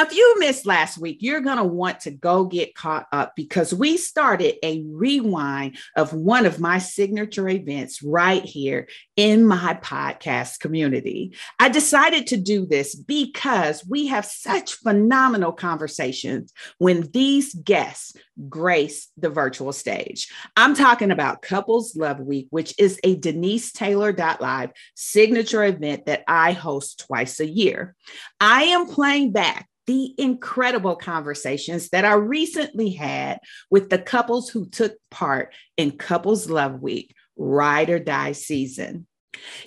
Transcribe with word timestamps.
Now, 0.00 0.06
if 0.06 0.16
you 0.16 0.36
missed 0.38 0.64
last 0.64 0.96
week, 0.96 1.18
you're 1.20 1.42
going 1.42 1.58
to 1.58 1.64
want 1.64 2.00
to 2.00 2.10
go 2.10 2.46
get 2.46 2.74
caught 2.74 3.06
up 3.12 3.36
because 3.36 3.74
we 3.74 3.98
started 3.98 4.54
a 4.64 4.82
rewind 4.88 5.76
of 5.94 6.14
one 6.14 6.46
of 6.46 6.58
my 6.58 6.78
signature 6.78 7.46
events 7.46 8.02
right 8.02 8.42
here 8.42 8.88
in 9.16 9.44
my 9.44 9.78
podcast 9.82 10.58
community. 10.58 11.34
I 11.58 11.68
decided 11.68 12.28
to 12.28 12.38
do 12.38 12.64
this 12.64 12.94
because 12.94 13.84
we 13.86 14.06
have 14.06 14.24
such 14.24 14.76
phenomenal 14.76 15.52
conversations 15.52 16.54
when 16.78 17.10
these 17.10 17.52
guests 17.52 18.16
grace 18.48 19.08
the 19.18 19.28
virtual 19.28 19.70
stage. 19.70 20.32
I'm 20.56 20.74
talking 20.74 21.10
about 21.10 21.42
Couples 21.42 21.94
Love 21.94 22.20
Week, 22.20 22.46
which 22.48 22.74
is 22.78 22.98
a 23.04 23.16
Denise 23.16 23.70
Taylor 23.70 24.14
Live 24.14 24.70
signature 24.94 25.62
event 25.62 26.06
that 26.06 26.24
I 26.26 26.52
host 26.52 27.04
twice 27.06 27.38
a 27.38 27.46
year. 27.46 27.94
I 28.40 28.62
am 28.62 28.86
playing 28.86 29.32
back 29.32 29.66
the 29.90 30.14
incredible 30.18 30.94
conversations 30.94 31.88
that 31.88 32.04
I 32.04 32.12
recently 32.12 32.90
had 32.90 33.40
with 33.72 33.90
the 33.90 33.98
couples 33.98 34.48
who 34.48 34.68
took 34.68 34.94
part 35.10 35.52
in 35.76 35.98
Couples 35.98 36.48
Love 36.48 36.80
Week, 36.80 37.12
Ride 37.36 37.90
or 37.90 37.98
Die 37.98 38.30
season. 38.30 39.08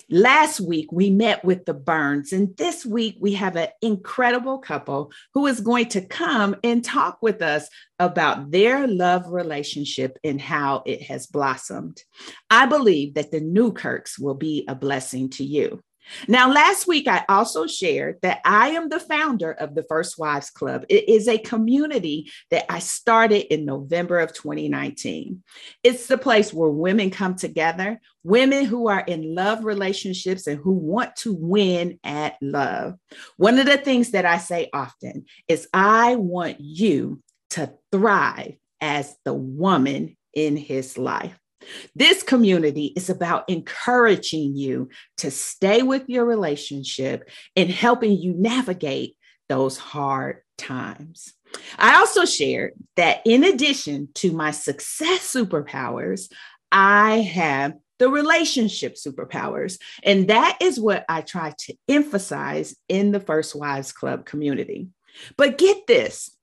Last 0.08 0.60
week, 0.60 0.90
we 0.90 1.10
met 1.10 1.44
with 1.44 1.66
the 1.66 1.74
Burns, 1.74 2.32
and 2.32 2.56
this 2.56 2.86
week, 2.86 3.18
we 3.20 3.34
have 3.34 3.56
an 3.56 3.68
incredible 3.82 4.60
couple 4.60 5.12
who 5.34 5.46
is 5.46 5.60
going 5.60 5.90
to 5.90 6.00
come 6.00 6.56
and 6.64 6.82
talk 6.82 7.18
with 7.20 7.42
us 7.42 7.68
about 7.98 8.50
their 8.50 8.86
love 8.86 9.26
relationship 9.28 10.16
and 10.24 10.40
how 10.40 10.84
it 10.86 11.02
has 11.02 11.26
blossomed. 11.26 12.02
I 12.48 12.64
believe 12.64 13.12
that 13.14 13.30
the 13.30 13.42
Newkirks 13.42 14.18
will 14.18 14.36
be 14.36 14.64
a 14.68 14.74
blessing 14.74 15.28
to 15.30 15.44
you. 15.44 15.82
Now, 16.28 16.50
last 16.52 16.86
week, 16.86 17.08
I 17.08 17.24
also 17.28 17.66
shared 17.66 18.18
that 18.22 18.40
I 18.44 18.70
am 18.70 18.88
the 18.88 19.00
founder 19.00 19.52
of 19.52 19.74
the 19.74 19.82
First 19.84 20.18
Wives 20.18 20.50
Club. 20.50 20.84
It 20.88 21.08
is 21.08 21.28
a 21.28 21.38
community 21.38 22.30
that 22.50 22.70
I 22.70 22.78
started 22.78 23.52
in 23.52 23.64
November 23.64 24.18
of 24.18 24.32
2019. 24.32 25.42
It's 25.82 26.06
the 26.06 26.18
place 26.18 26.52
where 26.52 26.70
women 26.70 27.10
come 27.10 27.34
together, 27.34 28.00
women 28.22 28.64
who 28.64 28.88
are 28.88 29.00
in 29.00 29.34
love 29.34 29.64
relationships 29.64 30.46
and 30.46 30.58
who 30.58 30.72
want 30.72 31.16
to 31.16 31.34
win 31.34 31.98
at 32.04 32.36
love. 32.40 32.94
One 33.36 33.58
of 33.58 33.66
the 33.66 33.78
things 33.78 34.10
that 34.12 34.24
I 34.24 34.38
say 34.38 34.70
often 34.72 35.26
is 35.48 35.68
I 35.72 36.16
want 36.16 36.60
you 36.60 37.22
to 37.50 37.72
thrive 37.92 38.56
as 38.80 39.16
the 39.24 39.34
woman 39.34 40.16
in 40.34 40.56
his 40.56 40.98
life. 40.98 41.38
This 41.94 42.22
community 42.22 42.92
is 42.96 43.10
about 43.10 43.48
encouraging 43.48 44.56
you 44.56 44.88
to 45.18 45.30
stay 45.30 45.82
with 45.82 46.08
your 46.08 46.24
relationship 46.24 47.28
and 47.56 47.70
helping 47.70 48.12
you 48.12 48.34
navigate 48.34 49.16
those 49.48 49.76
hard 49.76 50.38
times. 50.56 51.32
I 51.78 51.96
also 51.96 52.24
shared 52.24 52.72
that 52.96 53.22
in 53.24 53.44
addition 53.44 54.08
to 54.14 54.32
my 54.32 54.50
success 54.50 55.32
superpowers, 55.32 56.32
I 56.72 57.18
have 57.18 57.74
the 57.98 58.08
relationship 58.08 58.94
superpowers. 58.94 59.78
And 60.02 60.28
that 60.28 60.58
is 60.60 60.80
what 60.80 61.04
I 61.08 61.20
try 61.20 61.54
to 61.58 61.74
emphasize 61.88 62.74
in 62.88 63.12
the 63.12 63.20
First 63.20 63.54
Wives 63.54 63.92
Club 63.92 64.26
community. 64.26 64.88
But 65.36 65.58
get 65.58 65.86
this 65.86 66.33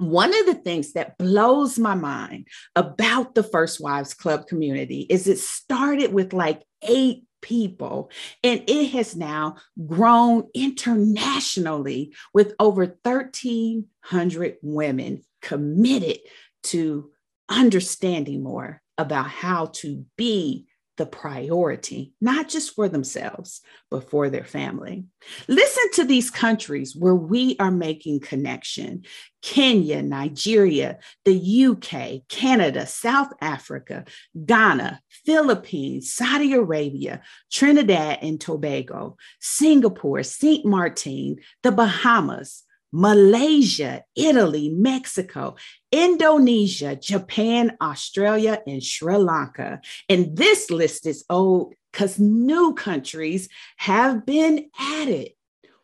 one 0.00 0.34
of 0.38 0.46
the 0.46 0.54
things 0.54 0.92
that 0.94 1.18
blows 1.18 1.78
my 1.78 1.94
mind 1.94 2.48
about 2.74 3.34
the 3.34 3.42
First 3.42 3.80
Wives 3.80 4.14
Club 4.14 4.46
community 4.46 5.06
is 5.10 5.26
it 5.28 5.38
started 5.38 6.12
with 6.12 6.32
like 6.32 6.62
eight 6.82 7.24
people 7.42 8.10
and 8.42 8.62
it 8.66 8.90
has 8.90 9.16
now 9.16 9.56
grown 9.86 10.48
internationally 10.54 12.14
with 12.34 12.54
over 12.58 12.84
1,300 13.02 14.56
women 14.62 15.22
committed 15.42 16.18
to 16.62 17.10
understanding 17.48 18.42
more 18.42 18.82
about 18.98 19.26
how 19.28 19.66
to 19.66 20.04
be 20.16 20.66
the 21.00 21.06
priority, 21.06 22.12
not 22.20 22.46
just 22.46 22.74
for 22.74 22.86
themselves, 22.86 23.62
but 23.90 24.10
for 24.10 24.28
their 24.28 24.44
family. 24.44 25.06
Listen 25.48 25.84
to 25.94 26.04
these 26.04 26.30
countries 26.30 26.94
where 26.94 27.14
we 27.14 27.56
are 27.58 27.70
making 27.70 28.20
connection 28.20 29.04
Kenya, 29.40 30.02
Nigeria, 30.02 30.98
the 31.24 31.64
UK, 31.64 32.28
Canada, 32.28 32.86
South 32.86 33.32
Africa, 33.40 34.04
Ghana, 34.44 35.00
Philippines, 35.24 36.12
Saudi 36.12 36.52
Arabia, 36.52 37.22
Trinidad 37.50 38.18
and 38.20 38.38
Tobago, 38.38 39.16
Singapore, 39.40 40.22
St. 40.22 40.66
Martin, 40.66 41.36
the 41.62 41.72
Bahamas, 41.72 42.64
Malaysia, 42.92 44.04
Italy, 44.16 44.68
Mexico, 44.68 45.56
Indonesia, 45.92 46.96
Japan, 46.96 47.76
Australia, 47.80 48.62
and 48.66 48.82
Sri 48.82 49.16
Lanka. 49.16 49.80
And 50.08 50.36
this 50.36 50.70
list 50.70 51.06
is 51.06 51.24
old 51.30 51.74
because 51.92 52.18
new 52.18 52.74
countries 52.74 53.48
have 53.76 54.26
been 54.26 54.70
added. 54.78 55.30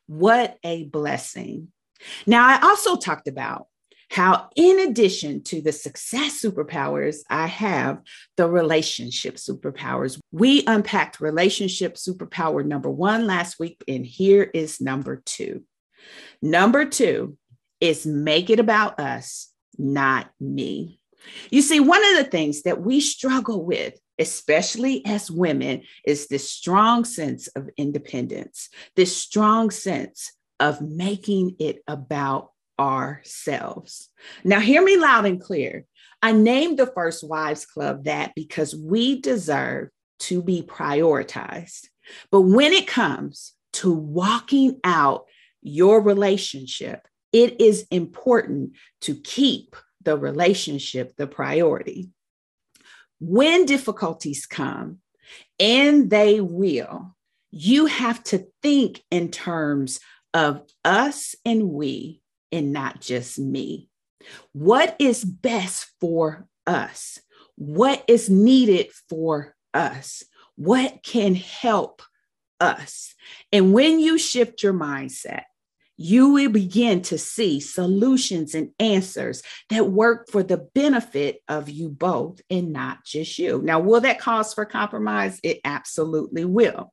What 0.06 0.58
a 0.62 0.84
blessing. 0.84 1.68
Now, 2.26 2.46
I 2.46 2.60
also 2.62 2.96
talked 2.96 3.28
about 3.28 3.66
how, 4.08 4.48
in 4.54 4.78
addition 4.80 5.42
to 5.44 5.60
the 5.60 5.72
success 5.72 6.40
superpowers, 6.40 7.18
I 7.28 7.46
have 7.46 8.02
the 8.36 8.48
relationship 8.48 9.34
superpowers. 9.34 10.20
We 10.30 10.62
unpacked 10.66 11.20
relationship 11.20 11.94
superpower 11.96 12.64
number 12.64 12.90
one 12.90 13.26
last 13.26 13.58
week, 13.58 13.82
and 13.88 14.06
here 14.06 14.44
is 14.44 14.80
number 14.80 15.22
two. 15.24 15.64
Number 16.42 16.84
two 16.84 17.36
is 17.80 18.06
make 18.06 18.50
it 18.50 18.60
about 18.60 18.98
us, 19.00 19.50
not 19.78 20.30
me. 20.40 21.00
You 21.50 21.62
see, 21.62 21.80
one 21.80 22.04
of 22.04 22.16
the 22.16 22.30
things 22.30 22.62
that 22.62 22.80
we 22.80 23.00
struggle 23.00 23.64
with, 23.64 23.94
especially 24.18 25.04
as 25.04 25.30
women, 25.30 25.82
is 26.04 26.28
this 26.28 26.50
strong 26.50 27.04
sense 27.04 27.48
of 27.48 27.68
independence, 27.76 28.68
this 28.94 29.16
strong 29.16 29.70
sense 29.70 30.32
of 30.60 30.80
making 30.80 31.56
it 31.58 31.82
about 31.86 32.50
ourselves. 32.78 34.08
Now, 34.44 34.60
hear 34.60 34.82
me 34.82 34.96
loud 34.96 35.26
and 35.26 35.40
clear. 35.40 35.86
I 36.22 36.32
named 36.32 36.78
the 36.78 36.86
First 36.86 37.26
Wives 37.28 37.66
Club 37.66 38.04
that 38.04 38.32
because 38.34 38.74
we 38.74 39.20
deserve 39.20 39.88
to 40.20 40.42
be 40.42 40.62
prioritized. 40.62 41.88
But 42.30 42.42
when 42.42 42.72
it 42.72 42.86
comes 42.86 43.52
to 43.74 43.92
walking 43.92 44.80
out 44.84 45.26
your 45.66 46.00
relationship, 46.00 47.06
it 47.32 47.60
is 47.60 47.86
important 47.90 48.72
to 49.02 49.14
keep 49.14 49.76
the 50.02 50.16
relationship 50.16 51.16
the 51.16 51.26
priority. 51.26 52.10
When 53.18 53.66
difficulties 53.66 54.46
come, 54.46 54.98
and 55.58 56.08
they 56.08 56.40
will, 56.40 57.16
you 57.50 57.86
have 57.86 58.22
to 58.24 58.46
think 58.62 59.02
in 59.10 59.30
terms 59.30 59.98
of 60.32 60.62
us 60.84 61.34
and 61.44 61.70
we, 61.70 62.20
and 62.52 62.72
not 62.72 63.00
just 63.00 63.38
me. 63.38 63.88
What 64.52 64.94
is 64.98 65.24
best 65.24 65.90
for 66.00 66.46
us? 66.66 67.18
What 67.56 68.04
is 68.06 68.28
needed 68.28 68.90
for 69.08 69.54
us? 69.74 70.22
What 70.56 71.02
can 71.02 71.34
help 71.34 72.02
us? 72.60 73.14
And 73.52 73.72
when 73.72 73.98
you 73.98 74.18
shift 74.18 74.62
your 74.62 74.74
mindset, 74.74 75.42
you 75.96 76.30
will 76.30 76.50
begin 76.50 77.02
to 77.02 77.18
see 77.18 77.60
solutions 77.60 78.54
and 78.54 78.70
answers 78.78 79.42
that 79.70 79.90
work 79.90 80.28
for 80.30 80.42
the 80.42 80.68
benefit 80.74 81.40
of 81.48 81.68
you 81.68 81.88
both 81.88 82.40
and 82.50 82.72
not 82.72 83.04
just 83.04 83.38
you. 83.38 83.60
Now, 83.62 83.80
will 83.80 84.00
that 84.00 84.20
cause 84.20 84.52
for 84.52 84.64
compromise? 84.64 85.40
It 85.42 85.60
absolutely 85.64 86.44
will. 86.44 86.92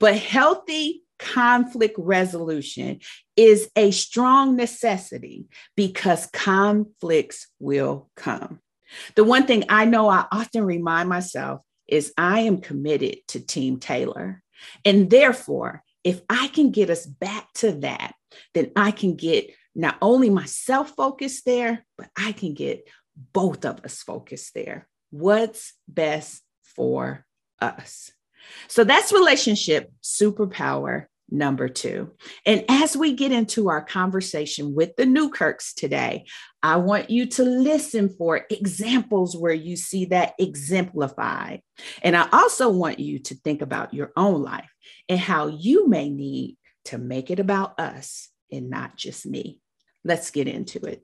But 0.00 0.18
healthy 0.18 1.02
conflict 1.18 1.94
resolution 1.96 3.00
is 3.36 3.70
a 3.76 3.90
strong 3.92 4.56
necessity 4.56 5.46
because 5.76 6.26
conflicts 6.26 7.48
will 7.60 8.10
come. 8.16 8.60
The 9.14 9.24
one 9.24 9.46
thing 9.46 9.64
I 9.68 9.84
know 9.84 10.08
I 10.08 10.26
often 10.30 10.64
remind 10.64 11.08
myself 11.08 11.60
is 11.86 12.12
I 12.16 12.40
am 12.40 12.58
committed 12.58 13.18
to 13.28 13.40
Team 13.40 13.78
Taylor. 13.78 14.42
And 14.84 15.10
therefore, 15.10 15.82
if 16.02 16.20
I 16.28 16.48
can 16.48 16.70
get 16.70 16.90
us 16.90 17.06
back 17.06 17.52
to 17.54 17.72
that, 17.80 18.14
then 18.54 18.70
I 18.76 18.90
can 18.90 19.16
get 19.16 19.50
not 19.74 19.96
only 20.00 20.30
myself 20.30 20.90
focused 20.96 21.44
there, 21.44 21.84
but 21.98 22.08
I 22.16 22.32
can 22.32 22.54
get 22.54 22.88
both 23.32 23.64
of 23.64 23.84
us 23.84 24.02
focused 24.02 24.54
there. 24.54 24.88
What's 25.10 25.74
best 25.88 26.42
for 26.62 27.24
us? 27.60 28.12
So 28.68 28.84
that's 28.84 29.12
relationship 29.12 29.90
superpower 30.02 31.06
number 31.30 31.68
two. 31.68 32.12
And 32.44 32.64
as 32.68 32.96
we 32.96 33.14
get 33.14 33.32
into 33.32 33.68
our 33.68 33.82
conversation 33.82 34.74
with 34.74 34.94
the 34.96 35.06
Newkirks 35.06 35.74
today, 35.74 36.26
I 36.62 36.76
want 36.76 37.10
you 37.10 37.26
to 37.26 37.42
listen 37.42 38.08
for 38.08 38.46
examples 38.50 39.36
where 39.36 39.54
you 39.54 39.76
see 39.76 40.06
that 40.06 40.34
exemplified. 40.38 41.62
And 42.02 42.16
I 42.16 42.28
also 42.32 42.70
want 42.70 43.00
you 43.00 43.18
to 43.20 43.34
think 43.36 43.62
about 43.62 43.94
your 43.94 44.12
own 44.16 44.42
life 44.42 44.70
and 45.08 45.18
how 45.18 45.48
you 45.48 45.88
may 45.88 46.08
need 46.08 46.56
to 46.86 46.98
make 46.98 47.30
it 47.30 47.38
about 47.38 47.78
us 47.78 48.28
and 48.50 48.70
not 48.70 48.96
just 48.96 49.26
me. 49.26 49.60
Let's 50.04 50.30
get 50.30 50.46
into 50.46 50.84
it. 50.84 51.02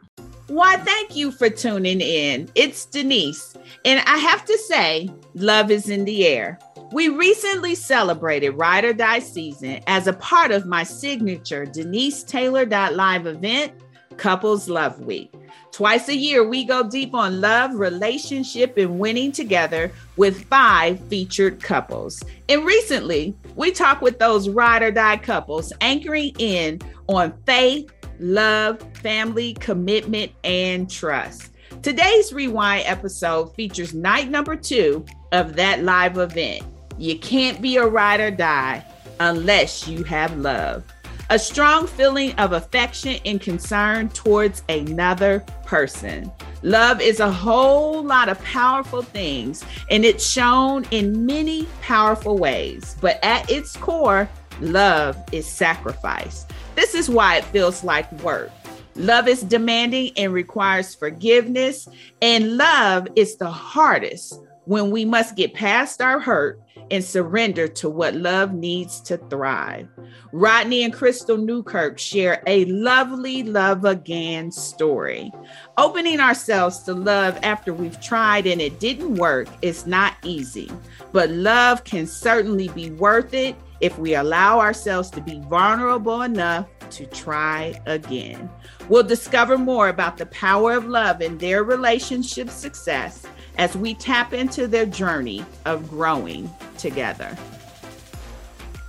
Why, 0.48 0.76
thank 0.76 1.16
you 1.16 1.30
for 1.32 1.48
tuning 1.48 2.00
in. 2.00 2.50
It's 2.54 2.84
Denise. 2.84 3.54
And 3.84 4.00
I 4.06 4.18
have 4.18 4.44
to 4.44 4.58
say, 4.58 5.08
love 5.34 5.70
is 5.70 5.88
in 5.88 6.04
the 6.04 6.26
air. 6.26 6.58
We 6.92 7.08
recently 7.08 7.76
celebrated 7.76 8.50
Ride 8.50 8.84
or 8.84 8.92
Die 8.92 9.20
season 9.20 9.80
as 9.86 10.06
a 10.06 10.12
part 10.14 10.50
of 10.50 10.66
my 10.66 10.82
signature 10.82 11.64
Denise 11.64 12.24
Taylor 12.24 12.66
Live 12.66 13.26
event, 13.26 13.72
Couples 14.16 14.68
Love 14.68 15.00
Week. 15.00 15.32
Twice 15.72 16.08
a 16.08 16.16
year, 16.16 16.46
we 16.46 16.64
go 16.64 16.88
deep 16.88 17.14
on 17.14 17.40
love, 17.40 17.74
relationship, 17.74 18.76
and 18.76 18.98
winning 18.98 19.32
together 19.32 19.92
with 20.16 20.44
five 20.46 21.00
featured 21.08 21.62
couples. 21.62 22.22
And 22.48 22.64
recently, 22.64 23.36
we 23.54 23.70
talked 23.70 24.02
with 24.02 24.18
those 24.18 24.48
ride 24.48 24.82
or 24.82 24.90
die 24.90 25.16
couples 25.16 25.72
anchoring 25.80 26.34
in 26.38 26.80
on 27.06 27.32
faith, 27.46 27.90
love, 28.18 28.82
family, 28.94 29.54
commitment, 29.54 30.32
and 30.44 30.90
trust. 30.90 31.50
Today's 31.82 32.32
Rewind 32.32 32.84
episode 32.86 33.54
features 33.54 33.94
night 33.94 34.28
number 34.28 34.56
two 34.56 35.04
of 35.32 35.54
that 35.56 35.82
live 35.84 36.18
event. 36.18 36.62
You 36.98 37.18
can't 37.18 37.62
be 37.62 37.76
a 37.76 37.86
ride 37.86 38.20
or 38.20 38.30
die 38.30 38.84
unless 39.20 39.86
you 39.86 40.04
have 40.04 40.36
love. 40.36 40.84
A 41.30 41.38
strong 41.38 41.86
feeling 41.86 42.32
of 42.40 42.54
affection 42.54 43.20
and 43.24 43.40
concern 43.40 44.08
towards 44.08 44.64
another 44.68 45.44
person. 45.64 46.32
Love 46.64 47.00
is 47.00 47.20
a 47.20 47.30
whole 47.30 48.02
lot 48.02 48.28
of 48.28 48.42
powerful 48.42 49.02
things, 49.02 49.64
and 49.92 50.04
it's 50.04 50.26
shown 50.26 50.84
in 50.90 51.24
many 51.24 51.68
powerful 51.82 52.36
ways. 52.36 52.96
But 53.00 53.20
at 53.22 53.48
its 53.48 53.76
core, 53.76 54.28
love 54.60 55.16
is 55.30 55.46
sacrifice. 55.46 56.46
This 56.74 56.96
is 56.96 57.08
why 57.08 57.36
it 57.36 57.44
feels 57.44 57.84
like 57.84 58.10
work. 58.24 58.50
Love 58.96 59.28
is 59.28 59.42
demanding 59.42 60.10
and 60.16 60.32
requires 60.32 60.96
forgiveness, 60.96 61.88
and 62.20 62.56
love 62.56 63.06
is 63.14 63.36
the 63.36 63.48
hardest 63.48 64.34
when 64.64 64.90
we 64.90 65.04
must 65.04 65.36
get 65.36 65.54
past 65.54 66.02
our 66.02 66.18
hurt 66.18 66.60
and 66.90 67.04
surrender 67.04 67.68
to 67.68 67.88
what 67.88 68.14
love 68.14 68.52
needs 68.52 69.00
to 69.02 69.16
thrive. 69.16 69.88
Rodney 70.32 70.84
and 70.84 70.92
Crystal 70.92 71.36
Newkirk 71.36 71.98
share 71.98 72.42
a 72.46 72.64
lovely 72.66 73.42
love 73.42 73.84
again 73.84 74.50
story. 74.50 75.30
Opening 75.78 76.20
ourselves 76.20 76.80
to 76.80 76.94
love 76.94 77.38
after 77.42 77.72
we've 77.72 78.00
tried 78.00 78.46
and 78.46 78.60
it 78.60 78.80
didn't 78.80 79.14
work 79.16 79.48
is 79.62 79.86
not 79.86 80.14
easy, 80.24 80.70
but 81.12 81.30
love 81.30 81.84
can 81.84 82.06
certainly 82.06 82.68
be 82.68 82.90
worth 82.90 83.34
it 83.34 83.56
if 83.80 83.98
we 83.98 84.14
allow 84.14 84.60
ourselves 84.60 85.10
to 85.10 85.20
be 85.20 85.40
vulnerable 85.48 86.22
enough 86.22 86.66
to 86.90 87.06
try 87.06 87.80
again. 87.86 88.50
We'll 88.88 89.04
discover 89.04 89.56
more 89.56 89.88
about 89.88 90.16
the 90.16 90.26
power 90.26 90.72
of 90.72 90.86
love 90.86 91.22
in 91.22 91.38
their 91.38 91.62
relationship 91.64 92.50
success 92.50 93.26
as 93.60 93.76
we 93.76 93.92
tap 93.92 94.32
into 94.32 94.66
their 94.66 94.86
journey 94.86 95.44
of 95.66 95.86
growing 95.90 96.50
together. 96.78 97.36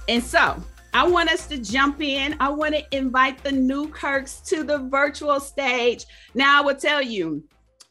And 0.08 0.24
so, 0.24 0.64
I 0.94 1.06
want 1.06 1.30
us 1.30 1.46
to 1.48 1.58
jump 1.58 2.02
in. 2.02 2.38
I 2.40 2.50
want 2.50 2.76
to 2.76 2.96
invite 2.96 3.44
the 3.44 3.52
Newkirks 3.52 4.40
to 4.48 4.64
the 4.64 4.80
virtual 4.80 5.42
stage. 5.42 6.06
Now, 6.34 6.60
I 6.60 6.66
will 6.66 6.76
tell 6.76 7.02
you, 7.02 7.44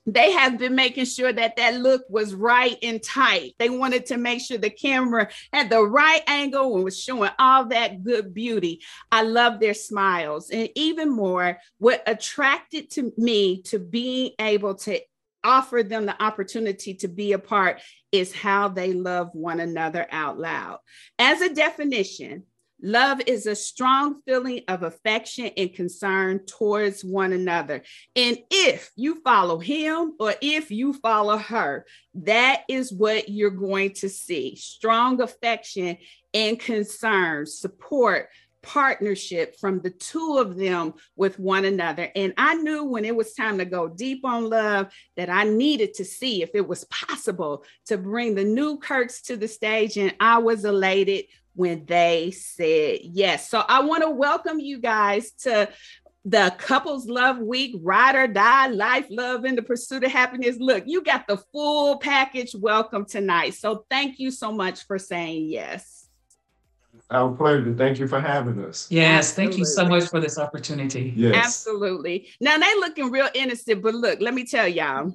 they 0.06 0.32
have 0.32 0.58
been 0.58 0.74
making 0.74 1.04
sure 1.04 1.32
that 1.32 1.56
that 1.56 1.76
look 1.76 2.02
was 2.08 2.34
right 2.34 2.78
and 2.82 3.02
tight. 3.02 3.54
They 3.58 3.68
wanted 3.68 4.06
to 4.06 4.16
make 4.16 4.40
sure 4.40 4.56
the 4.56 4.70
camera 4.70 5.28
had 5.52 5.68
the 5.68 5.82
right 5.82 6.22
angle 6.26 6.74
and 6.74 6.84
was 6.84 6.98
showing 6.98 7.30
all 7.38 7.66
that 7.66 8.02
good 8.02 8.32
beauty. 8.32 8.80
I 9.12 9.22
love 9.22 9.60
their 9.60 9.74
smiles. 9.74 10.48
And 10.48 10.70
even 10.74 11.10
more, 11.10 11.58
what 11.76 12.02
attracted 12.06 12.90
to 12.92 13.12
me 13.18 13.60
to 13.64 13.78
being 13.78 14.32
able 14.38 14.74
to 14.76 15.00
offer 15.44 15.82
them 15.82 16.06
the 16.06 16.22
opportunity 16.22 16.94
to 16.94 17.08
be 17.08 17.32
a 17.32 17.38
part 17.38 17.81
is 18.12 18.34
how 18.34 18.69
they 18.69 18.92
love 18.92 19.31
one 19.32 19.60
another 19.60 20.06
out 20.10 20.38
loud. 20.38 20.78
As 21.19 21.40
a 21.40 21.54
definition, 21.54 22.44
Love 22.82 23.20
is 23.26 23.46
a 23.46 23.54
strong 23.54 24.20
feeling 24.22 24.62
of 24.69 24.82
affection 24.82 25.50
and 25.56 25.75
concern 25.75 26.46
towards 26.46 27.04
one 27.04 27.32
another. 27.32 27.82
And 28.16 28.38
if 28.50 28.90
you 28.96 29.20
follow 29.22 29.58
him 29.58 30.14
or 30.19 30.34
if 30.40 30.70
you 30.70 30.94
follow 30.94 31.37
her, 31.37 31.84
that 32.14 32.62
is 32.69 32.92
what 32.92 33.28
you're 33.28 33.50
going 33.50 33.92
to 33.94 34.08
see 34.08 34.56
strong 34.56 35.20
affection 35.20 35.98
and 36.32 36.58
concern, 36.58 37.44
support, 37.46 38.28
partnership 38.62 39.56
from 39.58 39.80
the 39.80 39.90
two 39.90 40.38
of 40.38 40.56
them 40.56 40.94
with 41.16 41.38
one 41.38 41.64
another. 41.64 42.10
And 42.14 42.34
I 42.36 42.54
knew 42.54 42.84
when 42.84 43.04
it 43.04 43.14
was 43.14 43.34
time 43.34 43.58
to 43.58 43.64
go 43.64 43.88
deep 43.88 44.24
on 44.24 44.50
love 44.50 44.92
that 45.16 45.30
I 45.30 45.44
needed 45.44 45.94
to 45.94 46.04
see 46.04 46.42
if 46.42 46.50
it 46.54 46.66
was 46.66 46.84
possible 46.84 47.64
to 47.86 47.98
bring 47.98 48.34
the 48.34 48.44
Newkirks 48.44 49.22
to 49.22 49.36
the 49.36 49.48
stage. 49.48 49.96
And 49.96 50.14
I 50.20 50.38
was 50.38 50.64
elated 50.64 51.26
when 51.54 51.84
they 51.84 52.30
said 52.30 53.00
yes. 53.02 53.50
So 53.50 53.62
I 53.66 53.82
want 53.82 54.02
to 54.02 54.10
welcome 54.10 54.60
you 54.60 54.78
guys 54.78 55.32
to 55.42 55.68
the 56.24 56.54
couples 56.58 57.08
love 57.08 57.38
week 57.38 57.74
ride 57.80 58.14
or 58.14 58.26
die 58.26 58.66
life 58.66 59.06
love 59.08 59.46
in 59.46 59.56
the 59.56 59.62
pursuit 59.62 60.04
of 60.04 60.12
happiness 60.12 60.58
look 60.58 60.84
you 60.86 61.02
got 61.02 61.26
the 61.26 61.38
full 61.50 61.96
package 61.96 62.54
welcome 62.54 63.06
tonight 63.06 63.54
so 63.54 63.86
thank 63.88 64.18
you 64.18 64.30
so 64.30 64.52
much 64.52 64.84
for 64.84 64.98
saying 64.98 65.48
yes 65.48 66.00
our 67.10 67.32
pleasure 67.34 67.74
thank 67.74 67.98
you 67.98 68.06
for 68.06 68.20
having 68.20 68.64
us 68.64 68.86
yes 68.90 69.30
Absolutely. 69.30 69.50
thank 69.50 69.58
you 69.58 69.64
so 69.64 69.84
much 69.86 70.08
for 70.08 70.20
this 70.20 70.38
opportunity 70.38 71.12
yes 71.16 71.66
Absolutely. 71.70 72.28
Now 72.40 72.58
they 72.58 72.74
looking 72.76 73.10
real 73.10 73.28
innocent, 73.34 73.82
but 73.82 73.94
look, 73.94 74.20
let 74.20 74.34
me 74.34 74.44
tell 74.44 74.68
y'all, 74.68 75.12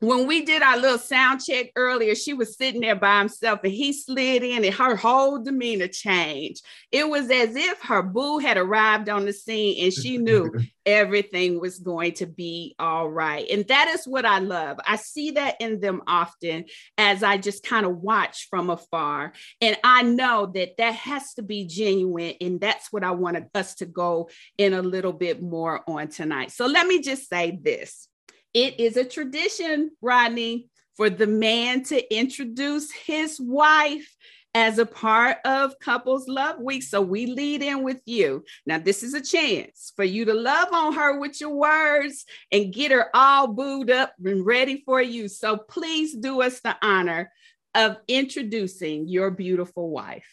when 0.00 0.26
we 0.26 0.44
did 0.44 0.60
our 0.60 0.76
little 0.76 0.98
sound 0.98 1.42
check 1.42 1.70
earlier, 1.74 2.14
she 2.14 2.34
was 2.34 2.56
sitting 2.56 2.82
there 2.82 2.96
by 2.96 3.18
himself 3.18 3.60
and 3.64 3.72
he 3.72 3.94
slid 3.94 4.42
in 4.42 4.62
and 4.64 4.74
her 4.74 4.94
whole 4.94 5.42
demeanor 5.42 5.88
changed. 5.88 6.62
It 6.92 7.08
was 7.08 7.30
as 7.30 7.56
if 7.56 7.80
her 7.82 8.02
boo 8.02 8.38
had 8.38 8.58
arrived 8.58 9.08
on 9.08 9.24
the 9.24 9.32
scene 9.32 9.82
and 9.82 9.92
she 9.92 10.18
knew 10.18 10.52
everything 10.86 11.60
was 11.60 11.78
going 11.78 12.12
to 12.14 12.26
be 12.26 12.74
all 12.78 13.08
right. 13.08 13.48
And 13.50 13.66
that 13.68 13.88
is 13.88 14.06
what 14.06 14.26
I 14.26 14.38
love. 14.38 14.78
I 14.86 14.96
see 14.96 15.30
that 15.32 15.56
in 15.60 15.80
them 15.80 16.02
often 16.06 16.66
as 16.98 17.22
I 17.22 17.38
just 17.38 17.64
kind 17.64 17.86
of 17.86 17.96
watch 17.96 18.48
from 18.50 18.68
afar. 18.68 19.32
And 19.62 19.78
I 19.82 20.02
know 20.02 20.50
that 20.54 20.76
that 20.76 20.94
has 20.94 21.32
to 21.34 21.42
be 21.42 21.64
genuine. 21.64 22.34
And 22.42 22.60
that's 22.60 22.92
what 22.92 23.02
I 23.02 23.12
wanted 23.12 23.46
us 23.54 23.76
to 23.76 23.86
go 23.86 24.28
in 24.58 24.74
a 24.74 24.82
little 24.82 25.14
bit 25.14 25.40
more 25.40 25.82
on 25.88 26.08
tonight. 26.08 26.50
So 26.50 26.66
let 26.66 26.86
me 26.86 27.00
just 27.00 27.30
say 27.30 27.58
this 27.62 28.08
it 28.56 28.80
is 28.80 28.96
a 28.96 29.04
tradition, 29.04 29.90
Rodney, 30.00 30.70
for 30.96 31.10
the 31.10 31.26
man 31.26 31.82
to 31.84 32.14
introduce 32.14 32.90
his 32.90 33.38
wife 33.38 34.16
as 34.54 34.78
a 34.78 34.86
part 34.86 35.36
of 35.44 35.78
Couples 35.78 36.26
Love 36.26 36.58
Week. 36.58 36.82
So 36.82 37.02
we 37.02 37.26
lead 37.26 37.62
in 37.62 37.82
with 37.82 38.00
you. 38.06 38.46
Now, 38.64 38.78
this 38.78 39.02
is 39.02 39.12
a 39.12 39.20
chance 39.20 39.92
for 39.94 40.04
you 40.04 40.24
to 40.24 40.32
love 40.32 40.68
on 40.72 40.94
her 40.94 41.20
with 41.20 41.38
your 41.38 41.50
words 41.50 42.24
and 42.50 42.72
get 42.72 42.92
her 42.92 43.14
all 43.14 43.48
booed 43.48 43.90
up 43.90 44.14
and 44.24 44.46
ready 44.46 44.82
for 44.86 45.02
you. 45.02 45.28
So 45.28 45.58
please 45.58 46.16
do 46.16 46.40
us 46.40 46.60
the 46.60 46.76
honor 46.80 47.30
of 47.74 47.98
introducing 48.08 49.06
your 49.06 49.30
beautiful 49.30 49.90
wife. 49.90 50.24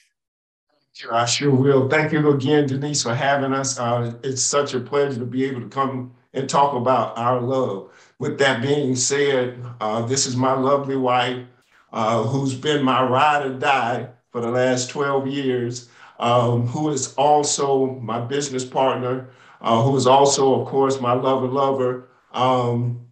Sure, 0.94 1.14
I 1.14 1.26
sure 1.26 1.52
will. 1.52 1.90
Thank 1.90 2.14
you 2.14 2.30
again, 2.30 2.68
Denise, 2.68 3.04
for 3.04 3.16
having 3.16 3.52
us. 3.52 3.78
Uh, 3.78 4.14
it's 4.24 4.42
such 4.42 4.74
a 4.76 4.80
pleasure 4.80 5.20
to 5.20 5.26
be 5.26 5.44
able 5.44 5.60
to 5.60 5.68
come 5.68 6.14
and 6.34 6.50
talk 6.50 6.74
about 6.74 7.18
our 7.18 7.40
love. 7.42 7.92
With 8.24 8.38
that 8.38 8.62
being 8.62 8.96
said, 8.96 9.62
uh, 9.82 10.04
this 10.04 10.26
is 10.26 10.38
my 10.38 10.54
lovely 10.54 10.96
wife, 10.96 11.46
uh, 11.92 12.24
who's 12.24 12.56
been 12.56 12.82
my 12.82 13.04
ride 13.04 13.46
or 13.46 13.60
die 13.60 14.12
for 14.32 14.40
the 14.40 14.50
last 14.50 14.92
12 14.92 15.28
years, 15.28 15.90
um, 16.20 16.66
who 16.68 16.90
is 16.92 17.14
also 17.16 18.00
my 18.00 18.22
business 18.22 18.64
partner, 18.64 19.30
uh, 19.60 19.84
who 19.84 19.94
is 19.98 20.08
also, 20.08 20.62
of 20.62 20.70
course, 20.70 21.02
my 21.02 21.12
lover 21.12 21.50
lover. 21.50 22.08
Um, 22.32 23.08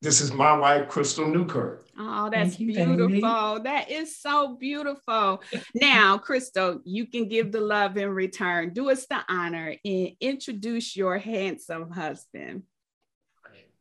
this 0.00 0.20
is 0.20 0.32
my 0.32 0.56
wife, 0.56 0.88
Crystal 0.88 1.26
Newkirk. 1.26 1.84
Oh, 1.98 2.30
that's 2.30 2.60
you, 2.60 2.68
beautiful. 2.68 3.08
Baby. 3.08 3.64
That 3.64 3.90
is 3.90 4.16
so 4.16 4.54
beautiful. 4.54 5.42
now, 5.74 6.18
Crystal, 6.18 6.80
you 6.84 7.06
can 7.06 7.26
give 7.26 7.50
the 7.50 7.60
love 7.60 7.96
in 7.96 8.10
return. 8.10 8.72
Do 8.72 8.90
us 8.90 9.06
the 9.06 9.24
honor 9.28 9.74
and 9.84 10.12
introduce 10.20 10.96
your 10.96 11.18
handsome 11.18 11.90
husband. 11.90 12.62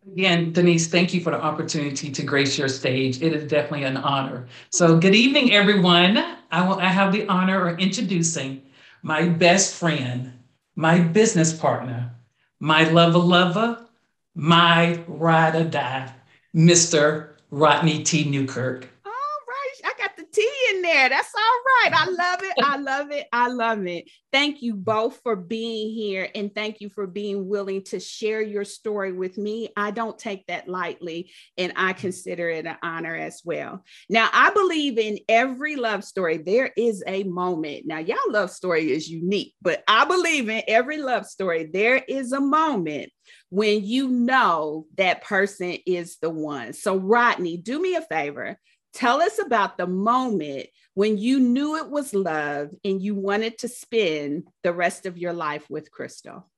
Again, 0.07 0.51
Denise, 0.51 0.87
thank 0.87 1.13
you 1.13 1.21
for 1.21 1.29
the 1.29 1.39
opportunity 1.39 2.09
to 2.09 2.23
grace 2.23 2.57
your 2.57 2.67
stage. 2.67 3.21
It 3.21 3.33
is 3.33 3.47
definitely 3.47 3.83
an 3.83 3.97
honor. 3.97 4.47
So, 4.71 4.97
good 4.97 5.13
evening, 5.13 5.53
everyone. 5.53 6.17
I, 6.49 6.67
will, 6.67 6.79
I 6.79 6.87
have 6.87 7.13
the 7.13 7.27
honor 7.27 7.67
of 7.67 7.77
introducing 7.79 8.63
my 9.03 9.27
best 9.27 9.75
friend, 9.75 10.33
my 10.75 10.99
business 10.99 11.53
partner, 11.53 12.11
my 12.59 12.89
lover 12.89 13.19
lover, 13.19 13.85
my 14.33 15.03
ride 15.07 15.55
or 15.55 15.65
die, 15.65 16.11
Mr. 16.55 17.33
Rodney 17.51 18.01
T. 18.01 18.27
Newkirk. 18.27 18.89
All 19.05 19.11
right, 19.47 19.81
I 19.85 19.93
got 19.99 20.17
the 20.17 20.25
T 20.31 20.49
in 20.71 20.80
there. 20.91 21.09
That's 21.09 21.33
all 21.35 21.91
right. 21.91 21.93
I 21.93 22.09
love 22.09 22.39
it. 22.43 22.53
I 22.63 22.77
love 22.77 23.11
it. 23.11 23.27
I 23.31 23.47
love 23.47 23.87
it. 23.87 24.09
Thank 24.31 24.61
you 24.61 24.75
both 24.75 25.19
for 25.23 25.35
being 25.35 25.93
here 25.93 26.29
and 26.35 26.53
thank 26.53 26.81
you 26.81 26.89
for 26.89 27.07
being 27.07 27.47
willing 27.47 27.83
to 27.85 27.99
share 27.99 28.41
your 28.41 28.63
story 28.63 29.11
with 29.11 29.37
me. 29.37 29.69
I 29.75 29.91
don't 29.91 30.17
take 30.17 30.47
that 30.47 30.67
lightly 30.67 31.31
and 31.57 31.73
I 31.75 31.93
consider 31.93 32.49
it 32.49 32.65
an 32.65 32.77
honor 32.83 33.15
as 33.15 33.41
well. 33.43 33.83
Now, 34.09 34.29
I 34.31 34.51
believe 34.51 34.97
in 34.97 35.19
every 35.27 35.75
love 35.75 36.03
story, 36.03 36.37
there 36.37 36.71
is 36.75 37.03
a 37.07 37.23
moment. 37.23 37.85
Now, 37.85 37.99
y'all 37.99 38.17
love 38.29 38.51
story 38.51 38.91
is 38.91 39.09
unique, 39.09 39.53
but 39.61 39.83
I 39.87 40.05
believe 40.05 40.49
in 40.49 40.63
every 40.67 40.97
love 40.97 41.25
story, 41.25 41.69
there 41.71 41.97
is 42.07 42.31
a 42.31 42.41
moment 42.41 43.11
when 43.49 43.83
you 43.83 44.07
know 44.07 44.85
that 44.97 45.23
person 45.23 45.77
is 45.85 46.17
the 46.21 46.29
one. 46.29 46.73
So, 46.73 46.97
Rodney, 46.97 47.57
do 47.57 47.81
me 47.81 47.95
a 47.95 48.01
favor. 48.01 48.57
Tell 48.93 49.21
us 49.21 49.39
about 49.39 49.77
the 49.77 49.87
moment 49.87 50.67
when 50.93 51.17
you 51.17 51.39
knew 51.39 51.77
it 51.77 51.89
was 51.89 52.13
love 52.13 52.71
and 52.83 53.01
you 53.01 53.15
wanted 53.15 53.57
to 53.59 53.67
spend 53.67 54.47
the 54.63 54.73
rest 54.73 55.05
of 55.05 55.17
your 55.17 55.33
life 55.33 55.69
with 55.69 55.91
Crystal. 55.91 56.49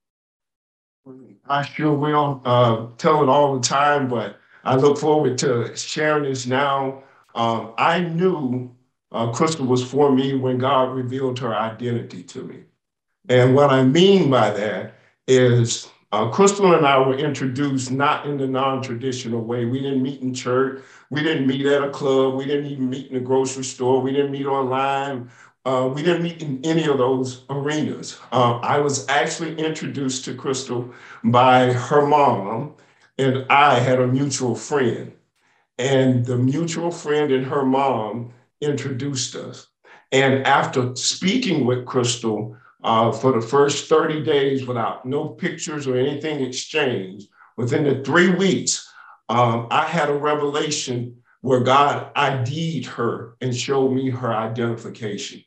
I 1.47 1.63
sure 1.63 1.93
will 1.93 2.41
uh, 2.45 2.87
tell 2.97 3.21
it 3.21 3.29
all 3.29 3.55
the 3.55 3.61
time, 3.61 4.07
but 4.07 4.37
I 4.63 4.75
look 4.75 4.97
forward 4.97 5.37
to 5.39 5.75
sharing 5.75 6.23
this 6.23 6.45
now. 6.47 7.03
Um, 7.35 7.73
I 7.77 7.99
knew 7.99 8.73
uh, 9.11 9.31
Crystal 9.31 9.65
was 9.65 9.83
for 9.83 10.11
me 10.11 10.35
when 10.35 10.57
God 10.57 10.95
revealed 10.95 11.37
her 11.39 11.53
identity 11.53 12.23
to 12.23 12.43
me. 12.43 12.63
And 13.29 13.53
what 13.53 13.69
I 13.69 13.83
mean 13.83 14.29
by 14.29 14.51
that 14.51 14.95
is 15.27 15.89
uh, 16.13 16.29
Crystal 16.29 16.75
and 16.75 16.85
I 16.85 16.99
were 16.99 17.17
introduced 17.17 17.89
not 17.89 18.27
in 18.27 18.37
the 18.37 18.45
non-traditional 18.45 19.41
way. 19.41 19.65
We 19.65 19.81
didn't 19.81 20.03
meet 20.03 20.21
in 20.21 20.31
church. 20.31 20.83
We 21.09 21.23
didn't 21.23 21.47
meet 21.47 21.65
at 21.65 21.83
a 21.83 21.89
club. 21.89 22.35
We 22.35 22.45
didn't 22.45 22.67
even 22.67 22.87
meet 22.87 23.09
in 23.09 23.17
a 23.17 23.19
grocery 23.19 23.63
store. 23.63 23.99
We 23.99 24.11
didn't 24.11 24.31
meet 24.31 24.45
online. 24.45 25.31
Uh, 25.65 25.89
we 25.91 26.03
didn't 26.03 26.21
meet 26.21 26.43
in 26.43 26.63
any 26.63 26.85
of 26.85 26.99
those 26.99 27.45
arenas. 27.49 28.19
Uh, 28.31 28.59
I 28.59 28.77
was 28.79 29.09
actually 29.09 29.55
introduced 29.55 30.23
to 30.25 30.35
Crystal 30.35 30.93
by 31.23 31.73
her 31.73 32.05
mom, 32.05 32.75
and 33.17 33.47
I 33.49 33.79
had 33.79 33.99
a 33.99 34.05
mutual 34.05 34.53
friend. 34.53 35.13
And 35.79 36.27
the 36.27 36.37
mutual 36.37 36.91
friend 36.91 37.31
and 37.31 37.47
her 37.47 37.65
mom 37.65 38.33
introduced 38.61 39.35
us. 39.35 39.67
And 40.11 40.45
after 40.45 40.95
speaking 40.95 41.65
with 41.65 41.87
Crystal, 41.87 42.55
uh, 42.83 43.11
for 43.11 43.31
the 43.31 43.45
first 43.45 43.87
30 43.87 44.23
days 44.23 44.65
without 44.65 45.05
no 45.05 45.29
pictures 45.29 45.87
or 45.87 45.95
anything 45.95 46.43
exchanged. 46.43 47.27
Within 47.57 47.83
the 47.83 48.03
three 48.03 48.29
weeks, 48.29 48.89
um, 49.29 49.67
I 49.71 49.85
had 49.85 50.09
a 50.09 50.17
revelation 50.17 51.17
where 51.41 51.61
God 51.61 52.11
ID'd 52.15 52.85
her 52.85 53.35
and 53.41 53.55
showed 53.55 53.91
me 53.91 54.09
her 54.09 54.33
identification. 54.33 55.43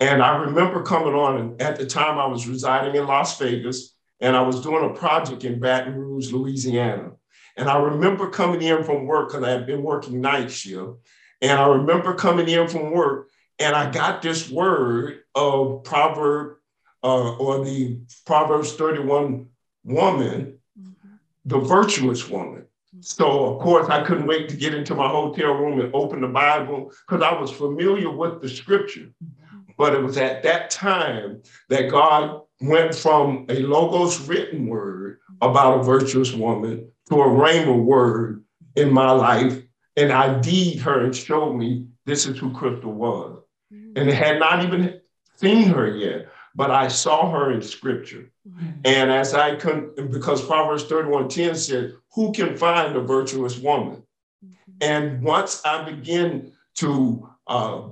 And 0.00 0.22
I 0.22 0.36
remember 0.36 0.82
coming 0.82 1.14
on, 1.14 1.38
and 1.38 1.62
at 1.62 1.76
the 1.76 1.86
time 1.86 2.18
I 2.18 2.26
was 2.26 2.48
residing 2.48 2.96
in 2.96 3.06
Las 3.06 3.38
Vegas, 3.38 3.94
and 4.20 4.36
I 4.36 4.42
was 4.42 4.60
doing 4.60 4.88
a 4.88 4.94
project 4.94 5.44
in 5.44 5.60
Baton 5.60 5.94
Rouge, 5.94 6.32
Louisiana. 6.32 7.12
And 7.56 7.68
I 7.68 7.78
remember 7.78 8.30
coming 8.30 8.62
in 8.62 8.82
from 8.82 9.06
work 9.06 9.28
because 9.28 9.44
I 9.44 9.50
had 9.50 9.66
been 9.66 9.82
working 9.82 10.20
night 10.20 10.50
shift. 10.50 10.92
And 11.40 11.58
I 11.58 11.66
remember 11.66 12.14
coming 12.14 12.48
in 12.48 12.68
from 12.68 12.92
work, 12.92 13.28
and 13.58 13.76
I 13.76 13.90
got 13.90 14.22
this 14.22 14.50
word 14.50 15.20
of 15.34 15.84
Proverb 15.84 16.56
uh, 17.02 17.36
or 17.36 17.64
the 17.64 18.00
Proverbs 18.26 18.74
31 18.74 19.46
woman, 19.84 20.58
mm-hmm. 20.78 21.14
the 21.44 21.58
virtuous 21.58 22.28
woman. 22.28 22.66
So, 23.00 23.54
of 23.54 23.60
course, 23.60 23.88
I 23.88 24.04
couldn't 24.04 24.26
wait 24.26 24.48
to 24.50 24.56
get 24.56 24.74
into 24.74 24.94
my 24.94 25.08
hotel 25.08 25.52
room 25.54 25.80
and 25.80 25.94
open 25.94 26.20
the 26.20 26.28
Bible 26.28 26.92
because 27.06 27.22
I 27.22 27.38
was 27.38 27.50
familiar 27.50 28.10
with 28.10 28.42
the 28.42 28.48
scripture. 28.48 29.10
Mm-hmm. 29.24 29.72
But 29.78 29.94
it 29.94 30.02
was 30.02 30.18
at 30.18 30.42
that 30.42 30.70
time 30.70 31.42
that 31.70 31.90
God 31.90 32.42
went 32.60 32.94
from 32.94 33.46
a 33.48 33.60
logos 33.60 34.20
written 34.28 34.66
word 34.66 35.18
about 35.40 35.80
a 35.80 35.82
virtuous 35.82 36.32
woman 36.32 36.90
to 37.08 37.14
a 37.16 37.26
rhema 37.26 37.82
word 37.82 38.44
in 38.76 38.92
my 38.92 39.10
life. 39.10 39.60
And 39.96 40.12
I 40.12 40.38
deed 40.40 40.78
her 40.80 41.04
and 41.04 41.16
showed 41.16 41.54
me 41.54 41.86
this 42.04 42.26
is 42.26 42.38
who 42.38 42.52
Crystal 42.52 42.92
was. 42.92 43.42
Mm-hmm. 43.72 43.92
And 43.96 44.10
had 44.10 44.38
not 44.38 44.64
even 44.64 45.00
seen 45.36 45.68
her 45.68 45.96
yet 45.96 46.28
but 46.54 46.70
I 46.70 46.88
saw 46.88 47.30
her 47.30 47.52
in 47.52 47.62
scripture. 47.62 48.30
Mm-hmm. 48.48 48.70
And 48.84 49.10
as 49.10 49.34
I 49.34 49.56
could, 49.56 50.10
because 50.10 50.44
Proverbs 50.44 50.84
31 50.84 51.28
10 51.28 51.54
said, 51.54 51.94
Who 52.14 52.32
can 52.32 52.56
find 52.56 52.96
a 52.96 53.00
virtuous 53.00 53.58
woman? 53.58 54.02
Mm-hmm. 54.44 54.72
And 54.80 55.22
once 55.22 55.62
I 55.64 55.82
begin 55.82 56.52
to 56.76 57.28
uh, 57.46 57.82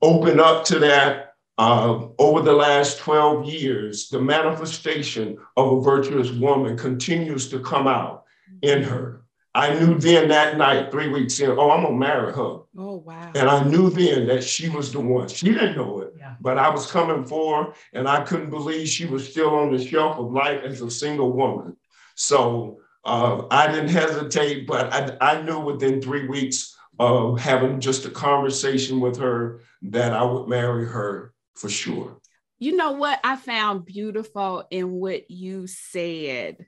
open 0.00 0.40
up 0.40 0.64
to 0.66 0.78
that 0.80 1.34
uh, 1.58 2.06
over 2.18 2.42
the 2.42 2.52
last 2.52 2.98
12 2.98 3.46
years, 3.46 4.08
the 4.08 4.20
manifestation 4.20 5.38
of 5.56 5.72
a 5.72 5.80
virtuous 5.80 6.30
woman 6.30 6.76
continues 6.76 7.48
to 7.50 7.60
come 7.60 7.86
out 7.86 8.24
in 8.62 8.82
her. 8.82 9.22
I 9.54 9.74
knew 9.74 9.98
then 9.98 10.28
that 10.28 10.56
night, 10.56 10.90
three 10.90 11.08
weeks 11.08 11.38
in, 11.40 11.50
oh, 11.50 11.70
I'm 11.70 11.82
gonna 11.82 11.96
marry 11.96 12.32
her. 12.32 12.60
Oh, 12.78 13.02
wow. 13.04 13.32
And 13.34 13.50
I 13.50 13.62
knew 13.64 13.90
then 13.90 14.26
that 14.28 14.42
she 14.42 14.70
was 14.70 14.92
the 14.92 15.00
one. 15.00 15.28
She 15.28 15.52
didn't 15.52 15.76
know 15.76 16.00
it. 16.00 16.11
But 16.40 16.58
I 16.58 16.70
was 16.70 16.90
coming 16.90 17.24
for 17.24 17.64
her, 17.64 17.72
and 17.92 18.08
I 18.08 18.22
couldn't 18.24 18.50
believe 18.50 18.88
she 18.88 19.06
was 19.06 19.28
still 19.28 19.54
on 19.54 19.72
the 19.72 19.84
shelf 19.84 20.18
of 20.18 20.32
life 20.32 20.62
as 20.64 20.80
a 20.80 20.90
single 20.90 21.32
woman. 21.32 21.76
So 22.14 22.78
uh, 23.04 23.46
I 23.50 23.66
didn't 23.68 23.88
hesitate, 23.88 24.66
but 24.66 24.92
I, 24.92 25.16
I 25.20 25.42
knew 25.42 25.60
within 25.60 26.00
three 26.00 26.28
weeks 26.28 26.76
of 26.98 27.40
having 27.40 27.80
just 27.80 28.04
a 28.04 28.10
conversation 28.10 29.00
with 29.00 29.16
her 29.18 29.60
that 29.82 30.12
I 30.12 30.22
would 30.22 30.48
marry 30.48 30.86
her 30.86 31.32
for 31.54 31.68
sure. 31.68 32.18
You 32.58 32.76
know 32.76 32.92
what 32.92 33.18
I 33.24 33.36
found 33.36 33.86
beautiful 33.86 34.64
in 34.70 34.92
what 34.92 35.30
you 35.30 35.66
said? 35.66 36.64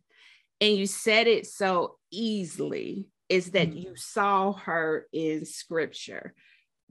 And 0.60 0.76
you 0.76 0.86
said 0.86 1.28
it 1.28 1.46
so 1.46 1.98
easily 2.10 3.06
is 3.28 3.52
that 3.52 3.68
mm-hmm. 3.68 3.78
you 3.78 3.96
saw 3.96 4.52
her 4.52 5.06
in 5.12 5.44
scripture. 5.44 6.34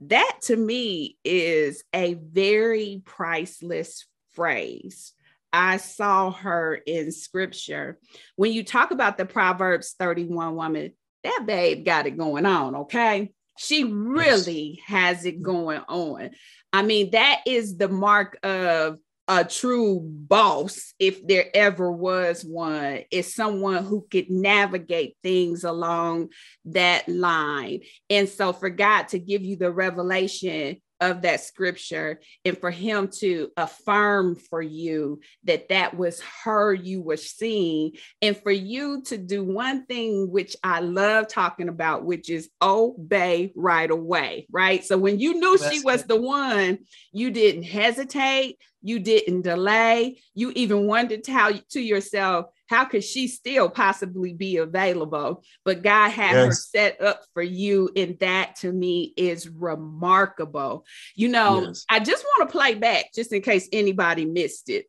That 0.00 0.38
to 0.42 0.56
me 0.56 1.18
is 1.24 1.82
a 1.92 2.14
very 2.14 3.02
priceless 3.04 4.06
phrase. 4.32 5.12
I 5.52 5.76
saw 5.76 6.32
her 6.32 6.74
in 6.74 7.12
scripture. 7.12 7.98
When 8.36 8.52
you 8.52 8.64
talk 8.64 8.90
about 8.90 9.16
the 9.16 9.24
Proverbs 9.24 9.94
31 9.98 10.56
woman, 10.56 10.92
that 11.22 11.44
babe 11.46 11.84
got 11.84 12.06
it 12.06 12.18
going 12.18 12.44
on, 12.44 12.74
okay? 12.74 13.32
She 13.56 13.84
really 13.84 14.82
has 14.86 15.24
it 15.24 15.40
going 15.40 15.80
on. 15.88 16.30
I 16.72 16.82
mean, 16.82 17.12
that 17.12 17.42
is 17.46 17.76
the 17.76 17.88
mark 17.88 18.36
of 18.42 18.98
a 19.26 19.44
true 19.44 20.00
boss, 20.02 20.92
if 20.98 21.26
there 21.26 21.46
ever 21.54 21.90
was 21.90 22.44
one, 22.44 23.00
is 23.10 23.34
someone 23.34 23.84
who 23.84 24.06
could 24.10 24.30
navigate 24.30 25.16
things 25.22 25.64
along 25.64 26.28
that 26.66 27.08
line. 27.08 27.80
And 28.10 28.28
so, 28.28 28.52
for 28.52 28.70
God 28.70 29.08
to 29.08 29.18
give 29.18 29.42
you 29.42 29.56
the 29.56 29.72
revelation 29.72 30.80
of 31.10 31.22
that 31.22 31.40
scripture 31.40 32.20
and 32.44 32.56
for 32.56 32.70
him 32.70 33.08
to 33.20 33.50
affirm 33.56 34.36
for 34.36 34.62
you 34.62 35.20
that 35.44 35.68
that 35.68 35.96
was 35.96 36.20
her 36.44 36.72
you 36.72 37.02
were 37.02 37.16
seeing. 37.16 37.92
And 38.22 38.36
for 38.36 38.50
you 38.50 39.02
to 39.02 39.18
do 39.18 39.44
one 39.44 39.84
thing 39.86 40.30
which 40.30 40.56
I 40.64 40.80
love 40.80 41.28
talking 41.28 41.68
about 41.68 42.04
which 42.04 42.30
is 42.30 42.48
obey 42.62 43.52
right 43.54 43.90
away 43.90 44.46
right? 44.50 44.84
So 44.84 44.96
when 44.96 45.18
you 45.18 45.34
knew 45.34 45.58
That's 45.58 45.72
she 45.72 45.80
was 45.80 46.04
the 46.04 46.20
one 46.20 46.78
you 47.12 47.30
didn't 47.30 47.64
hesitate 47.64 48.58
you 48.84 48.98
didn't 48.98 49.42
delay. 49.42 50.20
You 50.34 50.52
even 50.54 50.86
wondered 50.86 51.26
how 51.26 51.52
to 51.70 51.80
yourself 51.80 52.46
how 52.74 52.84
could 52.84 53.04
she 53.04 53.28
still 53.28 53.70
possibly 53.70 54.32
be 54.32 54.56
available? 54.56 55.44
But 55.64 55.82
God 55.82 56.10
had 56.10 56.32
yes. 56.32 56.44
her 56.44 56.52
set 56.52 57.00
up 57.00 57.22
for 57.32 57.42
you, 57.42 57.88
and 57.94 58.18
that 58.18 58.56
to 58.56 58.72
me 58.72 59.14
is 59.16 59.48
remarkable. 59.48 60.84
You 61.14 61.28
know, 61.28 61.62
yes. 61.66 61.84
I 61.88 62.00
just 62.00 62.24
want 62.24 62.48
to 62.48 62.52
play 62.52 62.74
back 62.74 63.06
just 63.14 63.32
in 63.32 63.42
case 63.42 63.68
anybody 63.72 64.24
missed 64.24 64.68
it. 64.70 64.86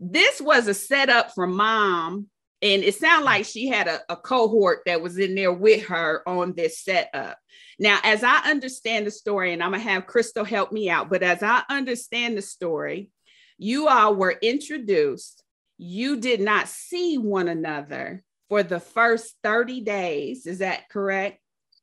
This 0.00 0.40
was 0.40 0.66
a 0.66 0.74
setup 0.74 1.32
for 1.32 1.46
mom, 1.46 2.26
and 2.60 2.82
it 2.82 2.96
sounded 2.96 3.24
like 3.24 3.44
she 3.44 3.68
had 3.68 3.86
a, 3.86 4.00
a 4.08 4.16
cohort 4.16 4.80
that 4.86 5.00
was 5.00 5.16
in 5.16 5.36
there 5.36 5.52
with 5.52 5.86
her 5.86 6.28
on 6.28 6.54
this 6.56 6.80
setup. 6.80 7.38
Now, 7.78 8.00
as 8.02 8.24
I 8.24 8.50
understand 8.50 9.06
the 9.06 9.12
story, 9.12 9.52
and 9.52 9.62
I'm 9.62 9.70
gonna 9.70 9.82
have 9.84 10.08
Crystal 10.08 10.44
help 10.44 10.72
me 10.72 10.90
out, 10.90 11.08
but 11.08 11.22
as 11.22 11.40
I 11.40 11.62
understand 11.70 12.36
the 12.36 12.42
story, 12.42 13.10
you 13.58 13.86
all 13.86 14.16
were 14.16 14.36
introduced 14.42 15.41
you 15.82 16.18
did 16.18 16.40
not 16.40 16.68
see 16.68 17.18
one 17.18 17.48
another 17.48 18.22
for 18.48 18.62
the 18.62 18.80
first 18.80 19.34
30 19.42 19.80
days. 19.80 20.46
Is 20.46 20.58
that 20.58 20.88
correct? 20.88 21.40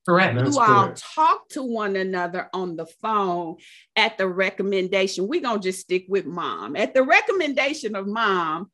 Correct. 0.07 0.39
You 0.39 0.59
all 0.59 0.93
talk 0.95 1.49
to 1.49 1.61
one 1.61 1.95
another 1.95 2.49
on 2.53 2.75
the 2.75 2.87
phone 3.01 3.57
at 3.95 4.17
the 4.17 4.27
recommendation. 4.27 5.27
We're 5.27 5.41
going 5.41 5.59
to 5.59 5.67
just 5.67 5.81
stick 5.81 6.05
with 6.07 6.25
mom. 6.25 6.75
At 6.75 6.93
the 6.93 7.03
recommendation 7.03 7.95
of 7.95 8.07
mom, 8.07 8.71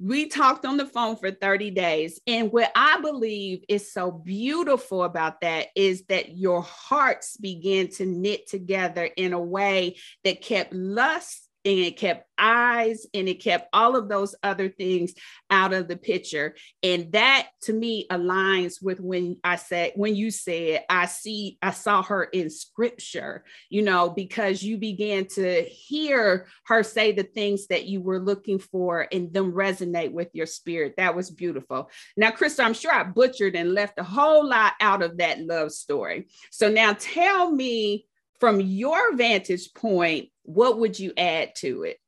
we 0.00 0.26
talked 0.26 0.64
on 0.64 0.78
the 0.78 0.86
phone 0.86 1.16
for 1.16 1.30
30 1.30 1.70
days. 1.72 2.20
And 2.26 2.50
what 2.50 2.72
I 2.74 3.00
believe 3.00 3.62
is 3.68 3.92
so 3.92 4.10
beautiful 4.10 5.04
about 5.04 5.42
that 5.42 5.68
is 5.76 6.04
that 6.08 6.36
your 6.36 6.62
hearts 6.62 7.36
began 7.36 7.88
to 7.88 8.06
knit 8.06 8.48
together 8.48 9.04
in 9.16 9.34
a 9.34 9.40
way 9.40 9.96
that 10.24 10.40
kept 10.40 10.72
lust 10.72 11.41
and 11.64 11.78
it 11.78 11.96
kept 11.96 12.28
eyes 12.38 13.06
and 13.14 13.28
it 13.28 13.42
kept 13.42 13.68
all 13.72 13.96
of 13.96 14.08
those 14.08 14.34
other 14.42 14.68
things 14.68 15.14
out 15.50 15.72
of 15.72 15.88
the 15.88 15.96
picture. 15.96 16.54
And 16.82 17.12
that 17.12 17.48
to 17.62 17.72
me 17.72 18.06
aligns 18.10 18.82
with 18.82 19.00
when 19.00 19.36
i 19.44 19.56
said 19.56 19.92
when 19.94 20.16
you 20.16 20.30
said 20.30 20.84
i 20.88 21.06
see 21.06 21.58
i 21.62 21.70
saw 21.70 22.02
her 22.02 22.24
in 22.24 22.50
scripture 22.50 23.44
you 23.70 23.82
know 23.82 24.10
because 24.10 24.62
you 24.62 24.76
began 24.78 25.26
to 25.26 25.62
hear 25.62 26.46
her 26.66 26.82
say 26.82 27.12
the 27.12 27.22
things 27.22 27.68
that 27.68 27.86
you 27.86 28.00
were 28.00 28.20
looking 28.20 28.58
for 28.58 29.06
and 29.12 29.32
them 29.32 29.52
resonate 29.52 30.12
with 30.12 30.28
your 30.32 30.46
spirit. 30.46 30.94
That 30.96 31.14
was 31.14 31.30
beautiful. 31.30 31.90
Now 32.16 32.30
Crystal 32.30 32.64
i'm 32.64 32.74
sure 32.74 32.92
i 32.92 33.04
butchered 33.04 33.54
and 33.56 33.74
left 33.74 33.98
a 33.98 34.04
whole 34.04 34.48
lot 34.48 34.74
out 34.80 35.02
of 35.02 35.18
that 35.18 35.40
love 35.40 35.72
story. 35.72 36.28
So 36.50 36.68
now 36.68 36.94
tell 36.98 37.50
me 37.50 38.06
from 38.40 38.60
your 38.60 39.14
vantage 39.14 39.72
point, 39.72 40.30
what 40.44 40.78
would 40.78 40.98
you 40.98 41.12
add 41.16 41.54
to 41.56 41.84
it? 41.84 41.98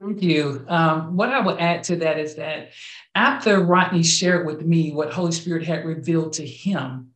Thank 0.00 0.22
you. 0.22 0.64
Um, 0.68 1.16
what 1.16 1.28
I 1.28 1.40
would 1.40 1.60
add 1.60 1.84
to 1.84 1.96
that 1.96 2.18
is 2.18 2.34
that 2.34 2.70
after 3.14 3.60
Rodney 3.60 4.02
shared 4.02 4.46
with 4.46 4.62
me 4.62 4.92
what 4.92 5.12
Holy 5.12 5.30
Spirit 5.30 5.64
had 5.64 5.84
revealed 5.84 6.32
to 6.34 6.46
him, 6.46 7.10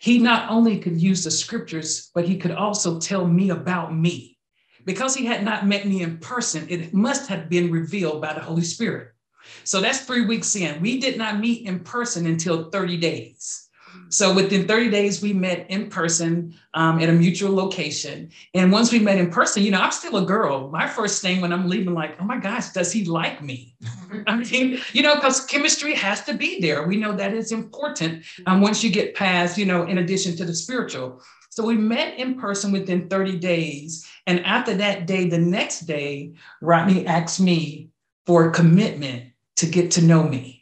he 0.00 0.18
not 0.18 0.50
only 0.50 0.78
could 0.78 1.00
use 1.00 1.24
the 1.24 1.30
scriptures, 1.30 2.10
but 2.14 2.28
he 2.28 2.36
could 2.36 2.50
also 2.50 3.00
tell 3.00 3.26
me 3.26 3.50
about 3.50 3.96
me. 3.96 4.38
Because 4.84 5.14
he 5.14 5.24
had 5.24 5.44
not 5.44 5.66
met 5.66 5.86
me 5.86 6.02
in 6.02 6.18
person, 6.18 6.66
it 6.68 6.92
must 6.92 7.28
have 7.28 7.48
been 7.48 7.70
revealed 7.70 8.20
by 8.20 8.34
the 8.34 8.40
Holy 8.40 8.62
Spirit. 8.62 9.08
So 9.64 9.80
that's 9.80 10.00
three 10.00 10.26
weeks 10.26 10.54
in. 10.56 10.80
We 10.82 11.00
did 11.00 11.16
not 11.16 11.40
meet 11.40 11.66
in 11.66 11.80
person 11.80 12.26
until 12.26 12.70
30 12.70 12.98
days. 12.98 13.65
So 14.08 14.32
within 14.32 14.66
30 14.66 14.90
days, 14.90 15.20
we 15.20 15.32
met 15.32 15.68
in 15.70 15.90
person 15.90 16.54
um, 16.74 17.00
at 17.00 17.08
a 17.08 17.12
mutual 17.12 17.54
location. 17.54 18.30
And 18.54 18.70
once 18.70 18.92
we 18.92 18.98
met 18.98 19.18
in 19.18 19.30
person, 19.30 19.62
you 19.62 19.70
know, 19.70 19.80
I'm 19.80 19.92
still 19.92 20.16
a 20.16 20.24
girl. 20.24 20.70
My 20.70 20.86
first 20.86 21.22
thing 21.22 21.40
when 21.40 21.52
I'm 21.52 21.68
leaving, 21.68 21.94
like, 21.94 22.16
oh 22.20 22.24
my 22.24 22.38
gosh, 22.38 22.70
does 22.70 22.92
he 22.92 23.04
like 23.04 23.42
me? 23.42 23.74
I 24.26 24.36
mean, 24.36 24.80
you 24.92 25.02
know, 25.02 25.16
because 25.16 25.44
chemistry 25.46 25.94
has 25.94 26.24
to 26.24 26.34
be 26.34 26.60
there. 26.60 26.86
We 26.86 26.96
know 26.96 27.16
that 27.16 27.34
is 27.34 27.52
important 27.52 28.24
um, 28.46 28.60
once 28.60 28.82
you 28.84 28.90
get 28.90 29.14
past, 29.14 29.58
you 29.58 29.66
know, 29.66 29.84
in 29.84 29.98
addition 29.98 30.36
to 30.36 30.44
the 30.44 30.54
spiritual. 30.54 31.20
So 31.50 31.64
we 31.64 31.76
met 31.76 32.18
in 32.18 32.38
person 32.38 32.70
within 32.70 33.08
30 33.08 33.38
days. 33.38 34.06
And 34.26 34.44
after 34.44 34.74
that 34.74 35.06
day, 35.06 35.28
the 35.28 35.38
next 35.38 35.80
day, 35.80 36.34
Rodney 36.60 37.06
asked 37.06 37.40
me 37.40 37.90
for 38.26 38.48
a 38.48 38.52
commitment 38.52 39.32
to 39.56 39.66
get 39.66 39.90
to 39.92 40.02
know 40.02 40.22
me. 40.22 40.55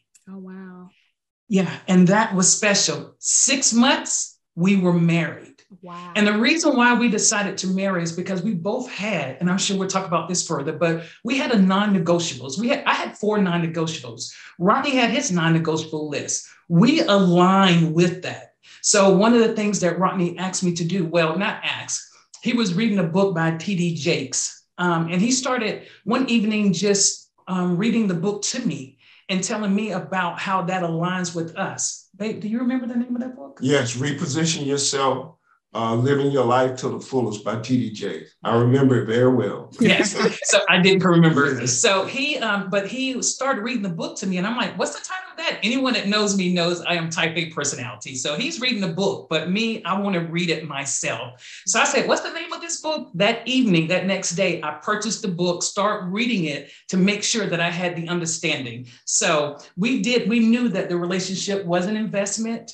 Yeah, 1.48 1.70
and 1.88 2.08
that 2.08 2.34
was 2.34 2.54
special. 2.54 3.14
Six 3.18 3.72
months, 3.72 4.38
we 4.56 4.76
were 4.76 4.92
married. 4.92 5.62
Wow. 5.82 6.12
And 6.14 6.26
the 6.26 6.38
reason 6.38 6.76
why 6.76 6.94
we 6.94 7.08
decided 7.08 7.58
to 7.58 7.66
marry 7.66 8.02
is 8.02 8.12
because 8.12 8.42
we 8.42 8.54
both 8.54 8.90
had, 8.90 9.36
and 9.40 9.50
I'm 9.50 9.58
sure 9.58 9.76
we'll 9.76 9.88
talk 9.88 10.06
about 10.06 10.28
this 10.28 10.46
further, 10.46 10.72
but 10.72 11.04
we 11.24 11.36
had 11.36 11.50
a 11.50 11.60
non-negotiables. 11.60 12.58
We 12.58 12.68
had 12.68 12.84
I 12.84 12.94
had 12.94 13.18
four 13.18 13.38
non-negotiables. 13.38 14.32
Rodney 14.58 14.94
had 14.94 15.10
his 15.10 15.32
non-negotiable 15.32 16.08
list. 16.08 16.46
We 16.68 17.00
aligned 17.00 17.94
with 17.94 18.22
that. 18.22 18.52
So 18.82 19.14
one 19.16 19.34
of 19.34 19.40
the 19.40 19.54
things 19.54 19.80
that 19.80 19.98
Rodney 19.98 20.38
asked 20.38 20.62
me 20.62 20.74
to 20.74 20.84
do, 20.84 21.06
well, 21.06 21.36
not 21.36 21.60
ask, 21.62 22.02
he 22.42 22.52
was 22.52 22.74
reading 22.74 22.98
a 22.98 23.04
book 23.04 23.34
by 23.34 23.56
T.D. 23.56 23.94
Jakes. 23.94 24.64
Um, 24.78 25.08
and 25.10 25.20
he 25.20 25.32
started 25.32 25.88
one 26.04 26.28
evening 26.28 26.72
just 26.72 27.30
um, 27.46 27.76
reading 27.76 28.06
the 28.06 28.14
book 28.14 28.42
to 28.42 28.60
me 28.66 28.93
and 29.28 29.42
telling 29.42 29.74
me 29.74 29.92
about 29.92 30.38
how 30.38 30.62
that 30.62 30.82
aligns 30.82 31.34
with 31.34 31.56
us. 31.56 32.08
Babe, 32.16 32.40
do 32.40 32.48
you 32.48 32.58
remember 32.58 32.86
the 32.86 32.96
name 32.96 33.14
of 33.14 33.22
that 33.22 33.36
book? 33.36 33.58
Yes, 33.60 33.96
Reposition 33.96 34.66
Yourself 34.66 35.36
uh, 35.74 35.94
Living 35.94 36.30
Your 36.30 36.44
Life 36.44 36.76
to 36.78 36.88
the 36.88 37.00
Fullest 37.00 37.44
by 37.44 37.60
T.D. 37.60 37.90
Jakes. 37.90 38.34
I 38.44 38.56
remember 38.56 39.02
it 39.02 39.06
very 39.06 39.34
well. 39.34 39.72
yes. 39.80 40.14
So 40.44 40.60
I 40.68 40.78
didn't 40.78 41.02
remember. 41.02 41.66
So 41.66 42.04
he, 42.04 42.38
um, 42.38 42.70
but 42.70 42.86
he 42.86 43.20
started 43.22 43.62
reading 43.62 43.82
the 43.82 43.88
book 43.88 44.16
to 44.18 44.26
me, 44.26 44.36
and 44.36 44.46
I'm 44.46 44.56
like, 44.56 44.78
what's 44.78 44.94
the 44.94 45.04
title 45.04 45.32
of 45.32 45.36
that? 45.38 45.58
Anyone 45.62 45.94
that 45.94 46.06
knows 46.06 46.36
me 46.36 46.52
knows 46.52 46.80
I 46.82 46.94
am 46.94 47.10
type 47.10 47.36
A 47.36 47.50
personality. 47.50 48.14
So 48.14 48.36
he's 48.36 48.60
reading 48.60 48.80
the 48.80 48.92
book, 48.92 49.28
but 49.28 49.50
me, 49.50 49.82
I 49.84 49.98
want 49.98 50.14
to 50.14 50.20
read 50.20 50.50
it 50.50 50.68
myself. 50.68 51.62
So 51.66 51.80
I 51.80 51.84
said, 51.84 52.06
what's 52.06 52.20
the 52.20 52.32
name 52.32 52.52
of 52.52 52.60
this 52.60 52.80
book? 52.80 53.10
That 53.14 53.46
evening, 53.48 53.88
that 53.88 54.06
next 54.06 54.32
day, 54.32 54.62
I 54.62 54.72
purchased 54.82 55.22
the 55.22 55.28
book, 55.28 55.62
start 55.62 56.04
reading 56.04 56.44
it 56.44 56.70
to 56.88 56.96
make 56.96 57.24
sure 57.24 57.46
that 57.46 57.60
I 57.60 57.70
had 57.70 57.96
the 57.96 58.08
understanding. 58.08 58.86
So 59.06 59.58
we 59.76 60.02
did, 60.02 60.28
we 60.28 60.40
knew 60.40 60.68
that 60.68 60.88
the 60.88 60.96
relationship 60.96 61.64
was 61.64 61.86
an 61.86 61.96
investment 61.96 62.70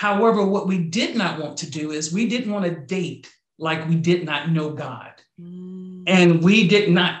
However, 0.00 0.46
what 0.46 0.66
we 0.66 0.78
did 0.78 1.14
not 1.14 1.38
want 1.38 1.58
to 1.58 1.70
do 1.70 1.90
is 1.90 2.10
we 2.10 2.26
didn't 2.26 2.50
want 2.50 2.64
to 2.64 2.70
date 2.70 3.30
like 3.58 3.86
we 3.86 3.96
did 3.96 4.24
not 4.24 4.50
know 4.50 4.70
God. 4.70 5.12
Mm. 5.38 6.04
And 6.06 6.42
we 6.42 6.66
did 6.66 6.90
not. 6.90 7.20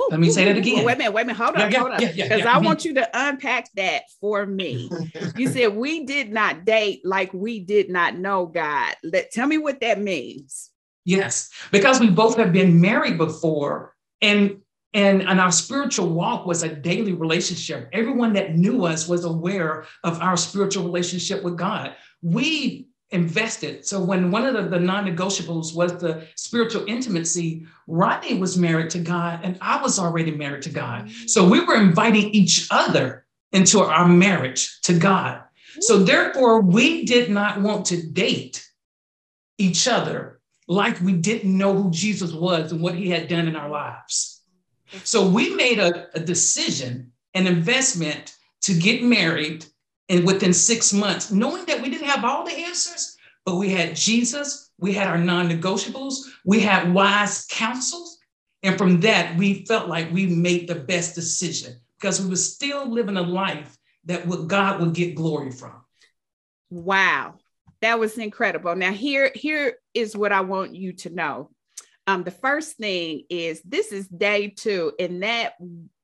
Ooh, 0.00 0.08
Let 0.10 0.18
me 0.18 0.30
ooh, 0.30 0.32
say 0.32 0.46
that 0.46 0.56
again. 0.56 0.84
Wait 0.84 0.94
a 0.94 0.98
minute, 0.98 1.12
wait 1.12 1.22
a 1.22 1.26
minute. 1.26 1.40
Hold 1.40 1.54
on, 1.54 1.70
yeah, 1.70 1.78
hold 1.78 1.92
on. 1.92 2.00
Because 2.00 2.16
yeah, 2.16 2.34
yeah, 2.34 2.50
I 2.50 2.56
mm-hmm. 2.56 2.64
want 2.64 2.84
you 2.84 2.94
to 2.94 3.08
unpack 3.14 3.68
that 3.76 4.02
for 4.20 4.46
me. 4.46 4.90
you 5.36 5.46
said 5.52 5.76
we 5.76 6.04
did 6.04 6.32
not 6.32 6.64
date 6.64 7.02
like 7.04 7.32
we 7.32 7.60
did 7.60 7.88
not 7.88 8.16
know 8.16 8.46
God. 8.46 8.96
Let 9.04 9.30
tell 9.30 9.46
me 9.46 9.58
what 9.58 9.78
that 9.78 10.00
means. 10.00 10.70
Yes, 11.04 11.50
because 11.70 12.00
we 12.00 12.10
both 12.10 12.36
have 12.36 12.52
been 12.52 12.80
married 12.80 13.16
before, 13.16 13.94
and 14.20 14.60
and, 14.94 15.22
and 15.22 15.40
our 15.40 15.52
spiritual 15.52 16.08
walk 16.08 16.46
was 16.46 16.62
a 16.62 16.74
daily 16.74 17.12
relationship. 17.12 17.88
Everyone 17.92 18.32
that 18.32 18.56
knew 18.56 18.84
us 18.84 19.08
was 19.08 19.24
aware 19.24 19.84
of 20.02 20.20
our 20.20 20.36
spiritual 20.36 20.84
relationship 20.84 21.42
with 21.42 21.56
God. 21.56 21.94
We 22.22 22.88
invested. 23.10 23.86
So 23.86 24.02
when 24.02 24.30
one 24.30 24.44
of 24.44 24.54
the, 24.54 24.62
the 24.62 24.80
non-negotiables 24.80 25.74
was 25.74 25.98
the 25.98 26.26
spiritual 26.36 26.86
intimacy, 26.86 27.66
Rodney 27.86 28.38
was 28.38 28.58
married 28.58 28.90
to 28.90 28.98
God 28.98 29.40
and 29.42 29.58
I 29.60 29.80
was 29.80 29.98
already 29.98 30.30
married 30.30 30.62
to 30.62 30.70
God. 30.70 31.10
So 31.26 31.48
we 31.48 31.64
were 31.64 31.76
inviting 31.76 32.30
each 32.30 32.68
other 32.70 33.26
into 33.52 33.80
our 33.80 34.06
marriage 34.06 34.80
to 34.82 34.98
God. 34.98 35.42
So 35.80 35.98
therefore, 35.98 36.60
we 36.60 37.04
did 37.04 37.30
not 37.30 37.60
want 37.60 37.86
to 37.86 38.02
date 38.02 38.66
each 39.58 39.86
other 39.86 40.40
like 40.66 41.00
we 41.00 41.14
didn't 41.14 41.56
know 41.56 41.74
who 41.74 41.90
Jesus 41.90 42.32
was 42.32 42.72
and 42.72 42.82
what 42.82 42.94
he 42.94 43.08
had 43.08 43.28
done 43.28 43.48
in 43.48 43.56
our 43.56 43.70
lives. 43.70 44.37
So 45.04 45.28
we 45.28 45.54
made 45.54 45.78
a, 45.78 46.08
a 46.16 46.20
decision, 46.20 47.12
an 47.34 47.46
investment 47.46 48.34
to 48.62 48.74
get 48.74 49.02
married 49.02 49.64
and 50.08 50.26
within 50.26 50.54
six 50.54 50.92
months, 50.92 51.30
knowing 51.30 51.66
that 51.66 51.82
we 51.82 51.90
didn't 51.90 52.08
have 52.08 52.24
all 52.24 52.44
the 52.44 52.56
answers, 52.56 53.16
but 53.44 53.56
we 53.56 53.70
had 53.70 53.94
Jesus, 53.94 54.70
we 54.78 54.92
had 54.92 55.06
our 55.06 55.18
non-negotiables, 55.18 56.20
we 56.44 56.60
had 56.60 56.92
wise 56.92 57.46
counsels. 57.50 58.18
And 58.62 58.76
from 58.76 59.00
that, 59.00 59.36
we 59.36 59.64
felt 59.66 59.88
like 59.88 60.12
we 60.12 60.26
made 60.26 60.68
the 60.68 60.74
best 60.74 61.14
decision 61.14 61.76
because 61.98 62.20
we 62.20 62.30
were 62.30 62.36
still 62.36 62.90
living 62.90 63.16
a 63.16 63.22
life 63.22 63.76
that 64.06 64.26
what 64.26 64.48
God 64.48 64.80
would 64.80 64.94
get 64.94 65.14
glory 65.14 65.50
from. 65.50 65.84
Wow. 66.70 67.34
That 67.80 67.98
was 68.00 68.18
incredible. 68.18 68.74
Now 68.74 68.92
here 68.92 69.30
here 69.34 69.76
is 69.94 70.16
what 70.16 70.32
I 70.32 70.40
want 70.40 70.74
you 70.74 70.92
to 70.94 71.10
know 71.10 71.50
um, 72.08 72.24
the 72.24 72.30
first 72.30 72.78
thing 72.78 73.24
is 73.28 73.60
this 73.62 73.92
is 73.92 74.08
day 74.08 74.48
two, 74.48 74.92
and 74.98 75.22
that 75.22 75.52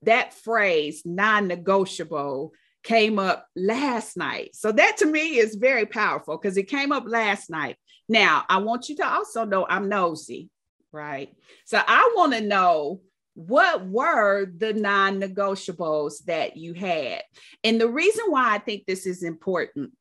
that 0.03 0.35
phrase 0.35 1.01
non-negotiable 1.07 2.53
came 2.83 3.19
up 3.19 3.47
last 3.57 4.15
night. 4.15 4.55
So 4.55 4.71
that 4.71 4.99
to 4.99 5.07
me 5.07 5.39
is 5.39 5.55
very 5.55 5.87
powerful 5.87 6.37
because 6.37 6.59
it 6.59 6.69
came 6.69 6.93
up 6.93 7.05
last 7.07 7.49
night. 7.49 7.77
Now 8.07 8.45
I 8.51 8.59
want 8.59 8.91
you 8.91 8.97
to 8.97 9.07
also 9.07 9.47
know 9.47 9.67
I'm 9.67 9.89
nosy, 9.89 10.51
right? 10.93 11.35
So 11.65 11.81
I 11.85 12.13
want 12.15 12.35
to 12.35 12.43
know 12.43 13.01
what 13.33 13.87
were 13.87 14.45
the 14.45 14.75
non-negotiables 14.75 16.25
that 16.27 16.59
you 16.59 16.75
had, 16.75 17.23
and 17.65 17.81
the 17.81 17.89
reason 17.89 18.27
why 18.29 18.55
I 18.55 18.59
think 18.59 18.85
this 18.85 19.07
is 19.07 19.23
important 19.23 19.93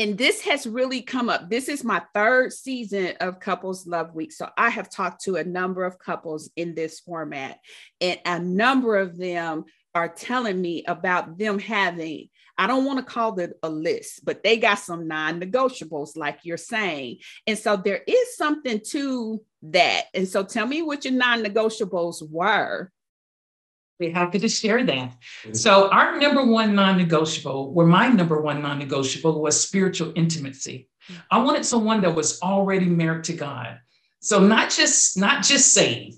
and 0.00 0.16
this 0.16 0.40
has 0.40 0.66
really 0.66 1.02
come 1.02 1.28
up. 1.28 1.50
This 1.50 1.68
is 1.68 1.84
my 1.84 2.00
third 2.14 2.54
season 2.54 3.12
of 3.20 3.38
Couples 3.38 3.86
Love 3.86 4.14
Week. 4.14 4.32
So 4.32 4.48
I 4.56 4.70
have 4.70 4.88
talked 4.88 5.24
to 5.24 5.36
a 5.36 5.44
number 5.44 5.84
of 5.84 5.98
couples 5.98 6.50
in 6.56 6.74
this 6.74 7.00
format, 7.00 7.58
and 8.00 8.18
a 8.24 8.38
number 8.38 8.96
of 8.96 9.18
them 9.18 9.66
are 9.94 10.08
telling 10.08 10.58
me 10.58 10.84
about 10.88 11.36
them 11.36 11.58
having, 11.58 12.30
I 12.56 12.66
don't 12.66 12.86
want 12.86 12.98
to 13.00 13.04
call 13.04 13.38
it 13.40 13.52
a 13.62 13.68
list, 13.68 14.24
but 14.24 14.42
they 14.42 14.56
got 14.56 14.78
some 14.78 15.06
non 15.06 15.38
negotiables, 15.38 16.16
like 16.16 16.40
you're 16.44 16.56
saying. 16.56 17.18
And 17.46 17.58
so 17.58 17.76
there 17.76 18.00
is 18.06 18.36
something 18.38 18.80
to 18.92 19.42
that. 19.64 20.04
And 20.14 20.26
so 20.26 20.44
tell 20.44 20.66
me 20.66 20.80
what 20.80 21.04
your 21.04 21.12
non 21.12 21.44
negotiables 21.44 22.26
were 22.26 22.90
be 24.00 24.10
happy 24.10 24.40
to 24.40 24.48
share 24.48 24.82
that. 24.84 25.10
Mm-hmm. 25.10 25.54
So, 25.54 25.88
our 25.90 26.18
number 26.18 26.44
one 26.44 26.74
non 26.74 26.96
negotiable, 26.96 27.72
where 27.72 27.86
my 27.86 28.08
number 28.08 28.40
one 28.40 28.62
non 28.62 28.78
negotiable 28.78 29.40
was 29.40 29.60
spiritual 29.60 30.12
intimacy. 30.16 30.88
Mm-hmm. 31.04 31.20
I 31.30 31.38
wanted 31.42 31.64
someone 31.64 32.00
that 32.00 32.14
was 32.14 32.40
already 32.42 32.86
married 32.86 33.24
to 33.24 33.34
God. 33.34 33.78
So, 34.20 34.40
not 34.40 34.70
just 34.70 35.16
not 35.16 35.44
just 35.44 35.72
saved. 35.72 36.16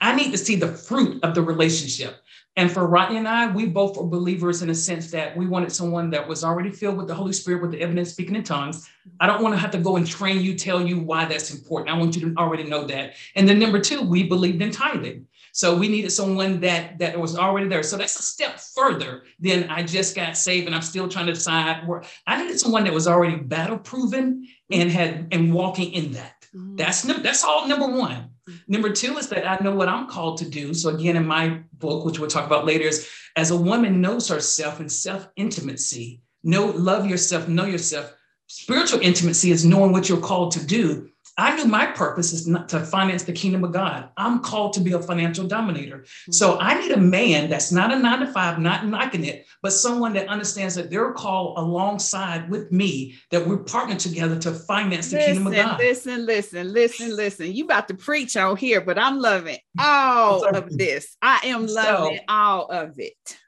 I 0.00 0.14
need 0.14 0.30
to 0.30 0.38
see 0.38 0.56
the 0.56 0.72
fruit 0.72 1.22
of 1.24 1.34
the 1.34 1.42
relationship. 1.42 2.16
And 2.58 2.72
for 2.72 2.88
Rodney 2.88 3.18
and 3.18 3.28
I, 3.28 3.46
we 3.46 3.66
both 3.66 3.96
were 3.96 4.02
believers 4.02 4.62
in 4.62 4.70
a 4.70 4.74
sense 4.74 5.12
that 5.12 5.36
we 5.36 5.46
wanted 5.46 5.70
someone 5.70 6.10
that 6.10 6.26
was 6.26 6.42
already 6.42 6.70
filled 6.70 6.96
with 6.96 7.06
the 7.06 7.14
Holy 7.14 7.32
Spirit, 7.32 7.62
with 7.62 7.70
the 7.70 7.80
evidence 7.80 8.10
speaking 8.10 8.34
in 8.34 8.42
tongues. 8.42 8.90
I 9.20 9.28
don't 9.28 9.44
want 9.44 9.54
to 9.54 9.60
have 9.60 9.70
to 9.70 9.78
go 9.78 9.94
and 9.94 10.04
train 10.04 10.40
you, 10.40 10.56
tell 10.56 10.84
you 10.84 10.98
why 10.98 11.24
that's 11.24 11.54
important. 11.54 11.94
I 11.94 11.96
want 11.96 12.16
you 12.16 12.28
to 12.28 12.36
already 12.36 12.64
know 12.64 12.84
that. 12.86 13.14
And 13.36 13.48
then 13.48 13.60
number 13.60 13.78
two, 13.78 14.02
we 14.02 14.24
believed 14.24 14.60
in 14.60 14.72
tithing. 14.72 15.27
So 15.52 15.76
we 15.76 15.88
needed 15.88 16.10
someone 16.10 16.60
that 16.60 16.98
that 16.98 17.18
was 17.18 17.36
already 17.36 17.68
there. 17.68 17.82
So 17.82 17.96
that's 17.96 18.18
a 18.18 18.22
step 18.22 18.60
further 18.74 19.24
than 19.40 19.68
I 19.70 19.82
just 19.82 20.14
got 20.14 20.36
saved 20.36 20.66
and 20.66 20.74
I'm 20.74 20.82
still 20.82 21.08
trying 21.08 21.26
to 21.26 21.32
decide 21.32 21.86
where 21.86 22.02
I 22.26 22.42
needed 22.42 22.60
someone 22.60 22.84
that 22.84 22.92
was 22.92 23.08
already 23.08 23.36
battle 23.36 23.78
proven 23.78 24.46
and 24.70 24.90
had 24.90 25.28
and 25.32 25.52
walking 25.52 25.92
in 25.92 26.12
that. 26.12 26.34
Mm-hmm. 26.54 26.76
That's 26.76 27.02
that's 27.02 27.44
all 27.44 27.68
number 27.68 27.86
one. 27.86 28.30
Mm-hmm. 28.48 28.56
Number 28.68 28.90
two 28.90 29.16
is 29.18 29.28
that 29.28 29.48
I 29.48 29.62
know 29.62 29.74
what 29.74 29.88
I'm 29.88 30.08
called 30.08 30.38
to 30.38 30.48
do. 30.48 30.74
So 30.74 30.90
again, 30.90 31.16
in 31.16 31.26
my 31.26 31.60
book, 31.74 32.04
which 32.04 32.18
we'll 32.18 32.30
talk 32.30 32.46
about 32.46 32.66
later, 32.66 32.84
is 32.84 33.08
as 33.36 33.50
a 33.50 33.56
woman 33.56 34.00
knows 34.00 34.28
herself 34.28 34.80
and 34.80 34.90
self 34.90 35.28
intimacy. 35.36 36.22
Know, 36.44 36.66
love 36.66 37.06
yourself, 37.06 37.48
know 37.48 37.64
yourself. 37.64 38.14
Spiritual 38.46 39.00
intimacy 39.00 39.50
is 39.50 39.64
knowing 39.64 39.92
what 39.92 40.08
you're 40.08 40.20
called 40.20 40.52
to 40.52 40.64
do. 40.64 41.10
I 41.38 41.54
knew 41.54 41.66
my 41.66 41.86
purpose 41.86 42.32
is 42.32 42.48
not 42.48 42.68
to 42.70 42.80
finance 42.80 43.22
the 43.22 43.32
kingdom 43.32 43.62
of 43.62 43.72
God. 43.72 44.08
I'm 44.16 44.40
called 44.40 44.72
to 44.72 44.80
be 44.80 44.92
a 44.92 44.98
financial 45.00 45.46
dominator. 45.46 45.98
Mm-hmm. 45.98 46.32
So 46.32 46.58
I 46.58 46.80
need 46.80 46.90
a 46.90 46.98
man 46.98 47.48
that's 47.48 47.70
not 47.70 47.92
a 47.92 47.98
nine 47.98 48.18
to 48.20 48.26
five, 48.26 48.58
not 48.58 48.86
knocking 48.86 49.24
it, 49.24 49.46
but 49.62 49.72
someone 49.72 50.12
that 50.14 50.26
understands 50.26 50.74
that 50.74 50.90
they're 50.90 51.12
called 51.12 51.56
alongside 51.56 52.50
with 52.50 52.72
me, 52.72 53.14
that 53.30 53.46
we're 53.46 53.58
partnered 53.58 54.00
together 54.00 54.36
to 54.40 54.52
finance 54.52 55.10
the 55.10 55.16
listen, 55.16 55.34
kingdom 55.34 55.46
of 55.52 55.54
God. 55.54 55.78
Listen, 55.78 56.26
listen, 56.26 56.72
listen, 56.72 57.16
listen. 57.16 57.52
You 57.52 57.64
about 57.64 57.86
to 57.88 57.94
preach 57.94 58.36
on 58.36 58.56
here, 58.56 58.80
but 58.80 58.98
I'm 58.98 59.20
loving 59.20 59.58
all 59.78 60.44
of 60.44 60.76
this. 60.76 61.16
I 61.22 61.40
am 61.44 61.68
loving 61.68 62.16
so, 62.16 62.24
all 62.28 62.66
of 62.66 62.98
it. 62.98 63.38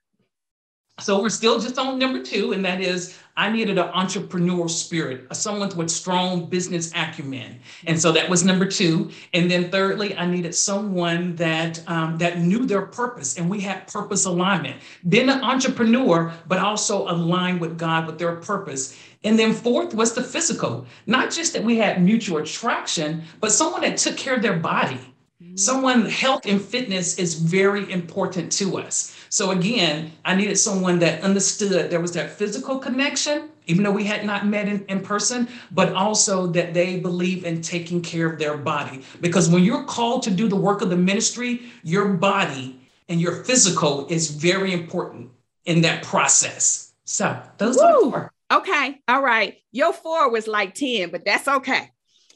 So 1.01 1.21
we're 1.21 1.31
still 1.31 1.59
just 1.59 1.79
on 1.79 1.99
number 1.99 2.23
two, 2.23 2.53
and 2.53 2.65
that 2.65 2.81
is 2.81 3.19
I 3.37 3.51
needed 3.51 3.79
an 3.79 3.89
entrepreneurial 3.89 4.69
spirit, 4.69 5.35
someone 5.35 5.75
with 5.77 5.91
strong 5.91 6.47
business 6.47 6.93
acumen, 6.95 7.61
and 7.87 8.01
so 8.01 8.13
that 8.13 8.29
was 8.29 8.45
number 8.45 8.67
two. 8.67 9.11
And 9.33 9.51
then 9.51 9.71
thirdly, 9.71 10.17
I 10.17 10.27
needed 10.27 10.55
someone 10.55 11.37
that 11.37 11.83
um, 11.89 12.19
that 12.19 12.39
knew 12.39 12.67
their 12.67 12.83
purpose, 12.83 13.39
and 13.39 13.49
we 13.49 13.61
had 13.61 13.87
purpose 13.87 14.27
alignment. 14.27 14.77
Being 15.09 15.29
an 15.31 15.43
entrepreneur, 15.43 16.33
but 16.47 16.59
also 16.59 17.09
aligned 17.09 17.61
with 17.61 17.79
God 17.79 18.07
with 18.07 18.19
their 18.19 18.37
purpose. 18.37 18.99
And 19.23 19.39
then 19.39 19.53
fourth 19.53 19.95
was 19.95 20.15
the 20.15 20.23
physical, 20.23 20.87
not 21.07 21.31
just 21.31 21.53
that 21.53 21.63
we 21.63 21.77
had 21.77 22.03
mutual 22.03 22.39
attraction, 22.39 23.23
but 23.41 23.53
someone 23.53 23.83
that 23.83 23.99
took 23.99 24.17
care 24.17 24.35
of 24.35 24.43
their 24.43 24.57
body. 24.57 25.01
Mm-hmm. 25.43 25.57
Someone 25.57 26.07
health 26.07 26.47
and 26.47 26.61
fitness 26.61 27.19
is 27.19 27.35
very 27.35 27.91
important 27.91 28.53
to 28.53 28.79
us. 28.79 29.17
So 29.33 29.53
again, 29.53 30.11
I 30.25 30.35
needed 30.35 30.57
someone 30.57 30.99
that 30.99 31.23
understood 31.23 31.89
there 31.89 32.01
was 32.01 32.11
that 32.13 32.31
physical 32.31 32.81
connection, 32.81 33.49
even 33.67 33.85
though 33.85 33.93
we 33.93 34.03
had 34.03 34.27
not 34.27 34.45
met 34.45 34.67
in, 34.67 34.85
in 34.87 35.01
person, 35.03 35.49
but 35.71 35.93
also 35.93 36.49
that 36.49 36.75
they 36.75 36.99
believe 36.99 37.45
in 37.45 37.63
taking 37.63 38.03
care 38.03 38.29
of 38.29 38.41
their 38.41 38.57
body. 38.57 39.05
Because 39.21 39.49
when 39.49 39.63
you're 39.63 39.85
called 39.85 40.25
to 40.25 40.33
do 40.33 40.49
the 40.49 40.57
work 40.57 40.83
of 40.83 40.91
the 40.91 40.97
ministry, 40.97 41.63
your 41.85 42.09
body 42.09 42.81
and 43.09 43.21
your 43.21 43.45
physical 43.45 44.09
is 44.09 44.33
very 44.33 44.73
important 44.73 45.31
in 45.65 45.83
that 45.83 46.03
process. 46.03 46.93
So 47.05 47.41
those 47.59 47.77
Woo! 47.77 47.85
are 47.85 48.01
four. 48.11 48.33
Okay. 48.51 49.01
All 49.07 49.23
right. 49.23 49.59
Your 49.71 49.93
four 49.93 50.29
was 50.29 50.49
like 50.49 50.75
10, 50.75 51.13
but 51.13 51.25
that's 51.25 51.47
okay. 51.47 51.93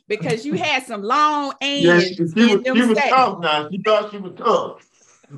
Because 0.07 0.46
you 0.46 0.54
had 0.54 0.85
some 0.85 1.02
long 1.02 1.54
ends. 1.61 1.85
Yes, 1.85 2.04
she, 2.14 2.22
was, 2.22 2.33
she 2.35 2.70
was 2.70 2.98
tough 2.98 3.40
now. 3.40 3.68
She 3.68 3.83
thought 3.83 4.12
she 4.12 4.18
was 4.18 4.35
tough 4.37 4.90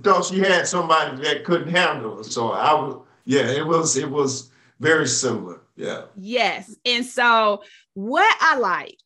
thought 0.02 0.26
she 0.26 0.38
had 0.38 0.66
somebody 0.66 1.22
that 1.22 1.44
couldn't 1.44 1.74
handle 1.74 2.20
it. 2.20 2.24
So 2.24 2.52
I 2.52 2.72
was, 2.74 3.02
yeah, 3.24 3.46
it 3.50 3.66
was, 3.66 3.96
it 3.96 4.10
was 4.10 4.50
very 4.80 5.06
similar. 5.06 5.60
Yeah. 5.76 6.02
Yes. 6.16 6.74
And 6.84 7.04
so 7.04 7.62
what 7.94 8.36
I 8.40 8.58
like 8.58 8.98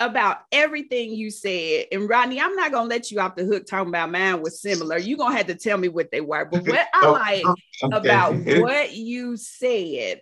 about 0.00 0.38
everything 0.52 1.12
you 1.12 1.30
said, 1.30 1.86
and 1.92 2.08
Rodney, 2.08 2.40
I'm 2.40 2.56
not 2.56 2.72
gonna 2.72 2.88
let 2.88 3.10
you 3.10 3.20
off 3.20 3.36
the 3.36 3.44
hook 3.44 3.66
talking 3.66 3.88
about 3.88 4.10
mine 4.10 4.42
was 4.42 4.60
similar. 4.60 4.98
You're 4.98 5.18
gonna 5.18 5.36
have 5.36 5.46
to 5.46 5.54
tell 5.54 5.78
me 5.78 5.88
what 5.88 6.10
they 6.10 6.20
were. 6.20 6.44
But 6.44 6.66
what 6.66 6.86
I 6.92 7.00
oh, 7.02 7.12
like 7.12 7.44
okay. 7.44 7.96
about 7.96 8.34
what 8.60 8.92
you 8.92 9.36
said 9.36 10.20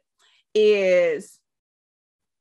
is 0.55 1.39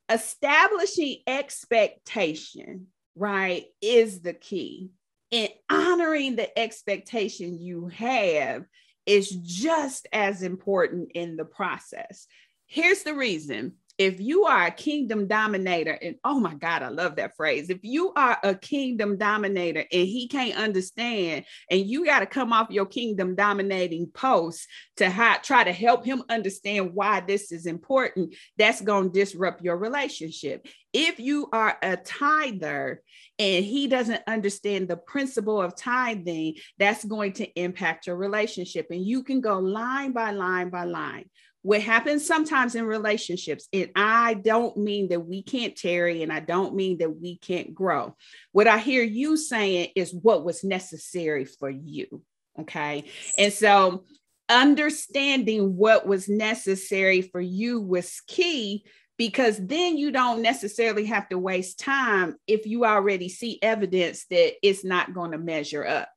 establishing 0.09 1.19
expectation, 1.27 2.87
right, 3.15 3.65
is 3.81 4.21
the 4.21 4.33
key 4.33 4.91
and 5.31 5.49
honoring 5.69 6.35
the 6.35 6.57
expectation 6.57 7.57
you 7.57 7.87
have 7.87 8.65
is 9.05 9.29
just 9.29 10.07
as 10.13 10.41
important 10.43 11.11
in 11.13 11.35
the 11.35 11.45
process. 11.45 12.27
Here's 12.67 13.03
the 13.03 13.15
reason 13.15 13.73
if 14.01 14.19
you 14.19 14.45
are 14.45 14.65
a 14.65 14.71
kingdom 14.71 15.27
dominator, 15.27 15.91
and 15.91 16.15
oh 16.23 16.39
my 16.39 16.55
God, 16.55 16.81
I 16.81 16.89
love 16.89 17.17
that 17.17 17.35
phrase. 17.35 17.69
If 17.69 17.81
you 17.83 18.11
are 18.15 18.35
a 18.43 18.55
kingdom 18.55 19.15
dominator 19.15 19.81
and 19.81 20.07
he 20.07 20.27
can't 20.27 20.57
understand, 20.57 21.45
and 21.69 21.85
you 21.85 22.03
got 22.03 22.21
to 22.21 22.25
come 22.25 22.51
off 22.51 22.71
your 22.71 22.87
kingdom 22.87 23.35
dominating 23.35 24.07
post 24.07 24.67
to 24.97 25.37
try 25.43 25.63
to 25.63 25.71
help 25.71 26.03
him 26.03 26.23
understand 26.29 26.95
why 26.95 27.19
this 27.19 27.51
is 27.51 27.67
important, 27.67 28.33
that's 28.57 28.81
going 28.81 29.11
to 29.11 29.19
disrupt 29.19 29.63
your 29.63 29.77
relationship. 29.77 30.67
If 30.93 31.19
you 31.19 31.47
are 31.53 31.77
a 31.83 31.95
tither 31.97 33.03
and 33.37 33.63
he 33.63 33.87
doesn't 33.87 34.23
understand 34.25 34.87
the 34.87 34.97
principle 34.97 35.61
of 35.61 35.75
tithing, 35.75 36.55
that's 36.79 37.05
going 37.05 37.33
to 37.33 37.47
impact 37.53 38.07
your 38.07 38.15
relationship. 38.15 38.87
And 38.89 39.05
you 39.05 39.23
can 39.23 39.41
go 39.41 39.59
line 39.59 40.11
by 40.11 40.31
line 40.31 40.69
by 40.69 40.85
line 40.85 41.25
what 41.63 41.81
happens 41.81 42.25
sometimes 42.25 42.75
in 42.75 42.85
relationships, 42.85 43.67
and 43.71 43.89
I 43.95 44.33
don't 44.33 44.77
mean 44.77 45.09
that 45.09 45.25
we 45.25 45.43
can't 45.43 45.75
tarry 45.75 46.23
and 46.23 46.33
I 46.33 46.39
don't 46.39 46.75
mean 46.75 46.97
that 46.99 47.19
we 47.19 47.37
can't 47.37 47.73
grow. 47.73 48.15
What 48.51 48.67
I 48.67 48.79
hear 48.79 49.03
you 49.03 49.37
saying 49.37 49.89
is 49.95 50.13
what 50.13 50.43
was 50.43 50.63
necessary 50.63 51.45
for 51.45 51.69
you. 51.69 52.23
Okay. 52.59 53.05
And 53.37 53.53
so 53.53 54.03
understanding 54.49 55.77
what 55.77 56.05
was 56.05 56.27
necessary 56.27 57.21
for 57.21 57.39
you 57.39 57.79
was 57.79 58.21
key 58.27 58.83
because 59.17 59.63
then 59.63 59.97
you 59.97 60.11
don't 60.11 60.41
necessarily 60.41 61.05
have 61.05 61.29
to 61.29 61.37
waste 61.37 61.79
time 61.79 62.35
if 62.47 62.65
you 62.65 62.85
already 62.85 63.29
see 63.29 63.59
evidence 63.61 64.25
that 64.31 64.53
it's 64.63 64.83
not 64.83 65.13
going 65.13 65.31
to 65.31 65.37
measure 65.37 65.85
up. 65.85 66.09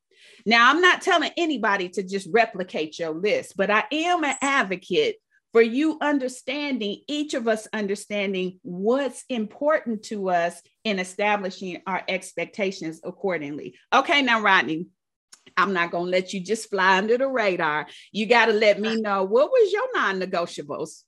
Now, 0.45 0.69
I'm 0.69 0.81
not 0.81 1.01
telling 1.01 1.31
anybody 1.37 1.89
to 1.89 2.03
just 2.03 2.27
replicate 2.31 2.99
your 2.99 3.11
list, 3.11 3.55
but 3.55 3.69
I 3.69 3.83
am 3.91 4.23
an 4.23 4.35
advocate 4.41 5.17
for 5.55 5.61
you 5.61 5.97
understanding, 6.01 6.99
each 7.07 7.33
of 7.33 7.47
us 7.47 7.65
understanding 7.71 8.59
what's 8.61 9.23
important 9.29 10.03
to 10.03 10.29
us 10.29 10.61
in 10.83 10.99
establishing 10.99 11.81
our 11.87 12.03
expectations 12.09 12.99
accordingly. 13.05 13.73
Okay, 13.93 14.21
now, 14.21 14.41
Rodney, 14.41 14.87
I'm 15.55 15.71
not 15.71 15.91
going 15.91 16.07
to 16.07 16.11
let 16.11 16.33
you 16.33 16.41
just 16.41 16.69
fly 16.69 16.97
under 16.97 17.17
the 17.17 17.29
radar. 17.29 17.87
You 18.11 18.25
got 18.25 18.47
to 18.47 18.51
let 18.51 18.81
me 18.81 18.99
know 18.99 19.23
what 19.23 19.49
was 19.49 19.71
your 19.71 19.87
non-negotiables. 19.93 21.03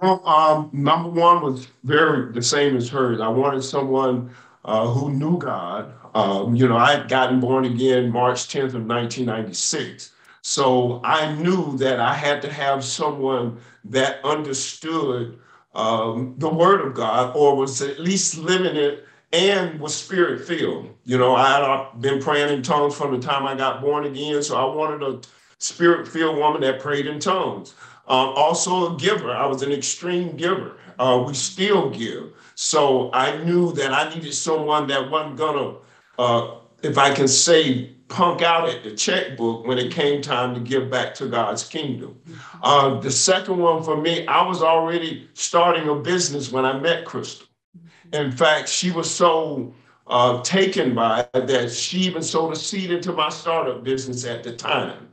Well, 0.00 0.26
um, 0.26 0.70
number 0.72 1.10
one 1.10 1.40
was 1.40 1.68
very 1.84 2.32
the 2.32 2.42
same 2.42 2.76
as 2.76 2.88
hers. 2.88 3.20
I 3.20 3.28
wanted 3.28 3.62
someone 3.62 4.34
uh, 4.64 4.88
who 4.88 5.12
knew 5.12 5.38
God. 5.38 5.94
Um, 6.16 6.56
you 6.56 6.66
know, 6.66 6.76
I 6.76 6.96
had 6.96 7.08
gotten 7.08 7.38
born 7.38 7.64
again 7.64 8.10
March 8.10 8.48
10th 8.48 8.74
of 8.74 8.86
1996. 8.86 10.10
So 10.42 11.00
I 11.04 11.32
knew 11.34 11.76
that 11.78 12.00
I 12.00 12.14
had 12.14 12.42
to 12.42 12.52
have 12.52 12.84
someone 12.84 13.58
that 13.84 14.24
understood 14.24 15.38
um, 15.74 16.34
the 16.38 16.48
word 16.48 16.86
of 16.86 16.94
God 16.94 17.34
or 17.36 17.56
was 17.56 17.80
at 17.80 18.00
least 18.00 18.36
living 18.38 18.76
it 18.76 19.06
and 19.32 19.80
was 19.80 19.94
spirit 19.94 20.46
filled. 20.46 20.90
You 21.04 21.18
know, 21.18 21.34
I 21.34 21.58
had 21.58 22.00
been 22.00 22.20
praying 22.20 22.52
in 22.52 22.62
tongues 22.62 22.94
from 22.94 23.12
the 23.12 23.24
time 23.24 23.46
I 23.46 23.54
got 23.54 23.80
born 23.80 24.04
again. 24.04 24.42
So 24.42 24.56
I 24.56 24.74
wanted 24.74 25.02
a 25.02 25.20
spirit 25.58 26.06
filled 26.06 26.36
woman 26.36 26.60
that 26.62 26.80
prayed 26.80 27.06
in 27.06 27.18
tongues. 27.18 27.74
Um, 28.08 28.30
also 28.30 28.94
a 28.94 28.98
giver. 28.98 29.30
I 29.32 29.46
was 29.46 29.62
an 29.62 29.72
extreme 29.72 30.36
giver. 30.36 30.76
Uh, 30.98 31.22
we 31.26 31.34
still 31.34 31.88
give. 31.90 32.32
So 32.56 33.10
I 33.12 33.42
knew 33.44 33.72
that 33.74 33.92
I 33.92 34.12
needed 34.12 34.34
someone 34.34 34.86
that 34.88 35.08
wasn't 35.10 35.36
gonna, 35.36 35.76
uh, 36.18 36.56
if 36.82 36.98
I 36.98 37.14
can 37.14 37.28
say, 37.28 37.94
punk 38.12 38.42
out 38.42 38.68
at 38.68 38.84
the 38.84 38.94
checkbook 38.94 39.66
when 39.66 39.78
it 39.78 39.90
came 39.90 40.20
time 40.20 40.54
to 40.54 40.60
give 40.60 40.90
back 40.90 41.14
to 41.14 41.26
God's 41.26 41.64
kingdom. 41.66 42.20
Uh, 42.62 43.00
the 43.00 43.10
second 43.10 43.58
one 43.58 43.82
for 43.82 43.96
me, 43.96 44.26
I 44.26 44.46
was 44.46 44.62
already 44.62 45.28
starting 45.34 45.88
a 45.88 45.94
business 45.94 46.52
when 46.52 46.64
I 46.64 46.78
met 46.78 47.04
Crystal. 47.04 47.46
In 48.12 48.30
fact, 48.30 48.68
she 48.68 48.90
was 48.90 49.10
so 49.10 49.72
uh, 50.06 50.42
taken 50.42 50.94
by 50.94 51.26
that 51.32 51.70
she 51.70 52.00
even 52.00 52.22
sowed 52.22 52.52
a 52.52 52.56
seed 52.56 52.90
into 52.90 53.12
my 53.12 53.30
startup 53.30 53.82
business 53.82 54.26
at 54.26 54.42
the 54.42 54.54
time. 54.54 55.08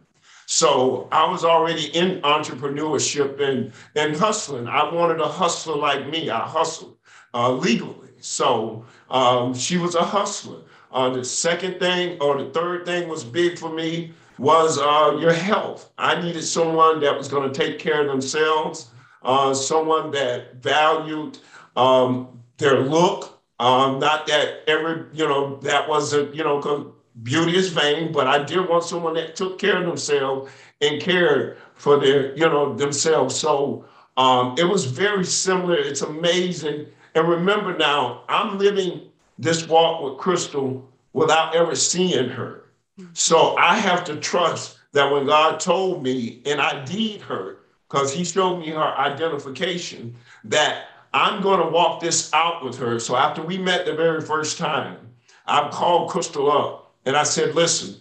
So 0.46 1.08
I 1.12 1.30
was 1.30 1.46
already 1.46 1.96
in 1.96 2.22
entrepreneurship 2.22 3.40
and, 3.40 3.72
and 3.96 4.16
hustling. 4.16 4.68
I 4.68 4.92
wanted 4.94 5.22
a 5.22 5.28
hustler 5.28 5.78
like 5.78 6.10
me. 6.10 6.30
I 6.30 6.40
hustled 6.40 6.98
uh, 7.34 7.52
legally. 7.52 8.10
So 8.20 8.84
um, 9.10 9.54
she 9.54 9.78
was 9.78 9.96
a 9.96 10.04
hustler. 10.04 10.62
Uh, 10.92 11.10
the 11.10 11.24
second 11.24 11.80
thing 11.80 12.20
or 12.20 12.42
the 12.44 12.50
third 12.52 12.86
thing 12.86 13.08
was 13.08 13.24
big 13.24 13.58
for 13.60 13.70
me. 13.74 14.14
was 14.38 14.78
uh, 14.80 15.18
your 15.20 15.34
health. 15.34 15.92
I 15.98 16.22
needed 16.22 16.44
someone 16.44 17.02
that 17.02 17.16
was 17.18 17.28
going 17.28 17.52
to 17.52 17.58
take 17.60 17.78
care 17.78 18.02
of 18.02 18.08
themselves, 18.08 18.90
uh, 19.22 19.54
someone 19.54 20.12
that 20.12 20.56
valued 20.64 21.40
um, 21.76 22.42
their 22.58 22.80
look. 22.80 23.40
Um, 23.60 24.00
not 24.00 24.26
that 24.28 24.64
every, 24.68 25.06
you 25.14 25.28
know, 25.28 25.58
that 25.58 25.88
wasn't, 25.90 26.34
you 26.34 26.44
know, 26.44 26.96
beauty 27.24 27.58
is 27.58 27.70
vain, 27.70 28.12
but 28.14 28.28
I 28.28 28.42
did 28.44 28.68
want 28.70 28.86
someone 28.86 29.14
that 29.16 29.36
took 29.36 29.60
care 29.60 29.78
of 29.82 29.86
themselves 29.86 30.50
and 30.82 31.02
cared 31.02 31.58
for 31.76 32.00
their, 32.00 32.34
you 32.36 32.48
know, 32.48 32.74
themselves. 32.74 33.36
So 33.36 33.86
um, 34.16 34.56
it 34.58 34.64
was 34.64 34.86
very 34.86 35.26
similar. 35.26 35.76
It's 35.76 36.02
amazing. 36.02 36.88
And 37.16 37.28
remember 37.28 37.76
now, 37.76 38.24
I'm 38.30 38.58
living 38.58 39.09
this 39.40 39.68
walk 39.68 40.04
with 40.04 40.18
Crystal 40.18 40.88
without 41.14 41.56
ever 41.56 41.76
seeing 41.76 42.30
her. 42.30 42.66
So 43.14 43.56
I 43.58 43.76
have 43.78 44.04
to 44.06 44.18
trust 44.18 44.78
that 44.92 45.10
when 45.12 45.26
God 45.26 45.60
told 45.60 46.04
me 46.04 46.42
and 46.46 46.60
I 46.60 46.84
did 46.84 47.22
her, 47.22 47.60
because 47.88 48.14
he 48.14 48.24
showed 48.24 48.60
me 48.60 48.70
her 48.70 48.98
identification, 48.98 50.14
that 50.44 50.88
I'm 51.14 51.42
going 51.42 51.60
to 51.60 51.70
walk 51.70 52.02
this 52.02 52.32
out 52.34 52.64
with 52.64 52.78
her. 52.78 53.00
So 53.00 53.16
after 53.16 53.42
we 53.42 53.58
met 53.58 53.86
the 53.86 53.96
very 53.96 54.22
first 54.22 54.58
time, 54.58 54.98
I 55.46 55.70
called 55.70 56.10
Crystal 56.10 56.52
up 56.52 56.94
and 57.06 57.16
I 57.16 57.24
said, 57.24 57.56
listen, 57.56 57.96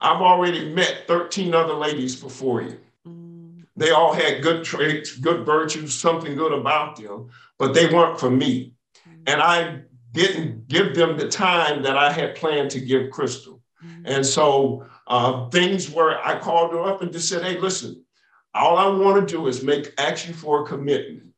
I've 0.00 0.20
already 0.20 0.74
met 0.74 1.06
13 1.06 1.54
other 1.54 1.74
ladies 1.74 2.16
before 2.16 2.62
you. 2.62 2.78
Mm. 3.06 3.64
They 3.76 3.90
all 3.90 4.12
had 4.12 4.42
good 4.42 4.64
traits, 4.64 5.16
good 5.16 5.46
virtues, 5.46 5.94
something 5.94 6.34
good 6.36 6.52
about 6.52 6.96
them, 6.96 7.30
but 7.56 7.72
they 7.74 7.86
weren't 7.86 8.18
for 8.18 8.30
me. 8.30 8.74
Mm. 9.08 9.22
And 9.26 9.42
I 9.42 9.80
didn't 10.12 10.68
give 10.68 10.94
them 10.94 11.16
the 11.16 11.28
time 11.28 11.82
that 11.82 11.96
I 11.96 12.12
had 12.12 12.34
planned 12.34 12.70
to 12.72 12.80
give 12.80 13.10
Crystal. 13.10 13.60
And 14.04 14.26
so 14.26 14.86
uh, 15.06 15.48
things 15.48 15.88
where 15.90 16.24
I 16.24 16.38
called 16.38 16.72
her 16.72 16.82
up 16.82 17.00
and 17.02 17.12
just 17.12 17.28
said, 17.28 17.42
hey, 17.42 17.58
listen, 17.58 18.04
all 18.52 18.76
I 18.76 18.86
want 18.88 19.26
to 19.26 19.34
do 19.34 19.46
is 19.46 19.62
make 19.62 19.94
action 19.98 20.34
for 20.34 20.62
a 20.62 20.66
commitment 20.66 21.32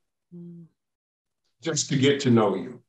just 1.60 1.88
to 1.90 1.96
get 1.96 2.20
to 2.20 2.30
know 2.30 2.56
you. 2.56 2.80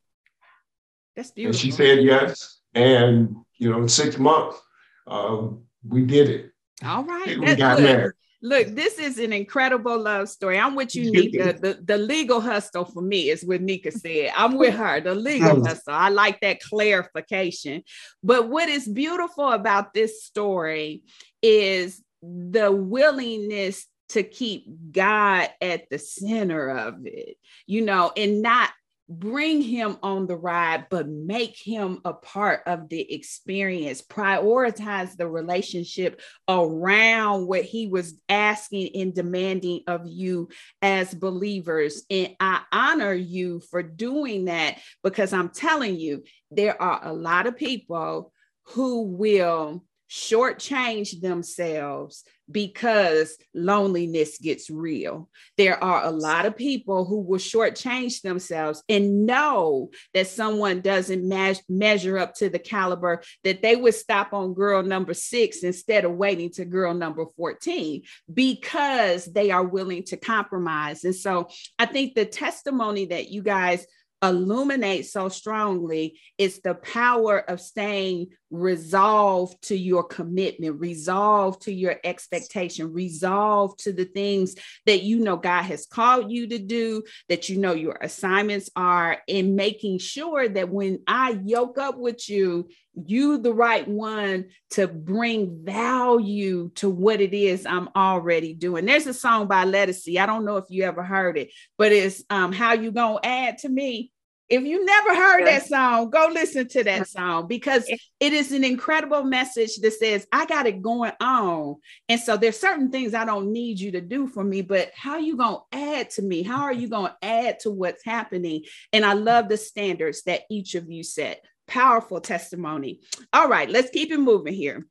That's 1.15 1.31
beautiful. 1.31 1.55
And 1.55 1.59
she 1.59 1.71
said 1.71 2.03
yes. 2.03 2.61
And, 2.73 3.35
you 3.57 3.69
know, 3.69 3.81
in 3.81 3.89
six 3.89 4.17
months, 4.17 4.59
uh, 5.05 5.47
we 5.87 6.03
did 6.03 6.29
it. 6.29 6.51
All 6.83 7.03
right. 7.03 7.39
We 7.39 7.55
got 7.55 7.79
look, 7.79 7.85
married. 7.85 8.13
Look, 8.43 8.75
this 8.75 8.99
is 8.99 9.19
an 9.19 9.31
incredible 9.31 9.97
love 9.97 10.27
story. 10.27 10.59
I'm 10.59 10.75
with 10.75 10.93
you, 10.95 11.09
Nika. 11.09 11.53
The, 11.53 11.79
the 11.81 11.97
legal 11.97 12.41
hustle 12.41 12.83
for 12.83 13.01
me 13.01 13.29
is 13.29 13.45
what 13.45 13.61
Nika 13.61 13.89
said. 13.89 14.33
I'm 14.35 14.57
with 14.57 14.75
her, 14.75 14.99
the 14.99 15.15
legal 15.15 15.61
oh. 15.61 15.63
hustle. 15.63 15.93
I 15.93 16.09
like 16.09 16.41
that 16.41 16.59
clarification. 16.59 17.83
But 18.21 18.49
what 18.49 18.67
is 18.67 18.85
beautiful 18.85 19.49
about 19.49 19.93
this 19.93 20.25
story 20.25 21.03
is 21.41 22.03
the 22.21 22.69
willingness 22.69 23.87
to 24.09 24.23
keep 24.23 24.65
God 24.91 25.49
at 25.61 25.89
the 25.89 25.97
center 25.97 26.69
of 26.69 27.05
it, 27.05 27.37
you 27.65 27.81
know, 27.81 28.11
and 28.17 28.41
not 28.41 28.71
bring 29.19 29.61
him 29.61 29.97
on 30.03 30.27
the 30.27 30.35
ride, 30.35 30.87
but 30.89 31.07
make 31.07 31.57
him 31.57 32.01
a 32.05 32.13
part 32.13 32.61
of 32.65 32.89
the 32.89 33.13
experience. 33.13 34.01
Prioritize 34.01 35.15
the 35.15 35.27
relationship 35.27 36.21
around 36.47 37.47
what 37.47 37.63
he 37.63 37.87
was 37.87 38.19
asking 38.29 38.89
and 38.95 39.13
demanding 39.13 39.81
of 39.87 40.07
you 40.07 40.49
as 40.81 41.13
believers. 41.13 42.03
And 42.09 42.35
I 42.39 42.61
honor 42.71 43.13
you 43.13 43.61
for 43.71 43.83
doing 43.83 44.45
that 44.45 44.79
because 45.03 45.33
I'm 45.33 45.49
telling 45.49 45.95
you, 45.95 46.23
there 46.51 46.81
are 46.81 47.01
a 47.03 47.13
lot 47.13 47.47
of 47.47 47.57
people 47.57 48.31
who 48.67 49.03
will 49.03 49.83
shortchange 50.09 51.21
themselves 51.21 52.23
because 52.51 53.37
loneliness 53.53 54.37
gets 54.37 54.69
real. 54.69 55.29
There 55.57 55.81
are 55.81 56.03
a 56.03 56.11
lot 56.11 56.45
of 56.45 56.57
people 56.57 57.05
who 57.05 57.21
will 57.21 57.39
shortchange 57.39 58.21
themselves 58.21 58.83
and 58.89 59.25
know 59.25 59.89
that 60.13 60.27
someone 60.27 60.81
doesn't 60.81 61.27
me- 61.27 61.55
measure 61.69 62.17
up 62.17 62.35
to 62.35 62.49
the 62.49 62.59
caliber 62.59 63.23
that 63.43 63.61
they 63.61 63.75
would 63.75 63.95
stop 63.95 64.33
on 64.33 64.53
girl 64.53 64.83
number 64.83 65.13
six 65.13 65.63
instead 65.63 66.05
of 66.05 66.11
waiting 66.11 66.51
to 66.51 66.65
girl 66.65 66.93
number 66.93 67.25
14 67.37 68.03
because 68.33 69.25
they 69.25 69.51
are 69.51 69.63
willing 69.65 70.03
to 70.03 70.17
compromise. 70.17 71.05
And 71.05 71.15
so 71.15 71.47
I 71.79 71.85
think 71.85 72.13
the 72.13 72.25
testimony 72.25 73.05
that 73.05 73.29
you 73.29 73.41
guys 73.41 73.85
illuminate 74.23 75.05
so 75.05 75.27
strongly 75.29 76.19
is 76.37 76.61
the 76.61 76.73
power 76.73 77.37
of 77.37 77.59
staying 77.59 78.27
resolved 78.49 79.61
to 79.63 79.75
your 79.75 80.03
commitment, 80.03 80.79
resolved 80.79 81.63
to 81.63 81.73
your 81.73 81.99
expectation, 82.03 82.93
resolved 82.93 83.79
to 83.83 83.91
the 83.91 84.05
things 84.05 84.55
that 84.85 85.03
you 85.03 85.19
know 85.19 85.35
God 85.35 85.63
has 85.63 85.85
called 85.85 86.31
you 86.31 86.47
to 86.47 86.59
do, 86.59 87.03
that 87.29 87.49
you 87.49 87.57
know 87.57 87.73
your 87.73 87.97
assignments 87.99 88.69
are, 88.75 89.17
in 89.27 89.55
making 89.55 89.99
sure 89.99 90.47
that 90.47 90.69
when 90.69 90.99
I 91.05 91.39
yoke 91.43 91.77
up 91.77 91.97
with 91.97 92.29
you, 92.29 92.69
you 92.95 93.37
the 93.37 93.53
right 93.53 93.87
one 93.87 94.45
to 94.71 94.87
bring 94.87 95.63
value 95.63 96.69
to 96.75 96.89
what 96.89 97.21
it 97.21 97.33
is 97.33 97.65
I'm 97.65 97.89
already 97.95 98.53
doing. 98.53 98.85
There's 98.85 99.07
a 99.07 99.13
song 99.13 99.47
by 99.47 99.65
Lettucey. 99.65 100.19
I 100.19 100.25
don't 100.25 100.45
know 100.45 100.57
if 100.57 100.65
you 100.69 100.83
ever 100.83 101.03
heard 101.03 101.37
it, 101.37 101.51
but 101.77 101.91
it's 101.91 102.23
um, 102.29 102.51
how 102.51 102.73
you 102.73 102.91
gonna 102.91 103.19
add 103.23 103.59
to 103.59 103.69
me 103.69 104.11
if 104.49 104.63
you 104.63 104.85
never 104.85 105.15
heard 105.15 105.47
that 105.47 105.65
song, 105.65 106.09
go 106.09 106.29
listen 106.31 106.67
to 106.67 106.83
that 106.83 107.07
song 107.07 107.47
because 107.47 107.89
it 108.19 108.33
is 108.33 108.51
an 108.51 108.63
incredible 108.63 109.23
message 109.23 109.77
that 109.77 109.93
says, 109.93 110.27
I 110.31 110.45
got 110.45 110.67
it 110.67 110.81
going 110.81 111.13
on. 111.19 111.77
And 112.09 112.19
so 112.19 112.37
there's 112.37 112.59
certain 112.59 112.91
things 112.91 113.13
I 113.13 113.25
don't 113.25 113.51
need 113.51 113.79
you 113.79 113.93
to 113.93 114.01
do 114.01 114.27
for 114.27 114.43
me, 114.43 114.61
but 114.61 114.91
how 114.95 115.13
are 115.13 115.19
you 115.19 115.37
going 115.37 115.57
to 115.71 115.77
add 115.77 116.09
to 116.11 116.21
me? 116.21 116.43
How 116.43 116.61
are 116.63 116.73
you 116.73 116.89
going 116.89 117.11
to 117.11 117.25
add 117.25 117.61
to 117.61 117.71
what's 117.71 118.03
happening? 118.03 118.65
And 118.91 119.05
I 119.05 119.13
love 119.13 119.47
the 119.47 119.57
standards 119.57 120.23
that 120.23 120.41
each 120.51 120.75
of 120.75 120.91
you 120.91 121.03
set. 121.03 121.43
Powerful 121.67 122.21
testimony. 122.21 123.01
All 123.31 123.47
right, 123.47 123.69
let's 123.69 123.89
keep 123.89 124.11
it 124.11 124.19
moving 124.19 124.53
here. 124.53 124.85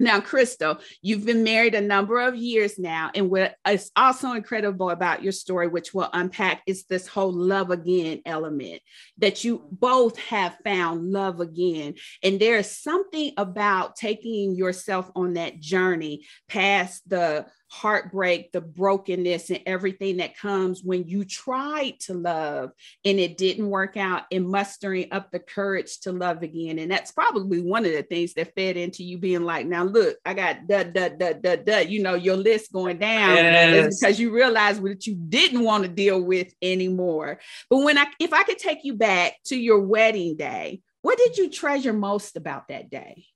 Now, 0.00 0.18
Crystal, 0.18 0.78
you've 1.02 1.26
been 1.26 1.44
married 1.44 1.74
a 1.74 1.80
number 1.82 2.20
of 2.20 2.34
years 2.34 2.78
now, 2.78 3.10
and 3.14 3.28
what 3.28 3.54
is 3.68 3.90
also 3.94 4.32
incredible 4.32 4.88
about 4.88 5.22
your 5.22 5.32
story, 5.32 5.68
which 5.68 5.92
we'll 5.92 6.08
unpack, 6.14 6.62
is 6.66 6.84
this 6.84 7.06
whole 7.06 7.32
love 7.32 7.70
again 7.70 8.22
element 8.24 8.80
that 9.18 9.44
you 9.44 9.68
both 9.70 10.18
have 10.18 10.56
found 10.64 11.12
love 11.12 11.40
again. 11.40 11.96
And 12.22 12.40
there 12.40 12.56
is 12.56 12.74
something 12.78 13.32
about 13.36 13.94
taking 13.94 14.54
yourself 14.54 15.10
on 15.14 15.34
that 15.34 15.60
journey 15.60 16.24
past 16.48 17.06
the 17.06 17.44
heartbreak, 17.70 18.50
the 18.50 18.60
brokenness, 18.60 19.48
and 19.50 19.60
everything 19.64 20.16
that 20.16 20.36
comes 20.36 20.82
when 20.82 21.06
you 21.06 21.24
tried 21.24 21.98
to 22.00 22.14
love 22.14 22.72
and 23.04 23.20
it 23.20 23.38
didn't 23.38 23.70
work 23.70 23.96
out, 23.96 24.24
and 24.32 24.48
mustering 24.48 25.06
up 25.12 25.30
the 25.30 25.38
courage 25.38 26.00
to 26.00 26.12
love 26.12 26.42
again. 26.42 26.78
And 26.80 26.90
that's 26.90 27.12
probably 27.12 27.60
one 27.60 27.86
of 27.86 27.92
the 27.92 28.02
things 28.02 28.34
that 28.34 28.54
fed 28.54 28.76
into 28.76 29.04
you 29.04 29.18
being 29.18 29.44
like, 29.44 29.66
now 29.66 29.84
look, 29.84 30.16
I 30.24 30.34
got 30.34 30.66
da 30.66 30.82
da 30.82 31.10
da 31.10 31.32
da 31.34 31.56
da, 31.56 31.78
you 31.78 32.02
know, 32.02 32.14
your 32.14 32.36
list 32.36 32.72
going 32.72 32.98
down 32.98 33.36
yes. 33.36 34.00
because 34.00 34.18
you 34.18 34.34
realize 34.34 34.80
what 34.80 35.06
you 35.06 35.14
didn't 35.14 35.62
want 35.62 35.84
to 35.84 35.88
deal 35.88 36.20
with 36.20 36.52
anymore. 36.60 37.38
But 37.68 37.78
when 37.78 37.98
I, 37.98 38.06
if 38.18 38.32
I 38.32 38.42
could 38.42 38.58
take 38.58 38.84
you 38.84 38.94
back 38.94 39.34
to 39.44 39.56
your 39.56 39.80
wedding 39.80 40.36
day, 40.36 40.80
what 41.02 41.18
did 41.18 41.38
you 41.38 41.50
treasure 41.50 41.92
most 41.92 42.36
about 42.36 42.68
that 42.68 42.90
day? 42.90 43.26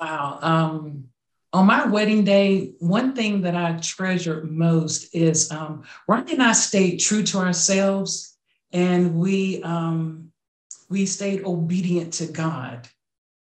Wow. 0.00 0.38
Um, 0.42 1.04
on 1.52 1.66
my 1.66 1.86
wedding 1.86 2.24
day, 2.24 2.72
one 2.78 3.14
thing 3.14 3.42
that 3.42 3.56
I 3.56 3.76
treasure 3.78 4.44
most 4.44 5.14
is 5.14 5.50
um, 5.50 5.82
Ronnie 6.06 6.34
and 6.34 6.42
I 6.42 6.52
stayed 6.52 6.98
true 6.98 7.22
to 7.24 7.38
ourselves, 7.38 8.36
and 8.72 9.16
we 9.16 9.62
um, 9.62 10.30
we 10.88 11.06
stayed 11.06 11.44
obedient 11.44 12.14
to 12.14 12.26
God. 12.26 12.88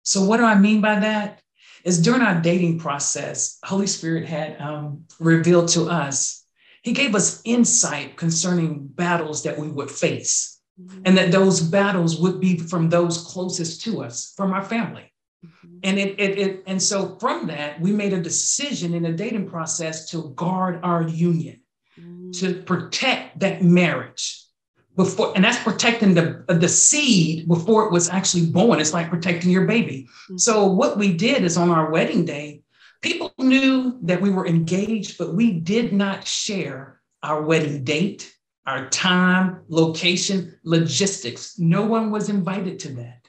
So, 0.02 0.24
what 0.24 0.38
do 0.38 0.44
I 0.44 0.54
mean 0.54 0.80
by 0.80 1.00
that? 1.00 1.42
Is 1.84 2.00
during 2.00 2.22
our 2.22 2.40
dating 2.40 2.78
process, 2.78 3.58
Holy 3.64 3.86
Spirit 3.86 4.26
had 4.26 4.60
um, 4.60 5.04
revealed 5.18 5.68
to 5.68 5.88
us. 5.88 6.44
He 6.82 6.92
gave 6.92 7.14
us 7.14 7.42
insight 7.44 8.16
concerning 8.16 8.86
battles 8.86 9.42
that 9.42 9.58
we 9.58 9.68
would 9.68 9.90
face, 9.90 10.58
mm-hmm. 10.80 11.02
and 11.04 11.18
that 11.18 11.32
those 11.32 11.60
battles 11.60 12.18
would 12.18 12.40
be 12.40 12.58
from 12.58 12.88
those 12.88 13.24
closest 13.24 13.82
to 13.84 14.02
us, 14.02 14.32
from 14.36 14.52
our 14.52 14.62
family. 14.62 15.09
And 15.82 15.98
it, 15.98 16.18
it, 16.20 16.38
it, 16.38 16.62
and 16.66 16.82
so 16.82 17.16
from 17.18 17.46
that, 17.46 17.80
we 17.80 17.92
made 17.92 18.12
a 18.12 18.20
decision 18.20 18.94
in 18.94 19.02
the 19.02 19.12
dating 19.12 19.48
process 19.48 20.10
to 20.10 20.30
guard 20.30 20.80
our 20.82 21.02
union, 21.02 21.60
mm. 21.98 22.38
to 22.40 22.54
protect 22.62 23.40
that 23.40 23.62
marriage 23.62 24.44
before, 24.96 25.32
and 25.34 25.44
that's 25.44 25.62
protecting 25.62 26.14
the, 26.14 26.44
the 26.48 26.68
seed 26.68 27.48
before 27.48 27.86
it 27.86 27.92
was 27.92 28.10
actually 28.10 28.46
born. 28.46 28.80
It's 28.80 28.92
like 28.92 29.08
protecting 29.08 29.50
your 29.50 29.66
baby. 29.66 30.08
Mm. 30.30 30.40
So 30.40 30.66
what 30.66 30.98
we 30.98 31.14
did 31.14 31.44
is 31.44 31.56
on 31.56 31.70
our 31.70 31.90
wedding 31.90 32.24
day, 32.24 32.62
people 33.00 33.32
knew 33.38 33.98
that 34.02 34.20
we 34.20 34.30
were 34.30 34.46
engaged, 34.46 35.16
but 35.16 35.34
we 35.34 35.52
did 35.60 35.92
not 35.92 36.26
share 36.26 37.00
our 37.22 37.42
wedding 37.42 37.84
date, 37.84 38.30
our 38.66 38.88
time, 38.90 39.62
location, 39.68 40.58
logistics. 40.64 41.58
No 41.58 41.86
one 41.86 42.10
was 42.10 42.28
invited 42.28 42.78
to 42.80 42.92
that 42.94 43.19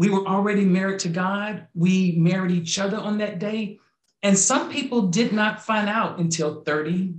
we 0.00 0.08
were 0.08 0.26
already 0.26 0.64
married 0.64 0.98
to 1.00 1.10
God. 1.10 1.66
We 1.74 2.12
married 2.12 2.52
each 2.52 2.78
other 2.78 2.96
on 2.96 3.18
that 3.18 3.38
day. 3.38 3.80
And 4.22 4.36
some 4.36 4.70
people 4.70 5.08
did 5.08 5.30
not 5.30 5.62
find 5.62 5.90
out 5.90 6.18
until 6.18 6.62
30, 6.62 7.16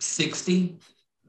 60, 0.00 0.76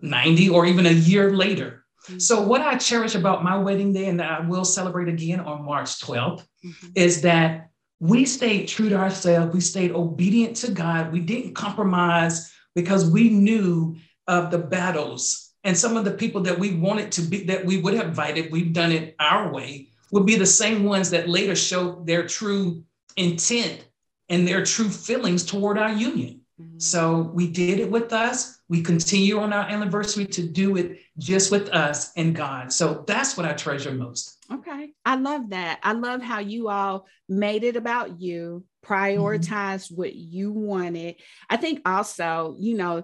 90, 0.02 0.50
or 0.50 0.66
even 0.66 0.88
a 0.88 0.92
year 0.92 1.32
later. 1.32 1.86
Mm-hmm. 2.08 2.18
So, 2.18 2.42
what 2.42 2.62
I 2.62 2.78
cherish 2.78 3.14
about 3.14 3.44
my 3.44 3.56
wedding 3.56 3.94
day, 3.94 4.08
and 4.08 4.20
that 4.20 4.32
I 4.32 4.40
will 4.48 4.66
celebrate 4.66 5.08
again 5.08 5.42
on 5.42 5.64
March 5.64 6.00
12th, 6.00 6.44
mm-hmm. 6.66 6.88
is 6.96 7.22
that 7.22 7.70
we 8.00 8.26
stayed 8.26 8.68
true 8.68 8.90
to 8.90 8.96
ourselves. 8.96 9.54
We 9.54 9.62
stayed 9.62 9.92
obedient 9.92 10.56
to 10.58 10.72
God. 10.72 11.14
We 11.14 11.20
didn't 11.20 11.54
compromise 11.54 12.52
because 12.74 13.08
we 13.08 13.30
knew 13.30 13.96
of 14.26 14.50
the 14.50 14.58
battles 14.58 15.54
and 15.64 15.78
some 15.78 15.98
of 15.98 16.06
the 16.06 16.12
people 16.12 16.42
that 16.42 16.58
we 16.58 16.76
wanted 16.76 17.12
to 17.12 17.22
be, 17.22 17.44
that 17.46 17.64
we 17.64 17.78
would 17.78 17.94
have 17.94 18.08
invited, 18.08 18.52
we've 18.52 18.74
done 18.74 18.92
it 18.92 19.16
our 19.20 19.52
way, 19.52 19.90
would 20.12 20.26
be 20.26 20.36
the 20.36 20.46
same 20.46 20.84
ones 20.84 21.10
that 21.12 21.30
later 21.30 21.56
showed 21.56 22.06
their 22.06 22.26
true 22.28 22.84
intent 23.18 23.88
and 24.30 24.48
their 24.48 24.64
true 24.64 24.90
feelings 24.90 25.46
toward 25.46 25.78
our 25.78 25.92
union. 25.92 26.42
Mm-hmm. 26.62 26.80
So 26.80 27.32
we 27.34 27.50
did 27.52 27.80
it 27.80 27.90
with 27.90 28.14
us. 28.14 28.60
We 28.70 28.82
continue 28.82 29.40
on 29.40 29.54
our 29.54 29.68
anniversary 29.70 30.26
to 30.28 30.48
do 30.48 30.78
it 30.78 31.00
just 31.18 31.52
with 31.52 31.70
us 31.70 32.12
and 32.16 32.36
God. 32.36 32.72
So 32.72 33.04
that's 33.06 33.38
what 33.38 33.46
I 33.46 33.54
treasure 33.54 33.92
most. 33.92 34.44
Okay. 34.52 34.94
I 35.06 35.16
love 35.16 35.50
that. 35.50 35.80
I 35.84 35.94
love 35.94 36.22
how 36.22 36.40
you 36.40 36.70
all 36.70 37.08
made 37.28 37.64
it 37.64 37.76
about 37.76 38.22
you, 38.22 38.64
prioritized 38.86 39.92
mm-hmm. 39.92 39.96
what 39.96 40.16
you 40.16 40.52
wanted. 40.52 41.16
I 41.50 41.58
think 41.58 41.82
also, 41.86 42.56
you 42.58 42.78
know, 42.78 43.04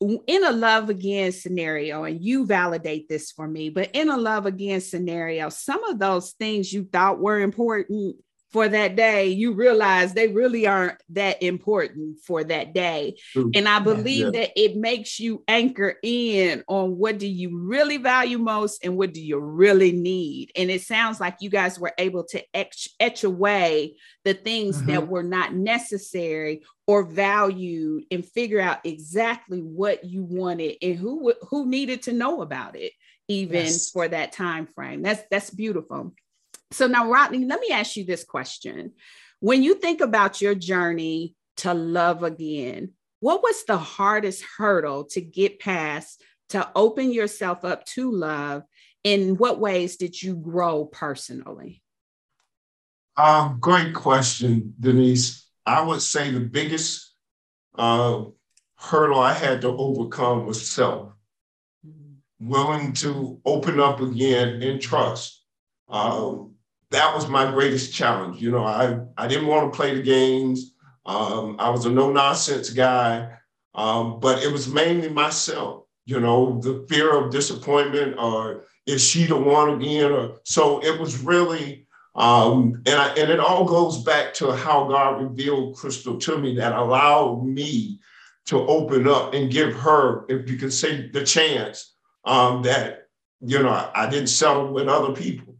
in 0.00 0.44
a 0.44 0.52
love 0.52 0.90
again 0.90 1.32
scenario, 1.32 2.04
and 2.04 2.22
you 2.22 2.46
validate 2.46 3.08
this 3.08 3.32
for 3.32 3.46
me, 3.46 3.70
but 3.70 3.90
in 3.94 4.10
a 4.10 4.16
love 4.16 4.46
again 4.46 4.80
scenario, 4.80 5.48
some 5.48 5.84
of 5.84 5.98
those 5.98 6.32
things 6.32 6.72
you 6.72 6.84
thought 6.84 7.20
were 7.20 7.40
important 7.40 8.16
for 8.54 8.68
that 8.68 8.94
day, 8.94 9.26
you 9.30 9.52
realize 9.52 10.14
they 10.14 10.28
really 10.28 10.64
aren't 10.64 11.02
that 11.08 11.42
important 11.42 12.20
for 12.20 12.44
that 12.44 12.72
day. 12.72 13.16
True. 13.32 13.50
And 13.52 13.68
I 13.68 13.80
believe 13.80 14.26
yeah. 14.26 14.42
that 14.42 14.52
it 14.54 14.76
makes 14.76 15.18
you 15.18 15.42
anchor 15.48 15.96
in 16.04 16.62
on 16.68 16.96
what 16.96 17.18
do 17.18 17.26
you 17.26 17.58
really 17.58 17.96
value 17.96 18.38
most 18.38 18.84
and 18.84 18.96
what 18.96 19.12
do 19.12 19.20
you 19.20 19.40
really 19.40 19.90
need. 19.90 20.52
And 20.54 20.70
it 20.70 20.82
sounds 20.82 21.18
like 21.18 21.38
you 21.40 21.50
guys 21.50 21.80
were 21.80 21.94
able 21.98 22.22
to 22.26 22.44
etch, 22.54 22.90
etch 23.00 23.24
away 23.24 23.96
the 24.22 24.34
things 24.34 24.76
mm-hmm. 24.76 24.86
that 24.86 25.08
were 25.08 25.24
not 25.24 25.52
necessary 25.52 26.62
or 26.86 27.02
valued 27.02 28.04
and 28.12 28.24
figure 28.24 28.60
out 28.60 28.86
exactly 28.86 29.62
what 29.62 30.04
you 30.04 30.22
wanted 30.22 30.76
and 30.80 30.96
who 30.96 31.34
who 31.50 31.66
needed 31.66 32.02
to 32.02 32.12
know 32.12 32.40
about 32.40 32.76
it 32.76 32.92
even 33.26 33.64
yes. 33.64 33.90
for 33.90 34.06
that 34.06 34.30
time 34.30 34.68
frame. 34.76 35.02
That's 35.02 35.22
that's 35.28 35.50
beautiful. 35.50 36.14
So 36.74 36.88
now, 36.88 37.08
Rodney, 37.08 37.44
let 37.44 37.60
me 37.60 37.68
ask 37.70 37.96
you 37.96 38.04
this 38.04 38.24
question. 38.24 38.94
When 39.38 39.62
you 39.62 39.76
think 39.76 40.00
about 40.00 40.40
your 40.40 40.56
journey 40.56 41.36
to 41.58 41.72
love 41.72 42.24
again, 42.24 42.94
what 43.20 43.44
was 43.44 43.64
the 43.64 43.78
hardest 43.78 44.44
hurdle 44.58 45.04
to 45.10 45.20
get 45.20 45.60
past 45.60 46.20
to 46.48 46.68
open 46.74 47.12
yourself 47.12 47.64
up 47.64 47.84
to 47.86 48.10
love? 48.10 48.64
In 49.04 49.36
what 49.36 49.60
ways 49.60 49.96
did 49.96 50.20
you 50.20 50.34
grow 50.34 50.86
personally? 50.86 51.82
Um, 53.16 53.58
great 53.60 53.94
question, 53.94 54.74
Denise. 54.80 55.46
I 55.64 55.82
would 55.82 56.02
say 56.02 56.30
the 56.30 56.40
biggest 56.40 57.14
uh, 57.78 58.24
hurdle 58.76 59.20
I 59.20 59.34
had 59.34 59.60
to 59.60 59.68
overcome 59.68 60.46
was 60.46 60.68
self. 60.68 61.12
Mm-hmm. 61.86 62.48
Willing 62.48 62.94
to 62.94 63.40
open 63.44 63.78
up 63.78 64.00
again 64.00 64.60
and 64.62 64.80
trust. 64.80 65.44
Um, 65.88 66.53
that 66.94 67.14
was 67.14 67.28
my 67.28 67.50
greatest 67.50 67.92
challenge. 67.92 68.40
You 68.40 68.50
know, 68.52 68.64
I, 68.64 69.00
I 69.18 69.26
didn't 69.26 69.48
want 69.48 69.72
to 69.72 69.76
play 69.76 69.94
the 69.94 70.02
games. 70.02 70.72
Um, 71.06 71.56
I 71.58 71.68
was 71.68 71.84
a 71.84 71.90
no 71.90 72.10
nonsense 72.10 72.70
guy, 72.70 73.36
um, 73.74 74.20
but 74.20 74.42
it 74.42 74.50
was 74.50 74.72
mainly 74.72 75.08
myself, 75.08 75.84
you 76.06 76.20
know, 76.20 76.60
the 76.60 76.86
fear 76.88 77.12
of 77.12 77.30
disappointment 77.30 78.16
or 78.18 78.64
is 78.86 79.02
she 79.02 79.26
the 79.26 79.36
one 79.36 79.70
again? 79.70 80.12
Or 80.12 80.36
so 80.44 80.82
it 80.84 80.98
was 80.98 81.18
really, 81.18 81.86
um, 82.14 82.82
and, 82.86 82.94
I, 82.94 83.08
and 83.14 83.30
it 83.30 83.40
all 83.40 83.64
goes 83.64 84.02
back 84.02 84.32
to 84.34 84.52
how 84.52 84.88
God 84.88 85.20
revealed 85.20 85.76
Crystal 85.76 86.18
to 86.18 86.38
me 86.38 86.54
that 86.56 86.72
allowed 86.72 87.44
me 87.44 87.98
to 88.46 88.60
open 88.66 89.08
up 89.08 89.34
and 89.34 89.50
give 89.50 89.74
her, 89.74 90.26
if 90.28 90.48
you 90.50 90.56
can 90.56 90.70
say, 90.70 91.10
the 91.10 91.24
chance 91.24 91.94
um, 92.24 92.62
that, 92.62 93.08
you 93.40 93.62
know, 93.62 93.70
I, 93.70 93.90
I 93.94 94.10
didn't 94.10 94.28
settle 94.28 94.72
with 94.72 94.88
other 94.88 95.12
people. 95.12 95.53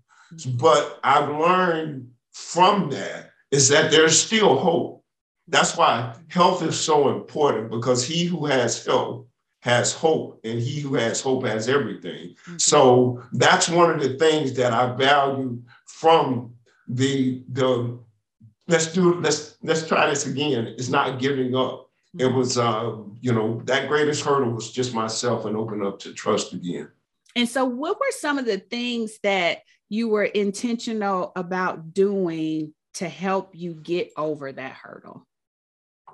But 0.54 1.00
I've 1.02 1.28
learned 1.28 2.10
from 2.32 2.90
that 2.90 3.30
is 3.50 3.68
that 3.68 3.90
there's 3.90 4.20
still 4.20 4.58
hope. 4.58 5.04
That's 5.48 5.76
why 5.76 6.16
health 6.28 6.62
is 6.62 6.78
so 6.78 7.16
important 7.16 7.70
because 7.70 8.06
he 8.06 8.24
who 8.24 8.46
has 8.46 8.84
health 8.84 9.26
has 9.60 9.92
hope, 9.92 10.40
and 10.44 10.60
he 10.60 10.80
who 10.80 10.94
has 10.94 11.20
hope 11.20 11.46
has 11.46 11.68
everything. 11.68 12.34
Mm-hmm. 12.46 12.58
So 12.58 13.22
that's 13.32 13.68
one 13.68 13.90
of 13.90 14.00
the 14.00 14.18
things 14.18 14.52
that 14.54 14.72
I 14.72 14.94
value 14.94 15.62
from 15.86 16.54
the 16.88 17.42
the 17.52 17.98
let's 18.68 18.92
do 18.92 19.20
let's 19.20 19.56
let's 19.62 19.86
try 19.86 20.08
this 20.08 20.26
again. 20.26 20.66
It's 20.66 20.88
not 20.88 21.18
giving 21.18 21.54
up. 21.54 21.90
It 22.18 22.24
mm-hmm. 22.24 22.36
was 22.36 22.58
uh, 22.58 22.96
you 23.20 23.32
know, 23.32 23.62
that 23.64 23.88
greatest 23.88 24.22
hurdle 24.22 24.52
was 24.52 24.70
just 24.70 24.92
myself 24.92 25.46
and 25.46 25.56
open 25.56 25.84
up 25.84 25.98
to 26.00 26.12
trust 26.12 26.52
again. 26.52 26.90
And 27.34 27.48
so 27.48 27.64
what 27.64 27.98
were 27.98 28.12
some 28.18 28.36
of 28.38 28.44
the 28.44 28.58
things 28.58 29.18
that 29.22 29.62
you 29.94 30.08
were 30.08 30.24
intentional 30.24 31.32
about 31.36 31.94
doing 31.94 32.74
to 32.94 33.08
help 33.08 33.54
you 33.54 33.74
get 33.74 34.12
over 34.16 34.50
that 34.50 34.72
hurdle? 34.72 35.26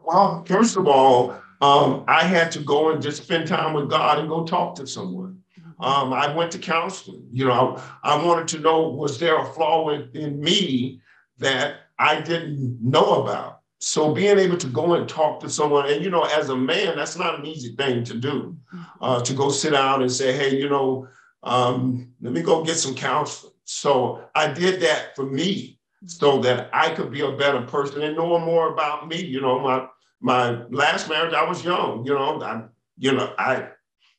Well, 0.05 0.45
first 0.47 0.77
of 0.77 0.87
all, 0.87 1.35
um, 1.63 2.05
I 2.07 2.25
had 2.25 2.53
to 2.53 2.61
go 2.61 2.91
and 2.91 3.03
just 3.03 3.23
spend 3.23 3.49
time 3.49 3.73
with 3.75 3.89
God 3.89 4.19
and 4.19 4.29
go 4.29 4.45
talk 4.45 4.75
to 4.77 4.87
someone. 4.87 5.41
Um, 5.79 6.13
I 6.13 6.35
went 6.35 6.53
to 6.53 6.59
counseling. 6.59 7.27
You 7.33 7.47
know, 7.47 7.79
I, 8.05 8.15
I, 8.15 8.23
wanted 8.23 8.49
to 8.49 8.59
know 8.59 8.89
was 8.91 9.19
there 9.19 9.39
a 9.39 9.47
flaw 9.47 9.89
in, 9.91 10.11
in 10.15 10.39
me 10.39 11.01
that 11.39 11.77
I 11.99 12.21
didn't 12.21 12.79
know 12.83 13.23
about? 13.23 13.61
So 13.79 14.13
being 14.13 14.39
able 14.39 14.59
to 14.59 14.67
go 14.67 14.93
and 14.93 15.09
talk 15.09 15.41
to 15.41 15.49
someone, 15.49 15.91
and 15.91 16.05
you 16.05 16.11
know, 16.11 16.25
as 16.25 16.51
a 16.51 16.57
man, 16.57 16.97
that's 16.97 17.17
not 17.17 17.39
an 17.39 17.47
easy 17.47 17.75
thing 17.77 18.05
to 18.05 18.15
do. 18.15 18.57
Uh, 19.01 19.23
to 19.23 19.33
go 19.33 19.49
sit 19.49 19.73
down 19.73 20.03
and 20.03 20.13
say, 20.13 20.35
"Hey, 20.35 20.55
you 20.55 20.69
know, 20.69 21.09
um, 21.43 22.13
let 22.21 22.35
me 22.35 22.43
go 22.43 22.63
get 22.63 22.77
some 22.77 22.95
counseling." 22.95 23.50
So 23.73 24.25
I 24.35 24.53
did 24.53 24.81
that 24.83 25.15
for 25.15 25.25
me 25.25 25.79
so 26.05 26.41
that 26.41 26.71
I 26.73 26.91
could 26.91 27.13
be 27.13 27.21
a 27.21 27.31
better 27.31 27.63
person 27.63 28.03
and 28.03 28.17
know 28.17 28.37
more 28.41 28.73
about 28.73 29.07
me. 29.07 29.25
You 29.25 29.41
know, 29.41 29.61
my 29.61 29.87
my 30.21 30.65
last 30.71 31.09
marriage, 31.09 31.33
I 31.33 31.49
was 31.49 31.65
young, 31.65 32.05
you 32.05 32.13
know, 32.13 32.43
I, 32.43 32.65
you 32.99 33.13
know, 33.13 33.33
I 33.39 33.69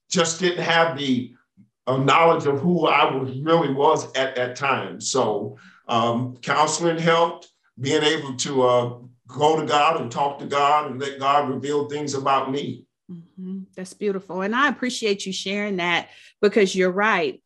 just 0.09 0.39
didn't 0.39 0.63
have 0.63 0.97
the 0.97 1.33
uh, 1.85 1.97
knowledge 1.97 2.45
of 2.45 2.59
who 2.61 2.87
I 2.87 3.13
was 3.13 3.37
really 3.39 3.73
was 3.73 4.11
at 4.13 4.35
that 4.37 4.55
time. 4.55 5.01
So 5.01 5.57
um, 5.89 6.37
counseling 6.37 6.97
helped, 6.97 7.49
being 7.79 8.03
able 8.03 8.35
to 8.37 8.63
uh, 8.63 8.97
go 9.27 9.59
to 9.59 9.65
God 9.65 9.99
and 9.99 10.09
talk 10.09 10.39
to 10.39 10.45
God 10.45 10.89
and 10.89 10.99
let 10.99 11.19
God 11.19 11.49
reveal 11.49 11.89
things 11.89 12.13
about 12.13 12.51
me. 12.51 12.85
Mm-hmm. 13.11 13.63
That's 13.75 13.93
beautiful. 13.93 14.41
And 14.41 14.55
I 14.55 14.69
appreciate 14.69 15.25
you 15.25 15.33
sharing 15.33 15.75
that 15.77 16.07
because 16.41 16.73
you're 16.73 16.89
right 16.89 17.41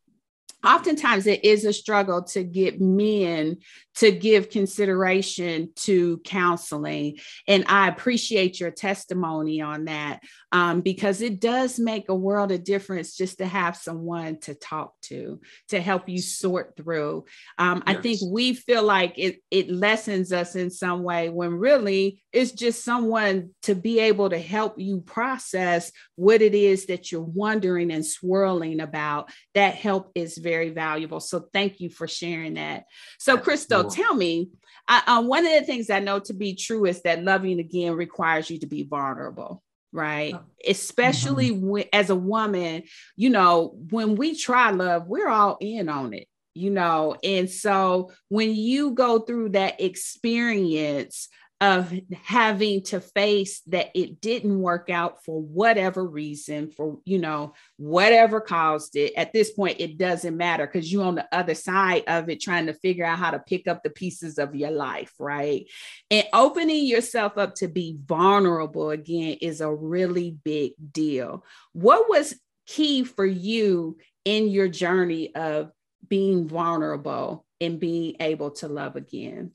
oftentimes 0.64 1.26
it 1.26 1.44
is 1.44 1.64
a 1.64 1.72
struggle 1.72 2.22
to 2.22 2.42
get 2.42 2.80
men 2.80 3.58
to 3.96 4.12
give 4.12 4.50
consideration 4.50 5.70
to 5.74 6.18
counseling. 6.18 7.18
And 7.48 7.64
I 7.66 7.88
appreciate 7.88 8.60
your 8.60 8.70
testimony 8.70 9.62
on 9.62 9.86
that 9.86 10.20
um, 10.52 10.82
because 10.82 11.22
it 11.22 11.40
does 11.40 11.78
make 11.78 12.08
a 12.08 12.14
world 12.14 12.52
of 12.52 12.62
difference 12.62 13.16
just 13.16 13.38
to 13.38 13.46
have 13.46 13.76
someone 13.76 14.38
to 14.40 14.54
talk 14.54 14.92
to, 15.02 15.40
to 15.68 15.80
help 15.80 16.08
you 16.08 16.18
sort 16.18 16.76
through. 16.76 17.24
Um, 17.58 17.82
yes. 17.86 17.96
I 17.96 18.00
think 18.00 18.20
we 18.30 18.52
feel 18.52 18.82
like 18.82 19.14
it, 19.16 19.42
it 19.50 19.70
lessens 19.70 20.32
us 20.32 20.56
in 20.56 20.70
some 20.70 21.02
way 21.02 21.30
when 21.30 21.54
really 21.54 22.22
it's 22.32 22.52
just 22.52 22.84
someone 22.84 23.50
to 23.62 23.74
be 23.74 23.98
able 24.00 24.28
to 24.28 24.38
help 24.38 24.78
you 24.78 25.00
process 25.00 25.90
what 26.16 26.42
it 26.42 26.54
is 26.54 26.86
that 26.86 27.10
you're 27.10 27.22
wondering 27.22 27.90
and 27.90 28.04
swirling 28.04 28.80
about. 28.80 29.30
That 29.54 29.74
help 29.74 30.12
is 30.14 30.36
very 30.36 30.68
valuable. 30.68 31.20
So 31.20 31.48
thank 31.52 31.80
you 31.80 31.88
for 31.88 32.06
sharing 32.06 32.54
that. 32.54 32.84
So, 33.18 33.38
Crystal, 33.38 33.85
tell 33.90 34.14
me, 34.14 34.50
I, 34.88 35.02
uh, 35.06 35.22
one 35.22 35.44
of 35.44 35.52
the 35.52 35.64
things 35.64 35.90
I 35.90 35.98
know 35.98 36.20
to 36.20 36.34
be 36.34 36.54
true 36.54 36.86
is 36.86 37.02
that 37.02 37.24
loving 37.24 37.58
again 37.58 37.94
requires 37.94 38.50
you 38.50 38.58
to 38.60 38.66
be 38.66 38.84
vulnerable 38.84 39.62
right? 39.92 40.34
Oh. 40.34 40.42
Especially 40.68 41.50
mm-hmm. 41.50 41.66
when, 41.66 41.84
as 41.92 42.10
a 42.10 42.16
woman, 42.16 42.82
you 43.16 43.30
know, 43.30 43.76
when 43.90 44.14
we 44.14 44.36
try 44.36 44.70
love, 44.70 45.06
we're 45.06 45.28
all 45.28 45.56
in 45.60 45.88
on 45.88 46.12
it, 46.12 46.28
you 46.54 46.70
know. 46.70 47.16
And 47.24 47.48
so 47.50 48.12
when 48.28 48.54
you 48.54 48.92
go 48.92 49.20
through 49.20 49.50
that 49.50 49.80
experience 49.80 51.28
of 51.60 51.92
having 52.22 52.82
to 52.82 53.00
face 53.00 53.60
that 53.66 53.90
it 53.94 54.20
didn't 54.20 54.60
work 54.60 54.90
out 54.90 55.24
for 55.24 55.40
whatever 55.40 56.04
reason 56.04 56.70
for 56.70 56.98
you 57.06 57.18
know 57.18 57.54
whatever 57.78 58.40
caused 58.42 58.94
it. 58.94 59.14
At 59.16 59.32
this 59.32 59.52
point 59.52 59.80
it 59.80 59.96
doesn't 59.96 60.36
matter 60.36 60.66
because 60.66 60.92
you're 60.92 61.06
on 61.06 61.14
the 61.14 61.26
other 61.32 61.54
side 61.54 62.04
of 62.08 62.28
it 62.28 62.40
trying 62.40 62.66
to 62.66 62.74
figure 62.74 63.06
out 63.06 63.18
how 63.18 63.30
to 63.30 63.38
pick 63.38 63.66
up 63.68 63.82
the 63.82 63.90
pieces 63.90 64.38
of 64.38 64.54
your 64.54 64.70
life 64.70 65.12
right? 65.18 65.66
And 66.10 66.26
opening 66.34 66.84
yourself 66.84 67.38
up 67.38 67.54
to 67.56 67.68
be 67.68 67.96
vulnerable 68.04 68.90
again 68.90 69.38
is 69.40 69.60
a 69.62 69.72
really 69.72 70.32
big 70.44 70.72
deal. 70.92 71.44
What 71.72 72.08
was 72.08 72.38
key 72.66 73.04
for 73.04 73.24
you 73.24 73.96
in 74.24 74.48
your 74.48 74.68
journey 74.68 75.34
of 75.34 75.70
being 76.06 76.46
vulnerable 76.48 77.46
and 77.60 77.80
being 77.80 78.16
able 78.20 78.50
to 78.50 78.68
love 78.68 78.96
again 78.96 79.52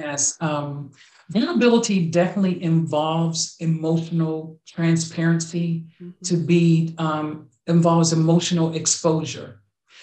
Yes, 0.00 0.36
um, 0.40 0.90
vulnerability 1.28 2.06
definitely 2.06 2.62
involves 2.62 3.56
emotional 3.60 4.58
transparency. 4.66 5.84
Mm-hmm. 6.00 6.10
To 6.24 6.36
be 6.36 6.94
um, 6.98 7.48
involves 7.66 8.12
emotional 8.12 8.74
exposure. 8.74 9.60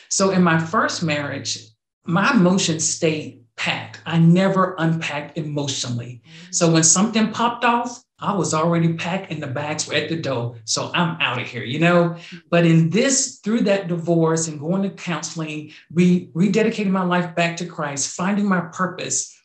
So 0.10 0.30
in 0.30 0.44
my 0.44 0.60
first 0.60 1.04
marriage, 1.04 1.60
my 2.06 2.32
emotions 2.32 2.88
stayed 2.88 3.44
packed. 3.58 4.02
I 4.06 4.20
never 4.20 4.76
unpacked 4.78 5.38
emotionally. 5.38 6.22
Mm-hmm. 6.24 6.52
So 6.52 6.72
when 6.72 6.84
something 6.84 7.32
popped 7.32 7.66
off, 7.66 8.02
I 8.20 8.34
was 8.34 8.54
already 8.54 8.94
packed 8.94 9.32
and 9.32 9.44
the 9.44 9.48
bags 9.48 9.88
were 9.88 9.94
at 9.94 10.10
the 10.10 10.16
door. 10.16 10.56
So 10.66 10.92
I'm 10.94 11.20
out 11.22 11.40
of 11.40 11.48
here, 11.48 11.64
you 11.64 11.80
know? 11.80 12.10
Mm-hmm. 12.10 12.38
But 12.50 12.66
in 12.66 12.90
this, 12.90 13.40
through 13.44 13.62
that 13.62 13.88
divorce 13.88 14.48
and 14.48 14.60
going 14.60 14.84
to 14.84 14.90
counseling, 14.90 15.72
re- 15.92 16.30
rededicating 16.34 16.90
my 16.90 17.04
life 17.04 17.36
back 17.36 17.58
to 17.58 17.66
Christ, 17.66 18.16
finding 18.16 18.46
my 18.46 18.62
purpose, 18.62 19.37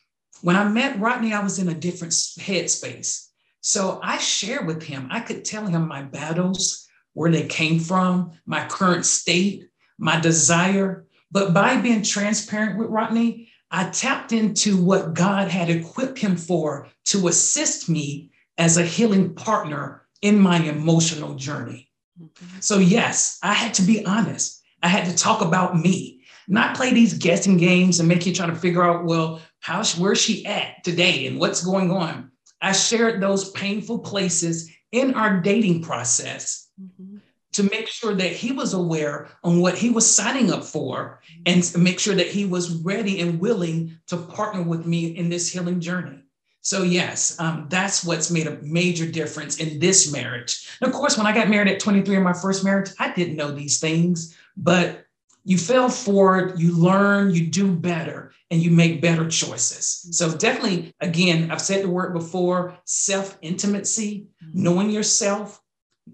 when 0.43 0.57
I 0.57 0.65
met 0.65 0.99
Rodney, 0.99 1.31
I 1.33 1.41
was 1.41 1.57
in 1.57 1.69
a 1.69 1.73
different 1.73 2.11
headspace. 2.11 3.29
So 3.61 4.01
I 4.03 4.17
shared 4.17 4.67
with 4.67 4.83
him, 4.83 5.07
I 5.09 5.21
could 5.21 5.45
tell 5.45 5.65
him 5.65 5.87
my 5.87 6.01
battles, 6.01 6.85
where 7.13 7.31
they 7.31 7.45
came 7.45 7.79
from, 7.79 8.31
my 8.45 8.67
current 8.67 9.05
state, 9.05 9.69
my 9.97 10.19
desire. 10.19 11.05
But 11.31 11.53
by 11.53 11.77
being 11.77 12.03
transparent 12.03 12.77
with 12.77 12.89
Rodney, 12.89 13.47
I 13.71 13.85
tapped 13.85 14.33
into 14.33 14.83
what 14.83 15.13
God 15.13 15.47
had 15.47 15.69
equipped 15.69 16.19
him 16.19 16.35
for 16.35 16.89
to 17.05 17.29
assist 17.29 17.87
me 17.87 18.31
as 18.57 18.75
a 18.75 18.83
healing 18.83 19.33
partner 19.35 20.05
in 20.21 20.37
my 20.37 20.57
emotional 20.57 21.35
journey. 21.35 21.89
Mm-hmm. 22.21 22.59
So, 22.59 22.79
yes, 22.79 23.39
I 23.41 23.53
had 23.53 23.73
to 23.75 23.81
be 23.81 24.05
honest. 24.05 24.61
I 24.81 24.89
had 24.89 25.05
to 25.05 25.15
talk 25.15 25.41
about 25.41 25.79
me, 25.79 26.21
not 26.49 26.75
play 26.75 26.93
these 26.93 27.17
guessing 27.17 27.55
games 27.55 28.01
and 28.01 28.09
make 28.09 28.25
you 28.25 28.33
try 28.33 28.47
to 28.47 28.55
figure 28.55 28.83
out, 28.83 29.05
well, 29.05 29.39
how 29.63 29.81
where's 29.97 30.19
she 30.19 30.45
at 30.45 30.83
today 30.83 31.25
and 31.25 31.39
what's 31.39 31.63
going 31.63 31.89
on. 31.89 32.29
I 32.61 32.73
shared 32.73 33.21
those 33.21 33.49
painful 33.51 33.99
places 33.99 34.69
in 34.91 35.13
our 35.13 35.39
dating 35.39 35.83
process 35.83 36.67
mm-hmm. 36.79 37.19
to 37.53 37.63
make 37.63 37.87
sure 37.87 38.13
that 38.13 38.33
he 38.33 38.51
was 38.51 38.73
aware 38.73 39.29
on 39.41 39.61
what 39.61 39.77
he 39.77 39.89
was 39.89 40.13
signing 40.13 40.51
up 40.51 40.65
for 40.65 41.21
and 41.45 41.73
make 41.77 41.97
sure 42.01 42.13
that 42.13 42.27
he 42.27 42.43
was 42.43 42.75
ready 42.83 43.21
and 43.21 43.39
willing 43.39 43.97
to 44.07 44.17
partner 44.17 44.63
with 44.63 44.85
me 44.85 45.15
in 45.15 45.29
this 45.29 45.49
healing 45.49 45.79
journey. 45.79 46.19
So 46.59 46.83
yes, 46.83 47.39
um, 47.39 47.67
that's 47.69 48.03
what's 48.03 48.29
made 48.29 48.47
a 48.47 48.61
major 48.61 49.09
difference 49.09 49.59
in 49.59 49.79
this 49.79 50.11
marriage. 50.11 50.67
And 50.81 50.89
of 50.89 50.93
course, 50.93 51.17
when 51.17 51.25
I 51.25 51.33
got 51.33 51.49
married 51.49 51.69
at 51.69 51.79
23 51.79 52.17
in 52.17 52.23
my 52.23 52.33
first 52.33 52.65
marriage, 52.65 52.89
I 52.99 53.13
didn't 53.13 53.37
know 53.37 53.51
these 53.51 53.79
things, 53.79 54.37
but 54.57 55.05
you 55.45 55.57
fail 55.57 55.89
forward, 55.89 56.59
you 56.59 56.73
learn, 56.73 57.33
you 57.33 57.47
do 57.47 57.73
better, 57.73 58.31
and 58.53 58.61
you 58.61 58.69
make 58.69 59.01
better 59.01 59.27
choices. 59.27 60.07
So, 60.11 60.31
definitely, 60.37 60.93
again, 61.01 61.49
I've 61.49 61.61
said 61.61 61.83
the 61.83 61.89
word 61.89 62.13
before 62.13 62.77
self 62.85 63.35
intimacy, 63.41 64.27
mm-hmm. 64.43 64.63
knowing 64.63 64.89
yourself, 64.91 65.59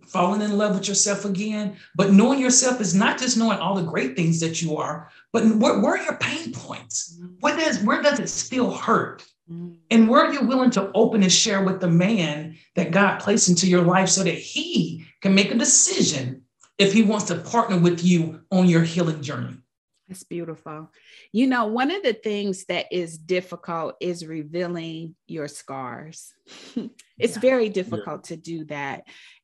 falling 0.08 0.42
in 0.42 0.58
love 0.58 0.74
with 0.76 0.88
yourself 0.88 1.26
again. 1.26 1.76
But 1.96 2.14
knowing 2.14 2.40
yourself 2.40 2.80
is 2.80 2.96
not 2.96 3.20
just 3.20 3.36
knowing 3.36 3.60
all 3.60 3.76
the 3.76 3.84
great 3.84 4.16
things 4.16 4.40
that 4.40 4.62
you 4.62 4.78
are, 4.78 5.12
but 5.34 5.44
where, 5.58 5.80
where 5.80 5.98
are 5.98 6.04
your 6.04 6.16
pain 6.16 6.54
points? 6.54 7.18
Mm-hmm. 7.20 7.34
What 7.42 7.60
does, 7.60 7.84
where 7.84 8.02
does 8.02 8.20
it 8.20 8.30
still 8.30 8.72
hurt? 8.72 9.26
Mm-hmm. 9.52 9.74
And 9.92 10.08
where 10.08 10.26
are 10.26 10.34
you 10.34 10.42
willing 10.42 10.72
to 10.72 10.92
open 10.94 11.24
and 11.24 11.32
share 11.32 11.64
with 11.64 11.82
the 11.82 11.90
man 11.90 12.58
that 12.76 12.92
God 12.92 13.20
placed 13.20 13.50
into 13.50 13.68
your 13.68 13.82
life 13.82 14.08
so 14.08 14.24
that 14.24 14.34
he 14.34 15.06
can 15.22 15.36
make 15.36 15.52
a 15.52 15.56
decision 15.56 16.44
if 16.78 16.94
he 16.94 17.04
wants 17.04 17.26
to 17.26 17.36
partner 17.36 17.78
with 17.78 18.04
you 18.04 18.40
on 18.50 18.68
your 18.68 18.84
healing 18.84 19.22
journey. 19.22 19.58
That's 20.10 20.24
beautiful. 20.24 20.91
You 21.32 21.45
know, 21.45 21.68
one 21.68 21.91
of 21.91 22.01
the 22.01 22.14
things 22.14 22.66
that 22.66 22.88
is 22.91 23.16
difficult 23.16 23.95
is 24.01 24.26
revealing 24.26 25.16
your 25.28 25.47
scars. 25.47 26.34
it's 27.20 27.36
yeah. 27.36 27.39
very 27.39 27.70
difficult 27.70 28.30
yeah. 28.30 28.36
to 28.36 28.38
do 28.38 28.66
that. 28.66 29.03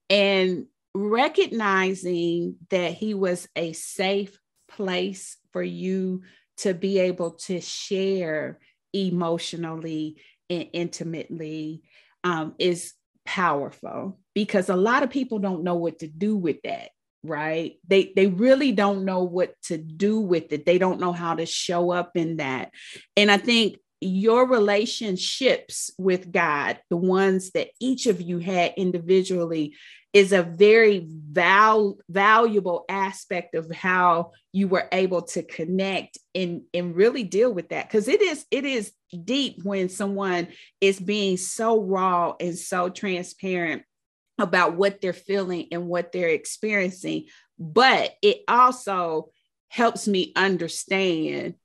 And 0.10 0.66
recognizing 0.96 2.56
that 2.72 2.94
he 2.94 3.14
was 3.14 3.48
a 3.56 3.74
safe 3.74 4.40
place 4.68 5.38
for 5.52 5.62
you 5.62 6.24
to 6.58 6.74
be 6.74 6.98
able 6.98 7.32
to 7.32 7.62
share 7.62 8.60
emotionally 8.92 10.20
and 10.50 10.68
intimately 10.74 11.84
um, 12.24 12.56
is 12.58 12.94
powerful 13.24 14.20
because 14.34 14.70
a 14.70 14.76
lot 14.76 15.04
of 15.04 15.12
people 15.12 15.38
don't 15.38 15.64
know 15.64 15.76
what 15.76 16.00
to 16.00 16.08
do 16.08 16.36
with 16.36 16.58
that 16.64 16.90
right? 17.26 17.78
They 17.88 18.14
they 18.16 18.28
really 18.28 18.72
don't 18.72 19.06
know 19.06 19.24
what 19.24 19.54
to 19.64 19.78
do 19.78 20.20
with 20.20 20.52
it. 20.54 20.66
They 20.66 20.78
don't 20.78 21.00
know 21.00 21.12
how 21.12 21.36
to 21.36 21.46
show 21.46 21.92
up 21.92 22.12
in 22.16 22.38
that. 22.38 22.72
And 23.18 23.32
i 23.32 23.38
think 23.38 23.78
your 24.02 24.46
relationships 24.46 25.90
with 25.98 26.32
god 26.32 26.78
the 26.90 26.98
ones 26.98 27.52
that 27.52 27.70
each 27.80 28.08
of 28.08 28.22
you 28.22 28.40
had 28.40 28.74
individually 28.76 29.74
is 30.16 30.32
a 30.32 30.44
very 30.44 31.06
val- 31.10 31.98
valuable 32.08 32.86
aspect 32.88 33.54
of 33.54 33.70
how 33.70 34.32
you 34.54 34.66
were 34.66 34.88
able 34.94 35.22
to 35.22 35.44
connect 35.44 36.18
and 36.34 36.62
and 36.74 36.96
really 36.96 37.24
deal 37.24 37.54
with 37.54 37.68
that. 37.68 37.86
Because 37.86 38.08
it 38.08 38.22
is 38.22 38.46
it 38.50 38.64
is 38.64 38.94
deep 39.26 39.58
when 39.64 39.90
someone 39.90 40.48
is 40.80 41.02
being 41.02 41.36
so 41.36 41.82
raw 41.82 42.34
and 42.40 42.58
so 42.58 42.88
transparent 42.88 43.84
about 44.38 44.76
what 44.76 45.02
they're 45.02 45.14
feeling 45.14 45.68
and 45.72 45.88
what 45.88 46.12
they're 46.12 46.30
experiencing, 46.30 47.26
but 47.58 48.14
it 48.22 48.42
also 48.48 49.30
helps 49.70 50.08
me 50.08 50.34
understand 50.36 51.56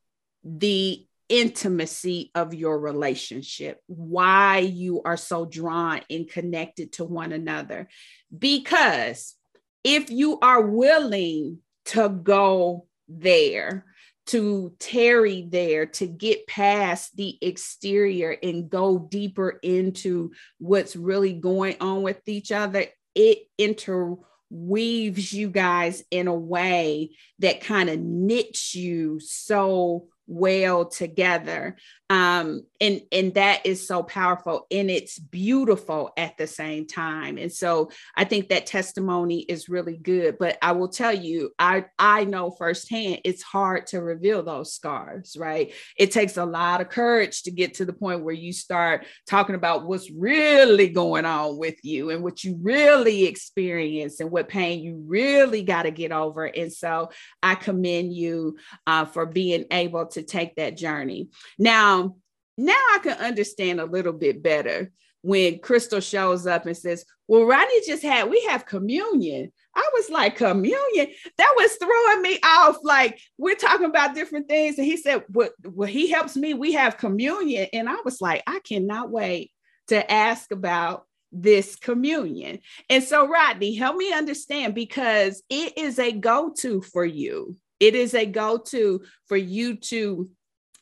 the 0.45 1.07
intimacy 1.29 2.31
of 2.35 2.55
your 2.55 2.79
relationship, 2.79 3.81
why 3.87 4.59
you 4.59 5.03
are 5.03 5.17
so 5.17 5.47
drawn 5.47 6.01
and 6.11 6.29
connected 6.29 6.93
to 6.93 7.05
one 7.05 7.33
another. 7.33 7.89
Because 8.37 9.37
if 9.85 10.11
you 10.11 10.39
are 10.41 10.61
willing 10.61 11.59
to 11.87 12.09
go 12.09 12.87
there, 13.09 13.87
to 14.31 14.73
tarry 14.79 15.43
there, 15.49 15.87
to 15.87 16.07
get 16.07 16.47
past 16.47 17.17
the 17.17 17.37
exterior 17.43 18.37
and 18.41 18.71
go 18.71 18.97
deeper 18.97 19.59
into 19.63 20.31
what's 20.59 20.95
really 20.95 21.33
going 21.33 21.77
on 21.81 22.03
with 22.03 22.21
each 22.29 22.53
other, 22.53 22.87
it 23.17 23.39
interweaves 23.59 25.33
you 25.33 25.51
guys 25.51 26.05
in 26.13 26.29
a 26.29 26.35
way 26.35 27.11
that 27.41 27.61
kind 27.61 27.91
of 27.91 27.99
knits 27.99 28.73
you 28.73 29.19
so 29.19 30.07
well 30.31 30.87
together. 30.87 31.77
Um, 32.09 32.65
and 32.81 33.03
and 33.13 33.35
that 33.35 33.67
is 33.67 33.87
so 33.87 34.03
powerful 34.03 34.67
and 34.71 34.91
it's 34.91 35.19
beautiful 35.19 36.13
at 36.17 36.37
the 36.39 36.47
same 36.47 36.87
time. 36.87 37.39
And 37.39 37.53
so 37.53 37.91
i 38.17 38.25
think 38.25 38.49
that 38.49 38.67
testimony 38.67 39.41
is 39.41 39.69
really 39.69 39.97
good 39.97 40.37
but 40.39 40.59
i 40.63 40.73
will 40.73 40.89
tell 40.89 41.13
you 41.13 41.51
i 41.59 41.85
i 41.99 42.25
know 42.25 42.51
firsthand 42.51 43.21
it's 43.25 43.43
hard 43.43 43.87
to 43.89 44.01
reveal 44.01 44.43
those 44.43 44.73
scars 44.73 45.37
right? 45.41 45.73
It 45.97 46.13
takes 46.13 46.37
a 46.37 46.45
lot 46.45 46.81
of 46.81 46.89
courage 46.89 47.43
to 47.45 47.51
get 47.51 47.75
to 47.75 47.85
the 47.85 47.93
point 47.93 48.23
where 48.23 48.35
you 48.35 48.53
start 48.53 49.07
talking 49.27 49.55
about 49.55 49.87
what's 49.87 50.11
really 50.11 50.89
going 50.89 51.25
on 51.25 51.59
with 51.59 51.77
you 51.83 52.11
and 52.11 52.23
what 52.23 52.45
you 52.45 52.59
really 52.61 53.25
experience 53.25 54.21
and 54.21 54.31
what 54.31 54.49
pain 54.49 54.81
you 54.81 55.03
really 55.07 55.63
got 55.63 55.83
to 55.83 55.91
get 55.91 56.13
over. 56.13 56.45
And 56.45 56.73
so 56.73 57.11
i 57.43 57.55
commend 57.55 58.13
you 58.13 58.57
uh, 58.87 59.05
for 59.05 59.27
being 59.27 59.65
able 59.71 60.07
to 60.07 60.20
take 60.23 60.57
that 60.57 60.77
journey 60.77 61.29
now 61.59 62.15
now 62.61 62.75
I 62.75 62.99
can 63.03 63.17
understand 63.19 63.81
a 63.81 63.87
little 63.87 64.13
bit 64.13 64.43
better 64.43 64.93
when 65.23 65.59
Crystal 65.59 66.01
shows 66.01 66.47
up 66.47 66.67
and 66.67 66.77
says, 66.77 67.05
Well, 67.27 67.45
Rodney 67.45 67.81
just 67.87 68.03
had, 68.03 68.31
we 68.31 68.43
have 68.45 68.67
communion. 68.67 69.53
I 69.75 69.89
was 69.95 70.11
like, 70.11 70.37
Communion? 70.37 71.09
That 71.39 71.55
was 71.57 71.77
throwing 71.77 72.23
me 72.23 72.39
off. 72.45 72.77
Like, 72.83 73.21
we're 73.39 73.55
talking 73.55 73.87
about 73.87 74.15
different 74.15 74.49
things. 74.49 74.79
And 74.79 74.87
he 74.87 74.97
said, 74.97 75.25
Well, 75.31 75.51
well 75.65 75.89
he 75.89 76.11
helps 76.11 76.37
me. 76.37 76.55
We 76.55 76.73
have 76.75 76.99
communion. 76.99 77.69
And 77.73 77.89
I 77.89 77.97
was 78.05 78.21
like, 78.21 78.43
I 78.47 78.61
cannot 78.61 79.11
wait 79.11 79.53
to 79.89 80.11
ask 80.11 80.53
about 80.53 81.07
this 81.33 81.77
communion. 81.77 82.59
And 82.89 83.05
so, 83.05 83.29
Rodney, 83.29 83.75
help 83.75 83.97
me 83.97 84.13
understand 84.13 84.75
because 84.75 85.43
it 85.49 85.79
is 85.79 85.99
a 85.99 86.13
go 86.13 86.53
to 86.59 86.83
for 86.83 87.05
you. 87.05 87.57
It 87.81 87.95
is 87.95 88.15
a 88.15 88.27
go 88.27 88.59
to 88.59 89.03
for 89.27 89.37
you 89.37 89.77
to 89.77 90.31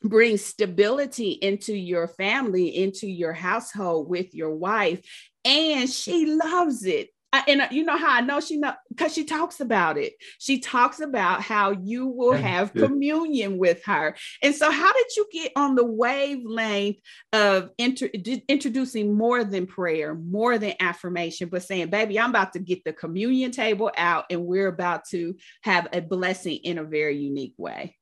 bring 0.03 0.37
stability 0.37 1.31
into 1.31 1.75
your 1.75 2.09
family, 2.09 2.77
into 2.77 3.07
your 3.07 3.33
household 3.33 4.09
with 4.09 4.35
your 4.35 4.55
wife. 4.55 5.01
And 5.45 5.89
she 5.89 6.27
loves 6.27 6.85
it. 6.85 7.09
I, 7.31 7.45
and 7.47 7.61
uh, 7.61 7.68
you 7.70 7.85
know 7.85 7.97
how 7.97 8.11
I 8.11 8.20
know 8.22 8.41
she 8.41 8.57
know 8.57 8.72
because 8.89 9.12
she 9.12 9.24
talks 9.24 9.61
about 9.61 9.99
it. 9.99 10.14
She 10.39 10.61
talks 10.61 11.01
about 11.01 11.43
how 11.43 11.72
you 11.72 12.07
will 12.07 12.33
have 12.33 12.72
communion 12.72 13.59
with 13.59 13.85
her. 13.85 14.16
And 14.43 14.55
so, 14.55 14.70
how 14.70 14.93
did 14.93 15.07
you 15.14 15.26
get 15.31 15.53
on 15.55 15.74
the 15.74 15.85
wavelength 15.85 16.97
of 17.35 17.70
inter- 17.76 18.11
introducing 18.49 19.14
more 19.14 19.45
than 19.45 19.66
prayer, 19.66 20.14
more 20.14 20.59
than 20.59 20.72
affirmation, 20.81 21.51
but 21.51 21.62
saying, 21.62 21.91
"Baby, 21.91 22.18
I'm 22.18 22.31
about 22.31 22.55
to 22.55 22.61
get 22.61 22.83
the 22.85 22.95
communion 22.95 23.51
table 23.51 23.91
out, 23.97 24.24
and 24.31 24.47
we're 24.47 24.68
about 24.68 25.05
to 25.11 25.37
have 25.62 25.87
a 25.93 26.01
blessing 26.01 26.57
in 26.57 26.79
a 26.79 26.85
very 26.85 27.18
unique 27.18 27.55
way." 27.59 27.95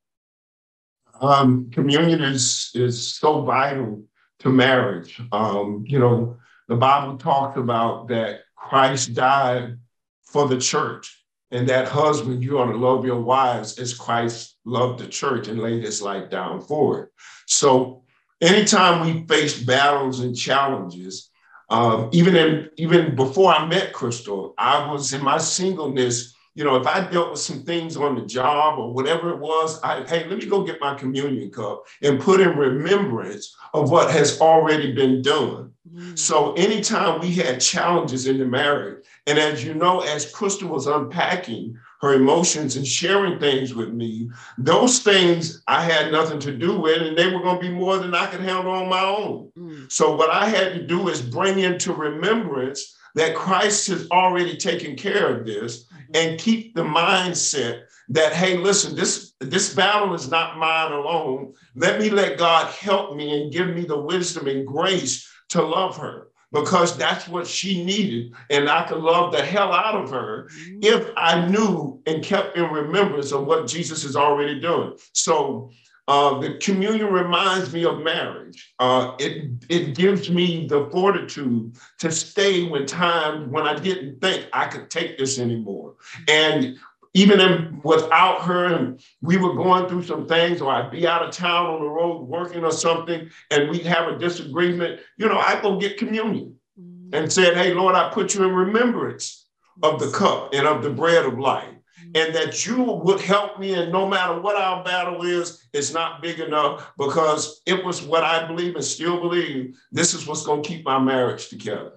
Um, 1.20 1.70
communion 1.70 2.22
is 2.22 2.70
is 2.74 3.14
so 3.14 3.42
vital 3.42 4.04
to 4.40 4.50
marriage. 4.50 5.20
Um, 5.32 5.84
you 5.84 5.98
know, 5.98 6.36
the 6.68 6.76
Bible 6.76 7.16
talks 7.16 7.56
about 7.56 8.08
that 8.08 8.40
Christ 8.68 9.14
died 9.14 9.78
for 10.24 10.48
the 10.48 10.58
church, 10.58 11.24
and 11.50 11.68
that 11.68 11.88
husband, 11.88 12.42
you 12.42 12.58
ought 12.58 12.70
to 12.70 12.76
love 12.76 13.04
your 13.04 13.20
wives 13.20 13.78
as 13.78 13.94
Christ 13.94 14.56
loved 14.64 15.00
the 15.00 15.06
church 15.06 15.48
and 15.48 15.60
laid 15.60 15.82
his 15.82 16.02
life 16.02 16.30
down 16.30 16.60
for 16.60 17.00
it. 17.00 17.08
So, 17.46 18.02
anytime 18.40 19.06
we 19.06 19.26
face 19.26 19.62
battles 19.62 20.20
and 20.20 20.36
challenges, 20.36 21.30
um, 21.70 22.10
even 22.12 22.36
in 22.36 22.70
even 22.76 23.14
before 23.14 23.52
I 23.52 23.66
met 23.66 23.92
Crystal, 23.92 24.54
I 24.58 24.90
was 24.90 25.12
in 25.12 25.22
my 25.22 25.38
singleness 25.38 26.36
you 26.56 26.64
know, 26.64 26.76
if 26.76 26.86
I 26.86 27.06
dealt 27.10 27.32
with 27.32 27.40
some 27.40 27.62
things 27.64 27.98
on 27.98 28.14
the 28.14 28.24
job 28.24 28.78
or 28.78 28.92
whatever 28.92 29.28
it 29.30 29.38
was, 29.38 29.78
I, 29.82 30.04
hey, 30.04 30.26
let 30.26 30.38
me 30.38 30.46
go 30.46 30.64
get 30.64 30.80
my 30.80 30.94
communion 30.94 31.50
cup 31.50 31.84
and 32.02 32.18
put 32.18 32.40
in 32.40 32.56
remembrance 32.56 33.54
of 33.74 33.90
what 33.90 34.10
has 34.10 34.40
already 34.40 34.92
been 34.94 35.20
done. 35.20 35.72
So 36.14 36.52
anytime 36.54 37.20
we 37.20 37.32
had 37.32 37.60
challenges 37.60 38.26
in 38.26 38.38
the 38.38 38.44
marriage, 38.44 39.04
and 39.26 39.38
as 39.38 39.64
you 39.64 39.74
know, 39.74 40.00
as 40.00 40.30
Crystal 40.30 40.68
was 40.68 40.86
unpacking 40.86 41.78
her 42.00 42.14
emotions 42.14 42.76
and 42.76 42.86
sharing 42.86 43.38
things 43.38 43.74
with 43.74 43.92
me, 43.92 44.30
those 44.58 45.00
things 45.00 45.62
I 45.66 45.82
had 45.82 46.12
nothing 46.12 46.38
to 46.40 46.52
do 46.52 46.78
with, 46.78 47.02
and 47.02 47.16
they 47.16 47.28
were 47.28 47.42
going 47.42 47.60
to 47.60 47.68
be 47.68 47.72
more 47.72 47.98
than 47.98 48.14
I 48.14 48.26
could 48.26 48.40
handle 48.40 48.72
on 48.72 48.88
my 48.88 49.02
own. 49.02 49.50
Mm. 49.58 49.90
So 49.90 50.14
what 50.14 50.30
I 50.30 50.48
had 50.48 50.74
to 50.74 50.86
do 50.86 51.08
is 51.08 51.22
bring 51.22 51.58
into 51.60 51.92
remembrance 51.92 52.96
that 53.14 53.34
Christ 53.34 53.88
has 53.88 54.08
already 54.10 54.56
taken 54.56 54.96
care 54.96 55.34
of 55.34 55.46
this 55.46 55.86
and 56.14 56.38
keep 56.38 56.74
the 56.74 56.84
mindset 56.84 57.84
that 58.08 58.32
hey 58.32 58.56
listen 58.56 58.94
this 58.94 59.32
this 59.40 59.74
battle 59.74 60.14
is 60.14 60.30
not 60.30 60.58
mine 60.58 60.92
alone 60.92 61.52
let 61.74 61.98
me 61.98 62.08
let 62.08 62.38
god 62.38 62.70
help 62.72 63.16
me 63.16 63.42
and 63.42 63.52
give 63.52 63.68
me 63.68 63.84
the 63.84 63.98
wisdom 63.98 64.46
and 64.46 64.64
grace 64.64 65.28
to 65.48 65.62
love 65.62 65.96
her 65.96 66.28
because 66.52 66.96
that's 66.96 67.26
what 67.28 67.46
she 67.46 67.84
needed 67.84 68.32
and 68.50 68.68
i 68.68 68.84
could 68.86 68.98
love 68.98 69.32
the 69.32 69.42
hell 69.42 69.72
out 69.72 69.94
of 69.94 70.10
her 70.10 70.48
mm-hmm. 70.48 70.78
if 70.82 71.10
i 71.16 71.46
knew 71.48 72.00
and 72.06 72.24
kept 72.24 72.56
in 72.56 72.64
remembrance 72.70 73.32
of 73.32 73.46
what 73.46 73.66
jesus 73.66 74.04
is 74.04 74.16
already 74.16 74.60
doing 74.60 74.92
so 75.12 75.70
uh, 76.08 76.38
the 76.38 76.54
communion 76.58 77.12
reminds 77.12 77.72
me 77.72 77.84
of 77.84 77.98
marriage. 77.98 78.72
Uh, 78.78 79.14
it, 79.18 79.50
it 79.68 79.96
gives 79.96 80.30
me 80.30 80.66
the 80.68 80.88
fortitude 80.92 81.76
to 81.98 82.12
stay 82.12 82.68
when 82.68 82.86
times 82.86 83.48
when 83.50 83.66
I 83.66 83.74
didn't 83.74 84.20
think 84.20 84.46
I 84.52 84.66
could 84.66 84.88
take 84.88 85.18
this 85.18 85.38
anymore. 85.38 85.94
And 86.28 86.78
even 87.16 87.40
in, 87.40 87.80
without 87.82 88.42
her, 88.42 88.66
and 88.66 89.00
we 89.22 89.38
were 89.38 89.54
going 89.54 89.88
through 89.88 90.02
some 90.02 90.28
things, 90.28 90.60
or 90.60 90.70
I'd 90.70 90.90
be 90.90 91.06
out 91.06 91.22
of 91.22 91.30
town 91.32 91.64
on 91.64 91.80
the 91.80 91.88
road 91.88 92.28
working 92.28 92.62
or 92.62 92.70
something, 92.70 93.30
and 93.50 93.70
we'd 93.70 93.86
have 93.86 94.08
a 94.08 94.18
disagreement, 94.18 95.00
you 95.16 95.26
know, 95.26 95.38
I 95.38 95.58
go 95.62 95.78
get 95.80 95.96
communion 95.96 96.56
mm-hmm. 96.78 97.14
and 97.14 97.32
said, 97.32 97.56
Hey, 97.56 97.72
Lord, 97.72 97.94
I 97.94 98.10
put 98.10 98.34
you 98.34 98.44
in 98.44 98.54
remembrance 98.54 99.48
of 99.82 99.98
the 99.98 100.10
cup 100.10 100.52
and 100.52 100.66
of 100.66 100.82
the 100.82 100.90
bread 100.90 101.24
of 101.24 101.38
life 101.38 101.72
and 102.14 102.34
that 102.34 102.66
you 102.66 102.82
would 102.82 103.20
help 103.20 103.58
me. 103.58 103.72
And 103.72 103.90
no 103.90 104.06
matter 104.06 104.38
what 104.38 104.56
our 104.56 104.84
battle 104.84 105.22
is, 105.22 105.66
it's 105.72 105.92
not 105.92 106.20
big 106.20 106.38
enough 106.38 106.92
because 106.98 107.62
it 107.64 107.82
was 107.82 108.02
what 108.02 108.24
I 108.24 108.46
believe 108.46 108.74
and 108.74 108.84
still 108.84 109.20
believe 109.20 109.78
this 109.90 110.12
is 110.12 110.26
what's 110.26 110.44
going 110.44 110.62
to 110.62 110.68
keep 110.68 110.84
my 110.84 110.98
marriage 110.98 111.48
together. 111.48 111.92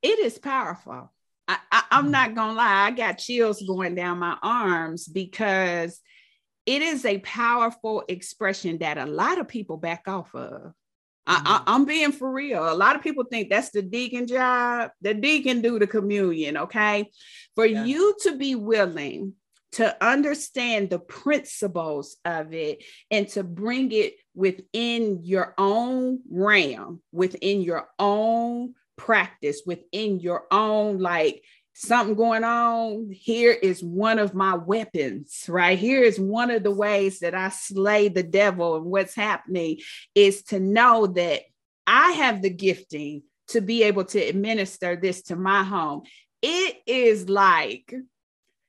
It 0.00 0.18
is 0.18 0.38
powerful. 0.38 1.12
I, 1.48 1.58
I, 1.72 1.84
I'm 1.90 2.04
mm-hmm. 2.04 2.12
not 2.12 2.34
going 2.34 2.50
to 2.50 2.54
lie, 2.54 2.86
I 2.86 2.90
got 2.90 3.18
chills 3.18 3.62
going 3.66 3.94
down 3.94 4.18
my 4.18 4.36
arms 4.42 5.08
because 5.08 6.00
it 6.66 6.82
is 6.82 7.06
a 7.06 7.18
powerful 7.18 8.04
expression 8.08 8.78
that 8.78 8.98
a 8.98 9.06
lot 9.06 9.38
of 9.38 9.48
people 9.48 9.78
back 9.78 10.06
off 10.06 10.34
of. 10.34 10.72
I, 11.30 11.62
am 11.66 11.80
mm-hmm. 11.80 11.88
being 11.88 12.12
for 12.12 12.30
real. 12.30 12.70
A 12.70 12.74
lot 12.74 12.96
of 12.96 13.02
people 13.02 13.24
think 13.24 13.50
that's 13.50 13.70
the 13.70 13.82
deacon 13.82 14.26
job. 14.26 14.90
The 15.02 15.14
deacon 15.14 15.60
do 15.60 15.78
the 15.78 15.86
communion, 15.86 16.56
okay? 16.56 17.10
For 17.54 17.66
yeah. 17.66 17.84
you 17.84 18.14
to 18.22 18.36
be 18.36 18.54
willing 18.54 19.34
to 19.72 20.04
understand 20.04 20.88
the 20.88 20.98
principles 20.98 22.16
of 22.24 22.54
it 22.54 22.82
and 23.10 23.28
to 23.28 23.44
bring 23.44 23.92
it 23.92 24.14
within 24.34 25.20
your 25.22 25.54
own 25.58 26.20
realm, 26.30 27.02
within 27.12 27.60
your 27.60 27.88
own 27.98 28.74
practice, 28.98 29.62
within 29.64 30.20
your 30.20 30.44
own 30.50 30.98
like 30.98 31.42
something 31.72 32.16
going 32.16 32.44
on. 32.44 33.08
Here 33.10 33.52
is 33.52 33.82
one 33.82 34.18
of 34.18 34.34
my 34.34 34.56
weapons, 34.56 35.44
right? 35.48 35.78
Here 35.78 36.02
is 36.02 36.18
one 36.18 36.50
of 36.50 36.64
the 36.64 36.72
ways 36.72 37.20
that 37.20 37.34
I 37.34 37.50
slay 37.50 38.08
the 38.08 38.24
devil. 38.24 38.76
And 38.76 38.86
what's 38.86 39.14
happening 39.14 39.78
is 40.14 40.42
to 40.44 40.60
know 40.60 41.06
that 41.06 41.42
I 41.86 42.10
have 42.12 42.42
the 42.42 42.50
gifting 42.50 43.22
to 43.48 43.60
be 43.60 43.84
able 43.84 44.04
to 44.06 44.20
administer 44.20 44.96
this 44.96 45.22
to 45.22 45.36
my 45.36 45.62
home. 45.62 46.02
It 46.42 46.78
is 46.86 47.28
like 47.28 47.94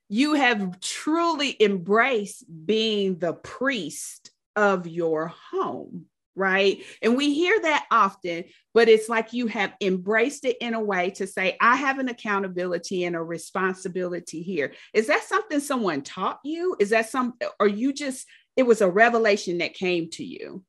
you 0.07 0.35
have 0.35 0.79
truly 0.79 1.55
embraced 1.59 2.43
being 2.65 3.17
the 3.17 3.33
priest 3.33 4.31
of 4.55 4.87
your 4.87 5.33
home 5.51 6.05
right? 6.39 6.81
And 7.01 7.17
we 7.17 7.33
hear 7.33 7.59
that 7.61 7.85
often, 7.91 8.45
but 8.73 8.87
it's 8.87 9.09
like 9.09 9.33
you 9.33 9.47
have 9.47 9.73
embraced 9.81 10.45
it 10.45 10.57
in 10.61 10.73
a 10.73 10.81
way 10.81 11.11
to 11.11 11.27
say, 11.27 11.57
I 11.59 11.75
have 11.75 11.99
an 11.99 12.07
accountability 12.07 13.03
and 13.03 13.15
a 13.15 13.21
responsibility 13.21 14.41
here. 14.41 14.73
Is 14.93 15.07
that 15.07 15.23
something 15.23 15.59
someone 15.59 16.01
taught 16.01 16.39
you? 16.43 16.75
Is 16.79 16.91
that 16.91 17.09
some, 17.09 17.33
or 17.59 17.67
you 17.67 17.93
just, 17.93 18.25
it 18.55 18.63
was 18.63 18.81
a 18.81 18.89
revelation 18.89 19.57
that 19.57 19.73
came 19.73 20.09
to 20.11 20.23
you? 20.23 20.63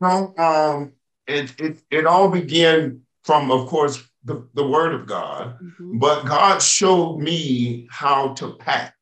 No, 0.00 0.34
um, 0.36 0.92
it, 1.26 1.58
it, 1.58 1.82
it 1.90 2.06
all 2.06 2.28
began 2.28 3.00
from, 3.24 3.50
of 3.50 3.68
course, 3.68 4.02
the, 4.24 4.46
the 4.54 4.66
word 4.66 4.94
of 4.94 5.06
God, 5.06 5.58
mm-hmm. 5.60 5.98
but 5.98 6.24
God 6.26 6.62
showed 6.62 7.18
me 7.18 7.88
how 7.90 8.34
to 8.34 8.52
pack. 8.54 8.94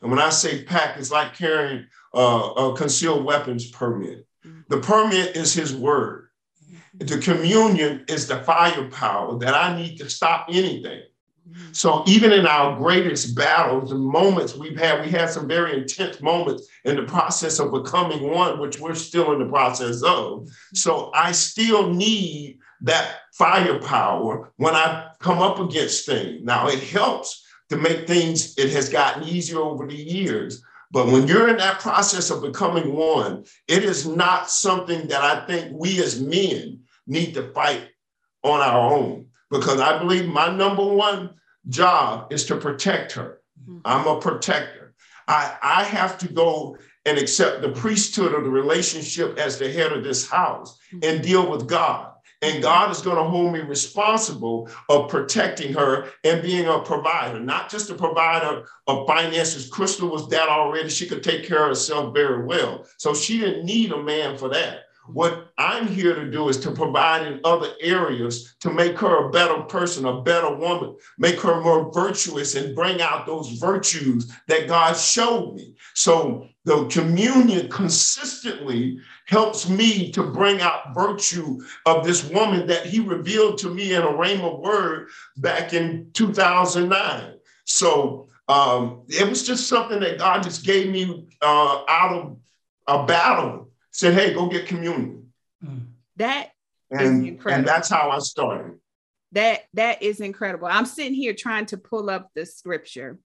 And 0.00 0.10
when 0.10 0.20
I 0.20 0.30
say 0.30 0.64
pack, 0.64 0.98
it's 0.98 1.10
like 1.10 1.34
carrying 1.34 1.86
uh, 2.14 2.50
a 2.56 2.76
concealed 2.76 3.24
weapons 3.24 3.70
permit. 3.70 4.26
The 4.72 4.80
permit 4.80 5.36
is 5.36 5.52
his 5.52 5.76
word. 5.76 6.28
Mm-hmm. 6.64 7.04
The 7.04 7.18
communion 7.18 8.06
is 8.08 8.26
the 8.26 8.38
firepower 8.38 9.38
that 9.40 9.52
I 9.54 9.76
need 9.76 9.98
to 9.98 10.08
stop 10.08 10.46
anything. 10.48 11.02
Mm-hmm. 11.46 11.72
So 11.72 12.02
even 12.06 12.32
in 12.32 12.46
our 12.46 12.78
greatest 12.78 13.36
battles 13.36 13.92
and 13.92 14.02
moments 14.02 14.56
we've 14.56 14.78
had, 14.78 15.04
we 15.04 15.10
had 15.10 15.28
some 15.28 15.46
very 15.46 15.76
intense 15.76 16.22
moments 16.22 16.66
in 16.86 16.96
the 16.96 17.02
process 17.02 17.58
of 17.58 17.70
becoming 17.70 18.30
one, 18.30 18.60
which 18.60 18.80
we're 18.80 18.94
still 18.94 19.32
in 19.32 19.40
the 19.40 19.52
process 19.52 19.96
of. 20.02 20.40
Mm-hmm. 20.40 20.74
So 20.74 21.10
I 21.12 21.32
still 21.32 21.90
need 21.90 22.58
that 22.80 23.16
firepower 23.34 24.54
when 24.56 24.74
I 24.74 25.10
come 25.18 25.42
up 25.42 25.58
against 25.58 26.06
things. 26.06 26.40
Now 26.44 26.68
it 26.68 26.82
helps 26.82 27.44
to 27.68 27.76
make 27.76 28.06
things, 28.06 28.56
it 28.56 28.70
has 28.70 28.88
gotten 28.88 29.24
easier 29.24 29.58
over 29.58 29.86
the 29.86 29.94
years, 29.94 30.62
but 30.92 31.06
when 31.06 31.26
you're 31.26 31.48
in 31.48 31.56
that 31.56 31.80
process 31.80 32.30
of 32.30 32.42
becoming 32.42 32.94
one, 32.94 33.44
it 33.66 33.82
is 33.82 34.06
not 34.06 34.50
something 34.50 35.08
that 35.08 35.22
I 35.22 35.46
think 35.46 35.72
we 35.72 36.02
as 36.02 36.20
men 36.20 36.80
need 37.06 37.32
to 37.34 37.50
fight 37.52 37.88
on 38.44 38.60
our 38.60 38.92
own. 38.92 39.26
Because 39.50 39.80
I 39.80 39.98
believe 39.98 40.28
my 40.28 40.54
number 40.54 40.84
one 40.84 41.30
job 41.68 42.30
is 42.30 42.44
to 42.46 42.56
protect 42.56 43.12
her. 43.12 43.40
Mm-hmm. 43.62 43.78
I'm 43.86 44.06
a 44.06 44.20
protector. 44.20 44.94
I, 45.26 45.56
I 45.62 45.84
have 45.84 46.18
to 46.18 46.28
go 46.28 46.76
and 47.06 47.18
accept 47.18 47.62
the 47.62 47.70
priesthood 47.70 48.34
of 48.34 48.44
the 48.44 48.50
relationship 48.50 49.38
as 49.38 49.58
the 49.58 49.72
head 49.72 49.92
of 49.92 50.04
this 50.04 50.28
house 50.28 50.78
mm-hmm. 50.92 51.08
and 51.08 51.24
deal 51.24 51.50
with 51.50 51.66
God. 51.66 52.11
And 52.42 52.62
God 52.62 52.90
is 52.90 53.00
going 53.00 53.16
to 53.16 53.22
hold 53.22 53.52
me 53.52 53.60
responsible 53.60 54.68
of 54.88 55.08
protecting 55.08 55.72
her 55.74 56.10
and 56.24 56.42
being 56.42 56.66
a 56.66 56.80
provider, 56.80 57.38
not 57.38 57.70
just 57.70 57.90
a 57.90 57.94
provider 57.94 58.66
of 58.88 59.06
finances. 59.06 59.70
Crystal 59.70 60.08
was 60.08 60.28
that 60.28 60.48
already. 60.48 60.88
She 60.88 61.06
could 61.06 61.22
take 61.22 61.46
care 61.46 61.62
of 61.62 61.68
herself 61.68 62.12
very 62.12 62.44
well. 62.44 62.84
So 62.98 63.14
she 63.14 63.38
didn't 63.38 63.64
need 63.64 63.92
a 63.92 64.02
man 64.02 64.36
for 64.36 64.48
that. 64.48 64.80
What 65.06 65.52
I'm 65.58 65.88
here 65.88 66.14
to 66.14 66.30
do 66.30 66.48
is 66.48 66.58
to 66.58 66.70
provide 66.70 67.26
in 67.26 67.40
other 67.44 67.70
areas 67.80 68.54
to 68.60 68.72
make 68.72 68.96
her 68.98 69.26
a 69.26 69.30
better 69.30 69.62
person, 69.62 70.04
a 70.04 70.22
better 70.22 70.54
woman, 70.54 70.96
make 71.18 71.40
her 71.40 71.60
more 71.60 71.92
virtuous, 71.92 72.54
and 72.54 72.74
bring 72.74 73.02
out 73.02 73.26
those 73.26 73.48
virtues 73.58 74.32
that 74.46 74.68
God 74.68 74.96
showed 74.96 75.54
me. 75.54 75.74
So 75.94 76.48
the 76.64 76.86
communion 76.86 77.68
consistently 77.68 78.98
helps 79.26 79.68
me 79.68 80.12
to 80.12 80.22
bring 80.22 80.60
out 80.60 80.94
virtue 80.94 81.60
of 81.86 82.04
this 82.04 82.28
woman 82.30 82.66
that 82.68 82.86
he 82.86 83.00
revealed 83.00 83.58
to 83.58 83.74
me 83.74 83.94
in 83.94 84.02
a 84.02 84.06
rhema 84.06 84.60
word 84.60 85.08
back 85.36 85.72
in 85.72 86.10
2009. 86.12 87.34
So 87.64 88.28
um, 88.48 89.02
it 89.08 89.28
was 89.28 89.46
just 89.46 89.68
something 89.68 90.00
that 90.00 90.18
God 90.18 90.42
just 90.42 90.64
gave 90.64 90.90
me 90.90 91.26
uh, 91.40 91.84
out 91.88 92.12
of 92.14 92.36
a 92.86 93.06
battle 93.06 93.70
said, 93.90 94.14
hey, 94.14 94.32
go 94.32 94.48
get 94.48 94.66
communion. 94.66 95.32
Mm. 95.64 95.86
That 96.16 96.50
and, 96.90 97.40
and 97.46 97.66
that's 97.66 97.88
how 97.88 98.10
I 98.10 98.18
started. 98.18 98.78
That 99.32 99.62
that 99.74 100.02
is 100.02 100.20
incredible. 100.20 100.68
I'm 100.70 100.84
sitting 100.84 101.14
here 101.14 101.32
trying 101.32 101.66
to 101.66 101.78
pull 101.78 102.10
up 102.10 102.30
the 102.34 102.44
scripture 102.44 103.18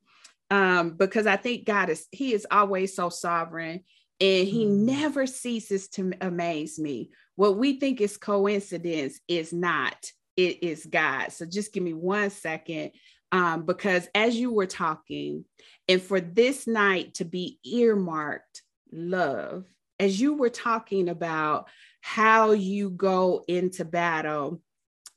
um, 0.50 0.92
because 0.92 1.28
I 1.28 1.36
think 1.36 1.66
God 1.66 1.90
is 1.90 2.08
He 2.12 2.34
is 2.34 2.48
always 2.50 2.96
so 2.96 3.10
sovereign 3.10 3.84
and 4.20 4.48
He 4.48 4.66
mm. 4.66 4.86
never 4.86 5.28
ceases 5.28 5.90
to 5.90 6.12
amaze 6.22 6.80
me. 6.80 7.12
What 7.36 7.58
we 7.58 7.80
think 7.80 8.02
is 8.02 8.18
coincidence 8.18 9.20
is 9.28 9.54
not. 9.54 10.12
It 10.36 10.64
is 10.64 10.86
God. 10.86 11.32
So 11.32 11.46
just 11.46 11.74
give 11.74 11.84
me 11.84 11.94
one 11.94 12.30
second 12.30 12.92
um, 13.32 13.66
because 13.66 14.08
as 14.16 14.36
you 14.36 14.52
were 14.52 14.68
talking, 14.68 15.46
and 15.88 16.02
for 16.02 16.20
this 16.20 16.68
night 16.68 17.16
to 17.16 17.26
be 17.26 17.60
earmarked 17.66 18.62
love, 18.92 19.66
as 20.00 20.20
you 20.20 20.36
were 20.36 20.50
talking 20.50 21.10
about 21.10 21.68
how 22.02 22.52
you 22.52 22.90
go 22.90 23.44
into 23.48 23.84
battle 23.84 24.62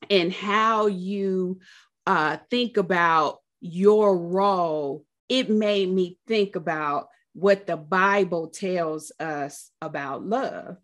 and 0.09 0.33
how 0.33 0.87
you 0.87 1.61
uh, 2.07 2.39
think 2.51 2.77
about 2.77 3.39
your 3.61 4.17
role, 4.17 5.05
it 5.31 5.49
made 5.49 5.89
me 5.89 6.19
think 6.27 6.57
about 6.57 7.09
what 7.33 7.67
the 7.67 7.77
Bible 7.77 8.49
tells 8.49 9.13
us 9.21 9.71
about 9.81 10.27
love. 10.27 10.77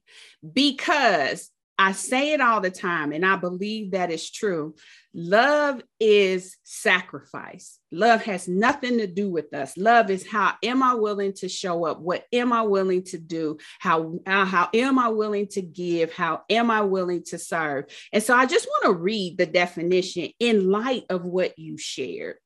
Because 0.51 1.51
I 1.78 1.92
say 1.92 2.32
it 2.32 2.40
all 2.40 2.62
the 2.62 2.70
time, 2.70 3.12
and 3.12 3.26
I 3.26 3.36
believe 3.36 3.90
that 3.90 4.11
is 4.11 4.30
true. 4.30 4.76
Love 5.12 5.82
is 6.01 6.57
sacrifice. 6.62 7.78
Love 7.92 8.22
has 8.22 8.49
nothing 8.49 8.99
to 8.99 9.07
do 9.07 9.30
with 9.30 9.53
us. 9.53 9.76
Love 9.76 10.11
is 10.11 10.26
how 10.26 10.55
am 10.62 10.82
I 10.82 10.94
willing 10.94 11.34
to 11.34 11.51
show 11.51 11.84
up? 11.84 12.01
What 12.01 12.24
am 12.32 12.51
I 12.53 12.62
willing 12.62 13.03
to 13.05 13.18
do? 13.18 13.59
How, 13.78 14.18
uh, 14.26 14.47
how 14.47 14.70
am 14.72 14.99
I 14.99 15.09
willing 15.09 15.49
to 15.49 15.61
give? 15.61 16.14
How 16.14 16.44
am 16.49 16.70
I 16.70 16.80
willing 16.80 17.24
to 17.24 17.38
serve? 17.38 17.86
And 18.11 18.22
so 18.22 18.34
I 18.34 18.47
just 18.47 18.66
want 18.66 18.84
to 18.84 19.03
read 19.03 19.36
the 19.36 19.47
definition 19.47 20.30
in 20.38 20.70
light 20.70 21.05
of 21.11 21.26
what 21.26 21.59
you 21.59 21.76
shared. 21.76 22.36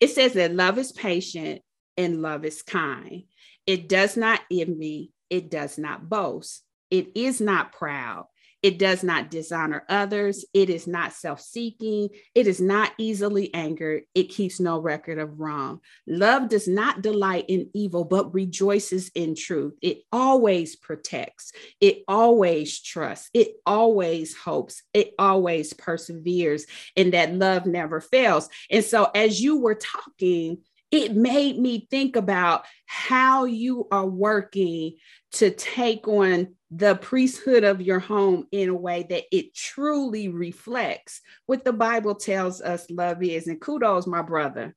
It 0.00 0.08
says 0.08 0.34
that 0.34 0.54
love 0.54 0.78
is 0.78 0.92
patient 0.92 1.62
and 1.96 2.22
love 2.22 2.44
is 2.44 2.62
kind. 2.62 3.24
It 3.66 3.88
does 3.88 4.16
not 4.16 4.40
envy, 4.50 5.12
it 5.30 5.50
does 5.50 5.78
not 5.78 6.08
boast, 6.08 6.62
it 6.90 7.08
is 7.16 7.40
not 7.40 7.72
proud. 7.72 8.26
It 8.64 8.78
does 8.78 9.04
not 9.04 9.30
dishonor 9.30 9.84
others. 9.90 10.46
It 10.54 10.70
is 10.70 10.86
not 10.86 11.12
self 11.12 11.38
seeking. 11.42 12.08
It 12.34 12.46
is 12.46 12.62
not 12.62 12.92
easily 12.96 13.52
angered. 13.52 14.04
It 14.14 14.30
keeps 14.30 14.58
no 14.58 14.78
record 14.78 15.18
of 15.18 15.38
wrong. 15.38 15.80
Love 16.06 16.48
does 16.48 16.66
not 16.66 17.02
delight 17.02 17.44
in 17.48 17.68
evil, 17.74 18.04
but 18.04 18.32
rejoices 18.32 19.10
in 19.14 19.34
truth. 19.34 19.74
It 19.82 20.04
always 20.10 20.76
protects. 20.76 21.52
It 21.78 22.04
always 22.08 22.80
trusts. 22.80 23.28
It 23.34 23.56
always 23.66 24.34
hopes. 24.34 24.82
It 24.94 25.12
always 25.18 25.74
perseveres. 25.74 26.64
And 26.96 27.12
that 27.12 27.34
love 27.34 27.66
never 27.66 28.00
fails. 28.00 28.48
And 28.70 28.82
so, 28.82 29.10
as 29.14 29.42
you 29.42 29.58
were 29.60 29.74
talking, 29.74 30.62
it 30.90 31.14
made 31.14 31.58
me 31.58 31.86
think 31.90 32.16
about 32.16 32.64
how 32.86 33.44
you 33.44 33.88
are 33.90 34.06
working 34.06 34.94
to 35.32 35.50
take 35.50 36.08
on 36.08 36.54
the 36.76 36.96
priesthood 36.96 37.62
of 37.62 37.80
your 37.80 38.00
home 38.00 38.46
in 38.50 38.68
a 38.68 38.74
way 38.74 39.06
that 39.08 39.24
it 39.30 39.54
truly 39.54 40.28
reflects 40.28 41.20
what 41.46 41.64
the 41.64 41.72
Bible 41.72 42.16
tells 42.16 42.60
us 42.60 42.90
love 42.90 43.22
is. 43.22 43.46
And 43.46 43.60
kudos, 43.60 44.06
my 44.06 44.22
brother. 44.22 44.74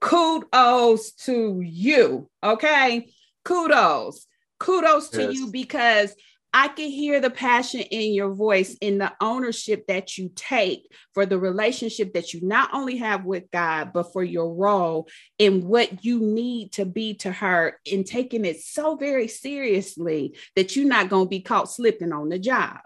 Kudos 0.00 1.12
to 1.12 1.60
you. 1.60 2.30
Okay. 2.42 3.08
Kudos. 3.44 4.26
Kudos 4.58 5.10
to 5.10 5.22
yes. 5.22 5.34
you 5.34 5.50
because 5.50 6.14
I 6.56 6.68
can 6.68 6.88
hear 6.88 7.20
the 7.20 7.30
passion 7.30 7.80
in 7.80 8.14
your 8.14 8.32
voice 8.32 8.76
in 8.80 8.98
the 8.98 9.12
ownership 9.20 9.88
that 9.88 10.16
you 10.16 10.30
take 10.36 10.88
for 11.12 11.26
the 11.26 11.36
relationship 11.36 12.14
that 12.14 12.32
you 12.32 12.46
not 12.46 12.70
only 12.72 12.96
have 12.98 13.24
with 13.24 13.50
God, 13.50 13.92
but 13.92 14.12
for 14.12 14.22
your 14.22 14.54
role 14.54 15.08
in 15.36 15.66
what 15.66 16.04
you 16.04 16.20
need 16.20 16.70
to 16.74 16.84
be 16.84 17.14
to 17.14 17.32
her 17.32 17.80
in 17.84 18.04
taking 18.04 18.44
it 18.44 18.60
so 18.60 18.94
very 18.94 19.26
seriously 19.26 20.36
that 20.54 20.76
you're 20.76 20.86
not 20.86 21.08
going 21.08 21.24
to 21.24 21.28
be 21.30 21.40
caught 21.40 21.68
slipping 21.68 22.12
on 22.12 22.28
the 22.28 22.38
job. 22.38 22.78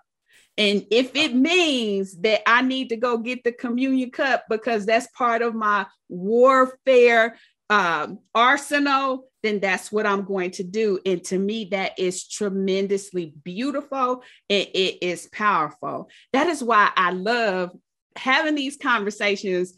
And 0.57 0.87
if 0.91 1.15
it 1.15 1.35
means 1.35 2.17
that 2.23 2.49
I 2.49 2.63
need 2.63 2.89
to 2.89 2.97
go 2.97 3.19
get 3.19 3.45
the 3.45 3.53
communion 3.53 4.11
cup 4.11 4.45
because 4.49 4.87
that's 4.87 5.07
part 5.09 5.43
of 5.43 5.55
my 5.55 5.85
warfare 6.09 7.37
um, 7.71 8.19
arsenal, 8.35 9.29
then 9.43 9.61
that's 9.61 9.93
what 9.93 10.07
I'm 10.07 10.25
going 10.25 10.53
to 10.53 10.65
do. 10.65 10.99
And 11.05 11.23
to 11.25 11.39
me, 11.39 11.67
that 11.67 11.99
is 11.99 12.27
tremendously 12.27 13.35
beautiful 13.45 14.23
and 14.49 14.67
it 14.75 15.03
is 15.03 15.29
powerful. 15.33 16.09
That 16.33 16.49
is 16.49 16.63
why 16.63 16.91
I 16.97 17.11
love 17.11 17.71
having 18.17 18.55
these 18.55 18.77
conversations 18.77 19.75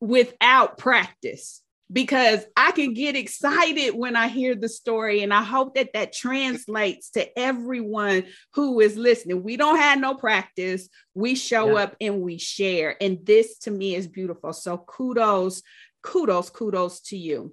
without 0.00 0.76
practice 0.76 1.62
because 1.92 2.44
I 2.56 2.72
can 2.72 2.94
get 2.94 3.14
excited 3.14 3.94
when 3.94 4.16
I 4.16 4.28
hear 4.28 4.54
the 4.54 4.68
story. 4.68 5.22
And 5.22 5.32
I 5.32 5.42
hope 5.42 5.74
that 5.74 5.92
that 5.92 6.12
translates 6.12 7.10
to 7.10 7.38
everyone 7.38 8.24
who 8.54 8.80
is 8.80 8.96
listening. 8.96 9.42
We 9.42 9.56
don't 9.56 9.78
have 9.78 10.00
no 10.00 10.14
practice, 10.14 10.88
we 11.14 11.34
show 11.34 11.76
yeah. 11.76 11.84
up 11.84 11.96
and 12.00 12.20
we 12.20 12.38
share. 12.38 12.96
And 13.00 13.24
this 13.24 13.58
to 13.60 13.70
me 13.70 13.94
is 13.94 14.08
beautiful. 14.08 14.52
So 14.52 14.78
kudos 14.78 15.62
kudos, 16.04 16.50
kudos 16.50 17.00
to 17.00 17.16
you. 17.16 17.52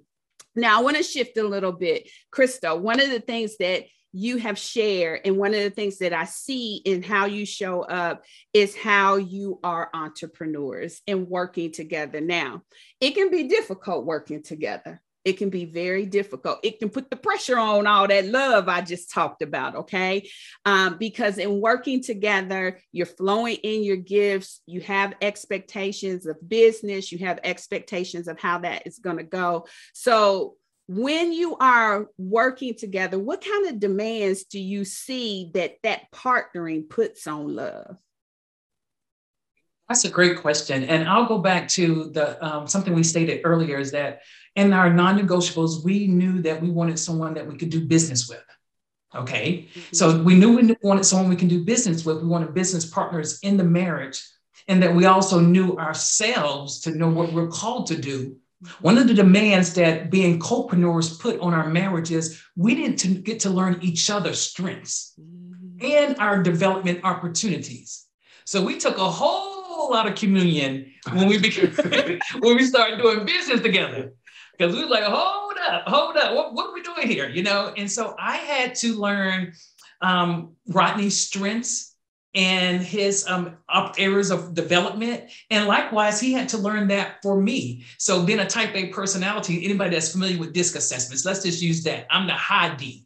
Now, 0.54 0.78
I 0.78 0.82
want 0.82 0.98
to 0.98 1.02
shift 1.02 1.38
a 1.38 1.42
little 1.42 1.72
bit. 1.72 2.08
Crystal, 2.30 2.78
one 2.78 3.00
of 3.00 3.08
the 3.08 3.20
things 3.20 3.56
that 3.56 3.84
you 4.12 4.36
have 4.36 4.58
shared, 4.58 5.22
and 5.24 5.38
one 5.38 5.54
of 5.54 5.60
the 5.62 5.70
things 5.70 5.98
that 5.98 6.12
I 6.12 6.26
see 6.26 6.76
in 6.84 7.02
how 7.02 7.24
you 7.24 7.46
show 7.46 7.80
up 7.80 8.24
is 8.52 8.76
how 8.76 9.16
you 9.16 9.58
are 9.64 9.88
entrepreneurs 9.94 11.00
and 11.06 11.26
working 11.26 11.72
together. 11.72 12.20
Now, 12.20 12.62
it 13.00 13.12
can 13.12 13.30
be 13.30 13.44
difficult 13.44 14.04
working 14.04 14.42
together 14.42 15.00
it 15.24 15.34
can 15.34 15.50
be 15.50 15.64
very 15.64 16.04
difficult. 16.04 16.58
It 16.62 16.78
can 16.78 16.90
put 16.90 17.08
the 17.08 17.16
pressure 17.16 17.58
on 17.58 17.86
all 17.86 18.08
that 18.08 18.26
love 18.26 18.68
I 18.68 18.80
just 18.80 19.10
talked 19.10 19.42
about, 19.42 19.76
okay? 19.76 20.28
Um, 20.64 20.96
because 20.98 21.38
in 21.38 21.60
working 21.60 22.02
together, 22.02 22.80
you're 22.90 23.06
flowing 23.06 23.56
in 23.56 23.84
your 23.84 23.96
gifts, 23.96 24.60
you 24.66 24.80
have 24.80 25.14
expectations 25.20 26.26
of 26.26 26.36
business, 26.48 27.12
you 27.12 27.18
have 27.18 27.38
expectations 27.44 28.26
of 28.26 28.40
how 28.40 28.58
that 28.58 28.86
is 28.86 28.98
going 28.98 29.18
to 29.18 29.24
go. 29.24 29.66
So, 29.92 30.56
when 30.88 31.32
you 31.32 31.56
are 31.58 32.08
working 32.18 32.74
together, 32.74 33.18
what 33.18 33.42
kind 33.42 33.68
of 33.68 33.78
demands 33.78 34.44
do 34.44 34.58
you 34.58 34.84
see 34.84 35.50
that 35.54 35.76
that 35.84 36.10
partnering 36.12 36.88
puts 36.90 37.28
on 37.28 37.54
love? 37.54 37.96
That's 39.88 40.04
a 40.04 40.10
great 40.10 40.38
question, 40.38 40.84
and 40.84 41.08
I'll 41.08 41.26
go 41.26 41.38
back 41.38 41.68
to 41.68 42.10
the 42.12 42.44
um, 42.44 42.66
something 42.66 42.94
we 42.94 43.04
stated 43.04 43.42
earlier 43.44 43.78
is 43.78 43.92
that 43.92 44.22
in 44.56 44.72
our 44.72 44.92
non-negotiables, 44.92 45.84
we 45.84 46.06
knew 46.06 46.42
that 46.42 46.60
we 46.60 46.70
wanted 46.70 46.98
someone 46.98 47.34
that 47.34 47.46
we 47.46 47.56
could 47.56 47.70
do 47.70 47.86
business 47.86 48.28
with. 48.28 48.42
Okay, 49.14 49.68
mm-hmm. 49.68 49.94
so 49.94 50.22
we 50.22 50.34
knew 50.34 50.56
we 50.56 50.76
wanted 50.82 51.04
someone 51.04 51.28
we 51.28 51.36
can 51.36 51.48
do 51.48 51.64
business 51.64 52.04
with. 52.04 52.22
We 52.22 52.28
wanted 52.28 52.54
business 52.54 52.86
partners 52.86 53.40
in 53.42 53.56
the 53.56 53.64
marriage, 53.64 54.22
and 54.68 54.82
that 54.82 54.94
we 54.94 55.04
also 55.04 55.38
knew 55.38 55.76
ourselves 55.76 56.80
to 56.80 56.92
know 56.92 57.10
what 57.10 57.32
we're 57.32 57.48
called 57.48 57.86
to 57.88 57.96
do. 58.00 58.36
One 58.80 58.96
of 58.96 59.08
the 59.08 59.14
demands 59.14 59.74
that 59.74 60.10
being 60.10 60.38
co-preneurs 60.38 61.18
put 61.18 61.40
on 61.40 61.52
our 61.52 61.68
marriage 61.68 62.10
is 62.10 62.42
we 62.56 62.94
to 62.94 63.08
get 63.08 63.40
to 63.40 63.50
learn 63.50 63.80
each 63.82 64.08
other's 64.08 64.40
strengths 64.40 65.14
mm-hmm. 65.20 65.84
and 65.84 66.16
our 66.18 66.42
development 66.42 67.00
opportunities. 67.04 68.06
So 68.44 68.64
we 68.64 68.78
took 68.78 68.98
a 68.98 69.10
whole 69.10 69.90
lot 69.90 70.06
of 70.06 70.14
communion 70.14 70.92
when 71.12 71.28
we 71.28 71.38
became 71.38 71.72
when 72.40 72.56
we 72.56 72.64
started 72.64 72.98
doing 72.98 73.26
business 73.26 73.60
together 73.60 74.12
because 74.62 74.76
we 74.76 74.82
was 74.82 74.90
like, 74.90 75.02
hold 75.02 75.54
up, 75.68 75.88
hold 75.88 76.16
up, 76.16 76.34
what, 76.34 76.54
what 76.54 76.70
are 76.70 76.74
we 76.74 76.82
doing 76.82 77.08
here? 77.08 77.28
You 77.28 77.42
know, 77.42 77.74
and 77.76 77.90
so 77.90 78.14
I 78.18 78.36
had 78.36 78.76
to 78.76 78.94
learn 78.94 79.54
um, 80.00 80.54
Rodney's 80.68 81.26
strengths 81.26 81.96
and 82.34 82.80
his 82.80 83.26
um, 83.26 83.56
areas 83.98 84.30
of 84.30 84.54
development. 84.54 85.24
And 85.50 85.66
likewise, 85.66 86.20
he 86.20 86.32
had 86.32 86.48
to 86.50 86.58
learn 86.58 86.88
that 86.88 87.16
for 87.22 87.40
me. 87.40 87.84
So 87.98 88.24
being 88.24 88.38
a 88.38 88.46
type 88.46 88.74
A 88.74 88.86
personality, 88.86 89.64
anybody 89.64 89.90
that's 89.90 90.12
familiar 90.12 90.38
with 90.38 90.52
DISC 90.52 90.76
assessments, 90.76 91.24
let's 91.24 91.42
just 91.42 91.60
use 91.60 91.82
that. 91.82 92.06
I'm 92.08 92.28
the 92.28 92.34
high 92.34 92.74
D. 92.76 93.04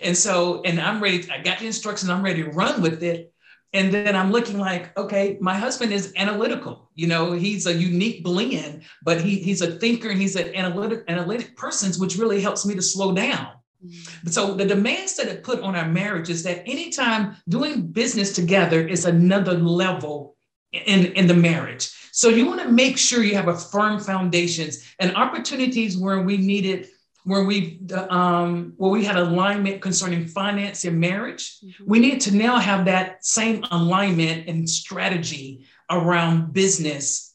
And 0.00 0.16
so, 0.16 0.62
and 0.62 0.80
I'm 0.80 1.02
ready, 1.02 1.30
I 1.30 1.42
got 1.42 1.58
the 1.58 1.66
instructions, 1.66 2.10
I'm 2.10 2.22
ready 2.22 2.42
to 2.42 2.50
run 2.50 2.80
with 2.80 3.02
it. 3.02 3.32
And 3.74 3.92
then 3.92 4.14
I'm 4.14 4.30
looking 4.30 4.58
like, 4.58 4.96
okay, 4.96 5.36
my 5.40 5.56
husband 5.56 5.92
is 5.92 6.12
analytical. 6.16 6.88
You 6.94 7.08
know, 7.08 7.32
he's 7.32 7.66
a 7.66 7.74
unique 7.74 8.22
blend, 8.22 8.84
but 9.02 9.20
he, 9.20 9.36
he's 9.36 9.62
a 9.62 9.72
thinker 9.72 10.10
and 10.10 10.20
he's 10.20 10.36
an 10.36 10.54
analytic, 10.54 11.02
analytic 11.08 11.56
person, 11.56 11.92
which 12.00 12.16
really 12.16 12.40
helps 12.40 12.64
me 12.64 12.74
to 12.76 12.82
slow 12.82 13.12
down. 13.12 13.48
Mm-hmm. 13.84 14.28
So 14.28 14.54
the 14.54 14.64
demands 14.64 15.16
that 15.16 15.26
it 15.26 15.42
put 15.42 15.60
on 15.60 15.74
our 15.74 15.88
marriage 15.88 16.30
is 16.30 16.44
that 16.44 16.62
anytime 16.66 17.36
doing 17.48 17.88
business 17.88 18.32
together 18.32 18.86
is 18.86 19.04
another 19.04 19.54
level 19.54 20.36
in, 20.72 21.06
in 21.06 21.26
the 21.26 21.34
marriage. 21.34 21.90
So 22.12 22.28
you 22.28 22.46
want 22.46 22.62
to 22.62 22.70
make 22.70 22.96
sure 22.96 23.24
you 23.24 23.34
have 23.34 23.48
a 23.48 23.56
firm 23.56 23.98
foundations 23.98 24.88
and 25.00 25.16
opportunities 25.16 25.98
where 25.98 26.22
we 26.22 26.36
needed 26.36 26.88
where 27.24 27.44
we 27.44 27.80
um, 28.10 28.74
where 28.76 28.90
we 28.90 29.04
had 29.04 29.16
alignment 29.16 29.80
concerning 29.80 30.26
finance 30.26 30.84
and 30.84 31.00
marriage, 31.00 31.58
mm-hmm. 31.60 31.84
we 31.86 31.98
need 31.98 32.20
to 32.22 32.34
now 32.34 32.58
have 32.58 32.84
that 32.84 33.24
same 33.24 33.64
alignment 33.70 34.46
and 34.48 34.68
strategy 34.68 35.66
around 35.90 36.52
business 36.52 37.34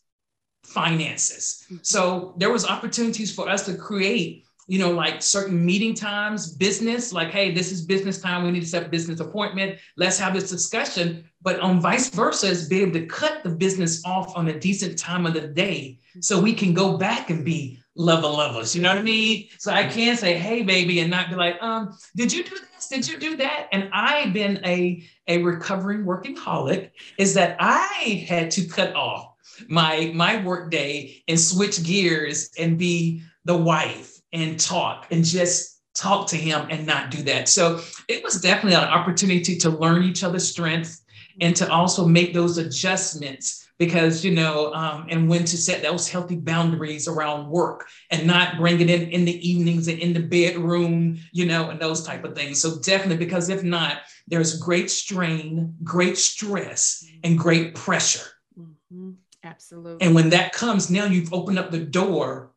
finances. 0.63 1.65
Mm-hmm. 1.65 1.77
So 1.81 2.35
there 2.37 2.51
was 2.51 2.67
opportunities 2.67 3.33
for 3.33 3.49
us 3.49 3.65
to 3.65 3.75
create, 3.75 4.45
you 4.67 4.77
know, 4.77 4.91
like 4.91 5.23
certain 5.23 5.65
meeting 5.65 5.95
times, 5.95 6.53
business, 6.53 7.11
like, 7.11 7.31
hey, 7.31 7.51
this 7.51 7.71
is 7.71 7.83
business 7.83 8.21
time. 8.21 8.43
We 8.43 8.51
need 8.51 8.61
to 8.61 8.67
set 8.67 8.85
a 8.85 8.89
business 8.89 9.19
appointment. 9.19 9.79
Let's 9.97 10.19
have 10.19 10.35
this 10.35 10.51
discussion. 10.51 11.27
But 11.41 11.59
on 11.61 11.81
vice 11.81 12.09
versa, 12.09 12.47
is 12.47 12.69
being 12.69 12.89
able 12.89 12.99
to 12.99 13.07
cut 13.07 13.41
the 13.43 13.49
business 13.49 14.05
off 14.05 14.37
on 14.37 14.49
a 14.49 14.59
decent 14.59 14.99
time 14.99 15.25
of 15.25 15.33
the 15.33 15.47
day 15.47 15.97
so 16.21 16.39
we 16.39 16.53
can 16.53 16.75
go 16.75 16.97
back 16.97 17.31
and 17.31 17.43
be 17.43 17.79
level 17.99 18.37
levels. 18.37 18.73
You 18.73 18.81
know 18.81 18.89
what 18.89 18.97
I 18.97 19.03
mean? 19.03 19.49
So 19.59 19.71
I 19.73 19.85
can 19.85 20.15
say, 20.15 20.37
hey, 20.37 20.63
baby, 20.63 21.01
and 21.01 21.11
not 21.11 21.29
be 21.29 21.35
like, 21.35 21.61
um, 21.61 21.97
did 22.15 22.31
you 22.31 22.45
do 22.45 22.51
this? 22.51 22.87
Did 22.87 23.07
you 23.07 23.19
do 23.19 23.35
that? 23.35 23.67
And 23.73 23.89
I've 23.91 24.31
been 24.31 24.61
a, 24.65 25.05
a 25.27 25.39
recovering 25.43 26.05
working 26.05 26.35
holic, 26.35 26.91
is 27.17 27.33
that 27.33 27.57
I 27.59 28.25
had 28.27 28.51
to 28.51 28.65
cut 28.65 28.95
off 28.95 29.35
my 29.67 30.11
my 30.15 30.41
work 30.43 30.71
day 30.71 31.21
and 31.27 31.37
switch 31.37 31.83
gears 31.83 32.49
and 32.57 32.77
be 32.77 33.21
the 33.43 33.57
wife 33.57 34.17
and 34.31 34.57
talk 34.57 35.07
and 35.11 35.25
just 35.25 35.81
talk 35.93 36.27
to 36.27 36.37
him 36.37 36.67
and 36.69 36.85
not 36.85 37.11
do 37.11 37.21
that. 37.23 37.49
So 37.49 37.81
it 38.07 38.23
was 38.23 38.39
definitely 38.39 38.77
an 38.77 38.85
opportunity 38.85 39.57
to 39.57 39.69
learn 39.69 40.03
each 40.03 40.23
other's 40.23 40.49
strengths 40.49 41.03
and 41.41 41.53
to 41.57 41.69
also 41.69 42.05
make 42.05 42.33
those 42.33 42.57
adjustments 42.57 43.68
because 43.79 44.23
you 44.23 44.31
know 44.31 44.71
um, 44.73 45.07
and 45.09 45.27
when 45.27 45.45
to 45.45 45.57
set 45.57 45.81
those 45.81 46.07
healthy 46.07 46.35
boundaries 46.35 47.07
around 47.07 47.49
work 47.49 47.87
and 48.11 48.27
not 48.27 48.57
bring 48.57 48.79
it 48.81 48.89
in 48.89 49.09
in 49.09 49.25
the 49.25 49.49
evenings 49.49 49.87
and 49.87 49.97
in 49.97 50.13
the 50.13 50.19
bedroom 50.19 51.17
you 51.31 51.45
know 51.45 51.69
and 51.69 51.79
those 51.79 52.03
type 52.03 52.23
of 52.23 52.35
things. 52.35 52.61
So 52.61 52.79
definitely 52.79 53.17
because 53.17 53.49
if 53.49 53.63
not 53.63 54.01
there's 54.27 54.59
great 54.59 54.91
strain 54.91 55.75
great 55.83 56.17
stress 56.17 57.03
and 57.23 57.39
great 57.39 57.73
pressure. 57.73 58.27
Mm-hmm. 58.59 59.11
absolutely. 59.43 60.05
And 60.05 60.13
when 60.13 60.29
that 60.29 60.53
comes 60.53 60.91
now 60.91 61.05
you've 61.05 61.33
opened 61.33 61.57
up 61.57 61.71
the 61.71 61.79
door 61.79 62.51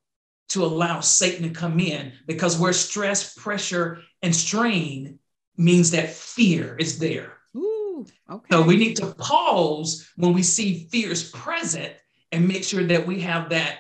to 0.49 0.65
allow 0.65 1.01
satan 1.01 1.49
to 1.49 1.55
come 1.55 1.81
in 1.81 2.13
because 2.27 2.59
where 2.59 2.75
stress 2.75 3.33
pressure 3.35 4.01
and 4.21 4.37
strain 4.37 5.19
means 5.57 5.93
that 5.93 6.11
fear 6.11 6.77
is 6.77 6.99
there 6.99 7.39
Okay. 8.33 8.47
So 8.51 8.63
we 8.63 8.77
need 8.77 8.97
to 8.97 9.07
pause 9.07 10.09
when 10.17 10.33
we 10.33 10.43
see 10.43 10.89
fears 10.91 11.31
present 11.31 11.93
and 12.31 12.49
make 12.49 12.65
sure 12.65 12.85
that 12.85 13.07
we 13.07 13.21
have 13.21 13.51
that 13.51 13.79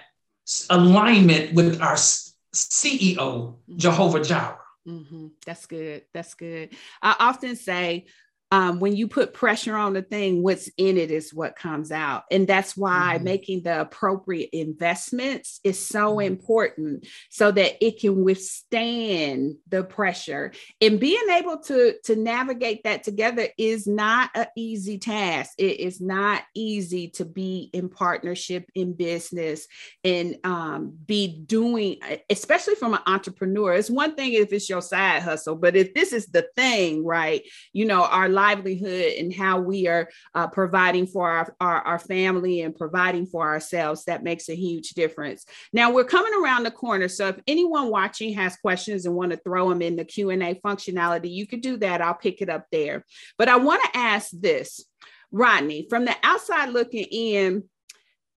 alignment 0.69 1.55
with 1.55 1.81
our 1.81 1.95
CEO, 1.95 3.17
mm-hmm. 3.17 3.77
Jehovah 3.77 4.23
Jireh. 4.23 4.59
Mm-hmm. 4.87 5.29
That's 5.47 5.67
good. 5.67 6.03
That's 6.13 6.35
good. 6.35 6.71
I 7.01 7.17
often 7.19 7.57
say 7.57 8.07
um, 8.53 8.81
when 8.81 8.95
you 8.95 9.09
put 9.09 9.33
pressure 9.33 9.75
on 9.75 9.95
the 9.95 10.03
thing, 10.03 10.43
what's 10.43 10.69
in 10.77 10.99
it 10.99 11.11
is 11.11 11.33
what 11.33 11.57
comes 11.57 11.91
out. 11.91 12.25
And 12.31 12.47
that's 12.47 12.77
why 12.77 13.15
mm-hmm. 13.15 13.25
making 13.25 13.63
the 13.63 13.81
appropriate 13.81 14.51
investments 14.53 15.59
is 15.65 15.79
so 15.79 16.17
mm-hmm. 16.17 16.33
important 16.33 17.07
so 17.31 17.51
that 17.51 17.83
it 17.83 17.99
can 17.99 18.23
withstand 18.23 19.55
the 19.69 19.83
pressure. 19.83 20.53
And 20.83 21.01
being 21.01 21.31
able 21.31 21.61
to, 21.61 21.95
to 22.05 22.15
navigate 22.15 22.85
that 22.85 23.05
together 23.05 23.49
is 23.57 23.87
not 23.87 24.29
an 24.35 24.49
easy 24.55 24.99
task. 24.99 25.53
It 25.57 25.81
is 25.81 26.03
not 26.03 26.43
easy 26.55 27.09
to 27.13 27.25
be 27.25 27.71
in 27.73 27.89
partnership 27.89 28.69
in 28.75 28.93
business 28.93 29.67
and 30.05 30.37
um, 30.45 30.93
be 31.07 31.41
doing, 31.47 32.01
especially 32.29 32.75
from 32.75 32.93
an 32.93 33.01
entrepreneur. 33.07 33.73
It's 33.73 33.89
one 33.89 34.15
thing 34.15 34.35
if 34.35 34.53
it's 34.53 34.69
your 34.69 34.83
side 34.83 35.23
hustle, 35.23 35.57
but 35.57 35.75
if 35.75 35.95
this 35.95 36.13
is 36.13 36.27
the 36.27 36.47
thing, 36.55 37.03
right? 37.03 37.41
You 37.73 37.87
know, 37.87 38.05
our 38.05 38.29
livelihood 38.43 39.13
and 39.19 39.33
how 39.33 39.61
we 39.61 39.87
are 39.87 40.09
uh, 40.35 40.49
providing 40.49 41.07
for 41.07 41.31
our, 41.31 41.55
our, 41.61 41.81
our 41.83 41.99
family 41.99 42.63
and 42.63 42.75
providing 42.75 43.27
for 43.27 43.47
ourselves, 43.47 44.05
that 44.05 44.25
makes 44.25 44.49
a 44.49 44.55
huge 44.55 44.91
difference. 44.91 45.45
Now 45.73 45.93
we're 45.93 46.05
coming 46.05 46.33
around 46.43 46.65
the 46.65 46.71
corner. 46.71 47.09
So 47.09 47.29
if 47.29 47.39
anyone 47.47 47.91
watching 47.91 48.35
has 48.35 48.57
questions 48.57 49.07
and 49.07 49.15
want 49.15 49.31
to 49.31 49.39
throw 49.39 49.69
them 49.69 49.83
in 49.83 49.97
the 49.97 50.05
Q&A 50.05 50.55
functionality, 50.67 51.33
you 51.33 51.47
could 51.47 51.61
do 51.61 51.77
that. 51.79 52.03
I'll 52.03 52.15
pick 52.15 52.43
it 52.43 52.51
up 52.51 52.67
there. 52.73 53.05
But 53.39 53.49
I 53.49 53.57
want 53.57 53.83
to 53.85 53.99
ask 53.99 54.31
this, 54.33 54.85
Rodney, 55.31 55.87
from 55.89 56.05
the 56.05 56.17
outside 56.23 56.71
looking 56.71 57.07
in, 57.11 57.65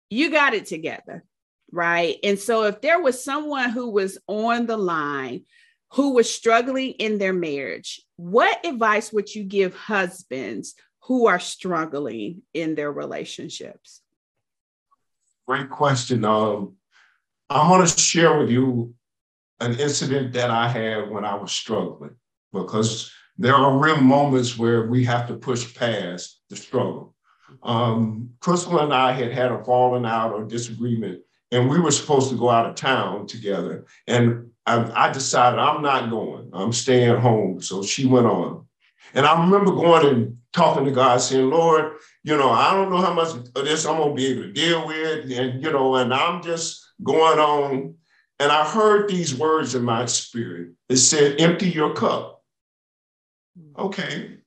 you 0.10 0.30
got 0.32 0.54
it 0.54 0.66
together 0.68 1.24
right? 1.72 2.16
And 2.24 2.40
so 2.40 2.64
if 2.64 2.80
there 2.80 3.02
was 3.02 3.22
someone 3.22 3.70
who 3.72 3.90
was 3.90 4.18
on 4.28 4.66
the 4.66 4.78
line 4.78 5.42
who 5.94 6.14
was 6.14 6.34
struggling 6.34 6.92
in 6.92 7.18
their 7.18 7.34
marriage, 7.34 8.02
what 8.18 8.66
advice 8.66 9.14
would 9.14 9.34
you 9.34 9.44
give 9.44 9.76
husbands 9.76 10.76
who 11.04 11.28
are 11.28 11.40
struggling 11.40 12.42
in 12.54 12.76
their 12.76 12.92
relationships? 12.92 14.02
Great 15.48 15.70
question. 15.70 16.26
Um, 16.26 16.74
I 17.50 17.70
want 17.70 17.88
to 17.88 18.00
share 18.00 18.40
with 18.40 18.50
you 18.50 18.96
an 19.60 19.80
incident 19.80 20.34
that 20.34 20.50
I 20.50 20.68
had 20.68 21.10
when 21.10 21.24
I 21.24 21.36
was 21.36 21.52
struggling 21.52 22.16
because 22.52 23.12
there 23.38 23.54
are 23.54 23.78
real 23.78 24.02
moments 24.02 24.58
where 24.58 24.88
we 24.88 25.06
have 25.06 25.28
to 25.28 25.36
push 25.36 25.76
past 25.76 26.42
the 26.50 26.56
struggle. 26.56 27.14
Um, 27.62 28.32
Crystal 28.40 28.80
and 28.80 28.94
I 28.94 29.12
had 29.12 29.32
had 29.32 29.52
a 29.52 29.64
falling 29.64 30.06
out 30.06 30.34
or 30.34 30.46
disagreement, 30.46 31.22
and 31.52 31.70
we 31.70 31.80
were 31.80 31.92
supposed 31.92 32.30
to 32.32 32.38
go 32.38 32.50
out 32.50 32.66
of 32.66 32.76
town 32.76 33.28
together. 33.28 33.86
And 34.08 34.52
I, 34.66 35.08
I 35.08 35.12
decided 35.12 35.60
I'm 35.60 35.82
not 35.82 36.10
going. 36.10 36.50
I'm 36.54 36.74
staying 36.74 37.18
home. 37.18 37.62
So 37.62 37.84
she 37.84 38.06
went 38.06 38.26
on. 38.26 38.66
And 39.14 39.26
I 39.26 39.44
remember 39.44 39.72
going 39.72 40.06
and 40.08 40.38
talking 40.54 40.86
to 40.86 40.92
God, 40.92 41.18
saying, 41.22 41.50
Lord, 41.50 41.94
you 42.24 42.36
know, 42.36 42.50
I 42.50 42.74
don't 42.74 42.90
know 42.90 43.02
how 43.02 43.14
much 43.14 43.36
of 43.36 43.66
this 43.66 43.86
I'm 43.86 43.98
gonna 43.98 44.14
be 44.14 44.28
able 44.28 44.44
to 44.44 44.52
deal 44.52 44.88
with. 44.88 45.32
And, 45.32 45.62
you 45.62 45.72
know, 45.72 45.96
and 45.96 46.14
I'm 46.14 46.42
just 46.42 46.86
going 47.04 47.40
on. 47.40 47.96
And 48.40 48.52
I 48.52 48.68
heard 48.68 49.10
these 49.10 49.36
words 49.36 49.76
in 49.76 49.84
my 49.84 50.06
spirit. 50.06 50.72
It 50.90 50.98
said, 50.98 51.40
empty 51.40 51.70
your 51.70 51.94
cup. 51.94 52.44
Okay, 53.78 54.38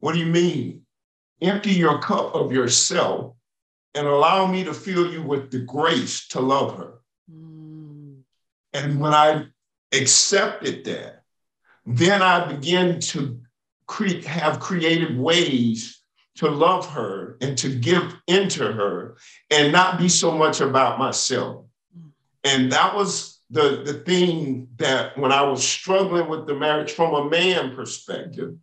what 0.00 0.12
do 0.12 0.18
you 0.18 0.26
mean? 0.26 0.82
Empty 1.42 1.72
your 1.72 1.98
cup 2.00 2.34
of 2.34 2.52
yourself 2.52 3.34
and 3.94 4.06
allow 4.06 4.46
me 4.46 4.64
to 4.64 4.72
fill 4.72 5.10
you 5.10 5.22
with 5.22 5.50
the 5.50 5.60
grace 5.60 6.28
to 6.28 6.40
love 6.40 6.76
her. 6.78 7.00
Mm. 7.30 8.20
And 8.72 9.00
when 9.00 9.12
I 9.12 9.46
accepted 9.96 10.84
that, 10.84 11.22
then 11.84 12.22
I 12.22 12.52
began 12.52 13.00
to 13.00 13.40
cre- 13.86 14.22
have 14.26 14.60
creative 14.60 15.16
ways 15.16 16.02
to 16.36 16.48
love 16.48 16.88
her 16.90 17.36
and 17.40 17.56
to 17.58 17.68
give 17.68 18.14
into 18.26 18.70
her 18.70 19.16
and 19.50 19.72
not 19.72 19.98
be 19.98 20.08
so 20.08 20.30
much 20.30 20.60
about 20.60 20.98
myself. 20.98 21.64
And 22.44 22.70
that 22.72 22.94
was 22.94 23.40
the, 23.50 23.82
the 23.84 23.94
thing 23.94 24.68
that 24.76 25.16
when 25.16 25.32
I 25.32 25.42
was 25.42 25.66
struggling 25.66 26.28
with 26.28 26.46
the 26.46 26.54
marriage 26.54 26.92
from 26.92 27.14
a 27.14 27.30
man 27.30 27.74
perspective, 27.74 28.54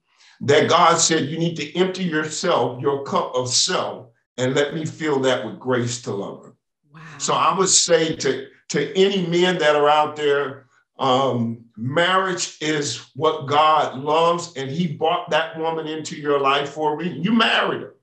that 0.42 0.70
God 0.70 0.98
said, 0.98 1.30
you 1.30 1.38
need 1.38 1.56
to 1.56 1.76
empty 1.76 2.04
yourself, 2.04 2.82
your 2.82 3.04
cup 3.04 3.34
of 3.34 3.50
self, 3.50 4.08
and 4.38 4.54
let 4.54 4.74
me 4.74 4.86
fill 4.86 5.20
that 5.22 5.46
with 5.46 5.60
grace 5.60 6.02
to 6.04 6.12
love 6.12 6.46
her. 6.46 6.56
Wow. 6.94 7.02
So 7.18 7.34
I 7.34 7.58
would 7.58 7.70
say 7.70 8.16
to, 8.18 8.48
to 8.70 8.98
any 8.98 9.26
men 9.28 9.58
that 9.60 9.76
are 9.76 9.90
out 9.90 10.16
there 10.16 10.68
um, 11.00 11.66
marriage 11.76 12.58
is 12.62 13.10
what 13.16 13.48
God 13.48 14.00
loves, 14.00 14.56
and 14.56 14.70
He 14.70 14.88
brought 14.88 15.30
that 15.32 15.58
woman 15.58 15.88
into 15.88 16.16
your 16.16 16.40
life 16.40 16.70
for 16.70 16.94
a 16.94 16.96
reason. 16.96 17.24
You 17.24 17.34
married 17.34 17.82
her. 17.82 17.96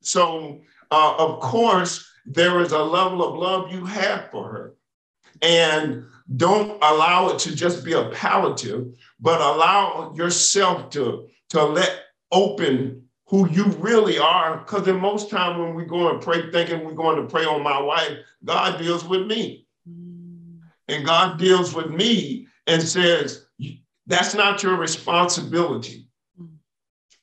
So, 0.00 0.60
uh, 0.90 1.14
of 1.18 1.40
course, 1.40 2.10
there 2.26 2.60
is 2.60 2.72
a 2.72 2.82
level 2.82 3.24
of 3.24 3.36
love 3.36 3.72
you 3.72 3.84
have 3.84 4.30
for 4.30 4.48
her. 4.48 4.74
And 5.42 6.04
don't 6.36 6.72
allow 6.82 7.30
it 7.30 7.38
to 7.40 7.54
just 7.54 7.84
be 7.84 7.92
a 7.92 8.10
palliative, 8.10 8.88
but 9.20 9.40
allow 9.40 10.12
yourself 10.14 10.90
to, 10.90 11.28
to 11.50 11.64
let 11.64 12.02
open 12.30 13.08
who 13.26 13.48
you 13.48 13.64
really 13.78 14.18
are. 14.18 14.58
Because 14.58 14.86
in 14.88 14.98
most 15.00 15.30
time 15.30 15.58
when 15.58 15.74
we 15.74 15.84
go 15.84 16.10
and 16.10 16.20
pray, 16.20 16.50
thinking 16.50 16.84
we're 16.84 16.92
going 16.92 17.16
to 17.16 17.28
pray 17.28 17.44
on 17.44 17.62
my 17.62 17.80
wife, 17.80 18.18
God 18.44 18.78
deals 18.78 19.04
with 19.04 19.26
me. 19.26 19.66
And 20.90 21.06
God 21.06 21.38
deals 21.38 21.74
with 21.74 21.90
me 21.90 22.46
and 22.66 22.82
says, 22.82 23.46
That's 24.06 24.34
not 24.34 24.62
your 24.62 24.76
responsibility. 24.76 26.06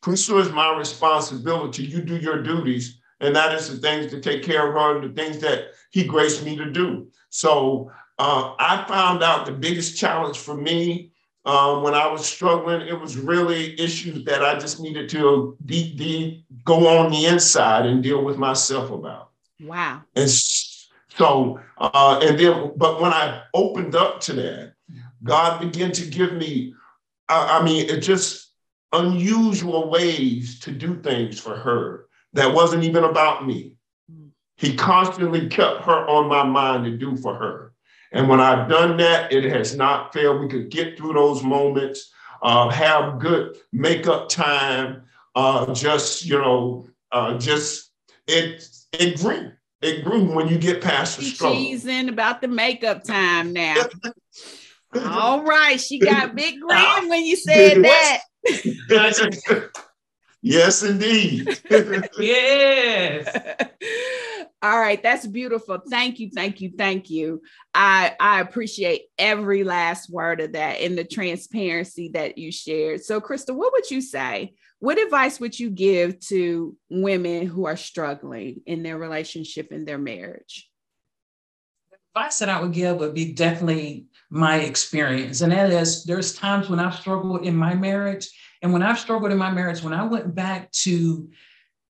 Crystal 0.01 0.39
is 0.39 0.51
my 0.51 0.77
responsibility. 0.77 1.83
You 1.83 2.01
do 2.01 2.17
your 2.17 2.41
duties, 2.41 2.99
and 3.19 3.35
that 3.35 3.53
is 3.53 3.69
the 3.69 3.77
things 3.77 4.11
to 4.11 4.21
take 4.21 4.43
care 4.43 4.67
of 4.67 4.73
her, 4.73 4.97
and 4.97 5.09
the 5.09 5.21
things 5.21 5.39
that 5.39 5.71
he 5.91 6.05
graced 6.05 6.45
me 6.45 6.55
to 6.55 6.71
do. 6.71 7.07
So 7.29 7.91
uh, 8.19 8.53
I 8.57 8.85
found 8.87 9.21
out 9.23 9.45
the 9.45 9.51
biggest 9.51 9.97
challenge 9.97 10.37
for 10.37 10.55
me 10.55 11.11
um, 11.47 11.81
when 11.81 11.93
I 11.93 12.07
was 12.07 12.25
struggling, 12.25 12.81
it 12.81 12.99
was 12.99 13.15
really 13.15 13.79
issues 13.79 14.25
that 14.25 14.43
I 14.43 14.59
just 14.59 14.81
needed 14.81 15.07
to 15.11 15.57
deep, 15.65 15.97
deep 15.97 16.45
go 16.65 16.87
on 16.87 17.09
the 17.09 17.25
inside 17.25 17.85
and 17.85 18.03
deal 18.03 18.21
with 18.21 18.37
myself 18.37 18.91
about. 18.91 19.29
Wow. 19.61 20.03
And 20.15 20.29
so, 21.17 21.59
uh, 21.79 22.19
and 22.21 22.39
then, 22.39 22.71
but 22.75 23.01
when 23.01 23.11
I 23.11 23.41
opened 23.53 23.95
up 23.95 24.19
to 24.21 24.33
that, 24.33 24.73
God 25.23 25.59
began 25.59 25.91
to 25.93 26.05
give 26.05 26.33
me, 26.33 26.75
I, 27.27 27.59
I 27.59 27.63
mean, 27.65 27.89
it 27.89 28.01
just 28.01 28.53
unusual 28.93 29.89
ways 29.89 30.59
to 30.61 30.71
do 30.71 31.01
things 31.01 31.39
for 31.39 31.55
her 31.55 32.05
that 32.33 32.53
wasn't 32.53 32.83
even 32.83 33.03
about 33.03 33.47
me. 33.47 33.77
Mm. 34.11 34.29
He 34.57 34.75
constantly 34.75 35.47
kept 35.47 35.81
her 35.85 36.07
on 36.07 36.29
my 36.29 36.43
mind 36.43 36.85
to 36.85 36.95
do 36.95 37.17
for 37.17 37.33
her. 37.33 37.73
And 38.11 38.29
when 38.29 38.39
I've 38.39 38.69
done 38.69 38.97
that, 38.97 39.33
it 39.33 39.43
has 39.45 39.75
not 39.75 40.13
failed. 40.13 40.39
We 40.39 40.47
could 40.47 40.69
get 40.69 40.97
through 40.97 41.13
those 41.13 41.43
moments, 41.43 42.11
uh, 42.43 42.69
have 42.69 43.19
good 43.19 43.57
makeup 43.73 44.29
time, 44.29 45.03
uh, 45.35 45.73
just, 45.73 46.25
you 46.25 46.37
know, 46.37 46.87
uh, 47.11 47.39
just 47.39 47.91
it, 48.27 48.67
it 48.93 49.17
grew. 49.17 49.51
It 49.81 50.03
grew 50.03 50.23
when 50.23 50.47
you 50.47 50.57
get 50.57 50.81
past 50.81 51.19
the 51.19 51.25
struggle. 51.25 51.55
Teasing 51.55 52.09
about 52.09 52.41
the 52.41 52.47
makeup 52.47 53.03
time 53.03 53.53
now. 53.53 53.75
All 54.95 55.43
right, 55.43 55.79
she 55.79 55.99
got 55.99 56.35
big 56.35 56.55
ah. 56.69 56.95
grin 56.99 57.09
when 57.09 57.25
you 57.25 57.35
said 57.35 57.83
that. 57.83 58.21
yes, 60.41 60.81
indeed. 60.81 61.59
yes. 62.17 63.67
All 64.63 64.79
right, 64.79 65.01
that's 65.03 65.27
beautiful. 65.27 65.79
Thank 65.87 66.19
you, 66.19 66.31
thank 66.33 66.61
you, 66.61 66.71
thank 66.75 67.11
you. 67.11 67.43
I 67.75 68.15
I 68.19 68.39
appreciate 68.41 69.03
every 69.19 69.63
last 69.63 70.09
word 70.09 70.41
of 70.41 70.53
that 70.53 70.81
and 70.81 70.97
the 70.97 71.03
transparency 71.03 72.09
that 72.15 72.39
you 72.39 72.51
shared. 72.51 73.03
So, 73.03 73.21
Crystal, 73.21 73.55
what 73.55 73.73
would 73.73 73.91
you 73.91 74.01
say? 74.01 74.55
What 74.79 74.99
advice 74.99 75.39
would 75.39 75.59
you 75.59 75.71
give 75.71 76.19
to 76.27 76.75
women 76.89 77.47
who 77.47 77.65
are 77.65 77.77
struggling 77.77 78.61
in 78.65 78.83
their 78.83 78.97
relationship 78.97 79.71
in 79.71 79.85
their 79.85 79.97
marriage? 79.97 80.69
The 81.89 81.97
advice 82.19 82.39
that 82.39 82.49
I 82.49 82.61
would 82.61 82.73
give 82.73 82.97
would 82.97 83.15
be 83.15 83.33
definitely 83.33 84.05
my 84.29 84.57
experience. 84.57 85.41
And 85.41 85.51
that 85.51 85.71
is 85.71 86.03
there's 86.03 86.35
times 86.35 86.69
when 86.69 86.79
I've 86.79 86.95
struggled 86.95 87.45
in 87.45 87.55
my 87.55 87.73
marriage. 87.73 88.29
And 88.61 88.71
when 88.71 88.83
I've 88.83 88.99
struggled 88.99 89.31
in 89.31 89.37
my 89.37 89.51
marriage, 89.51 89.81
when 89.81 89.93
I 89.93 90.03
went 90.03 90.35
back 90.35 90.71
to 90.83 91.29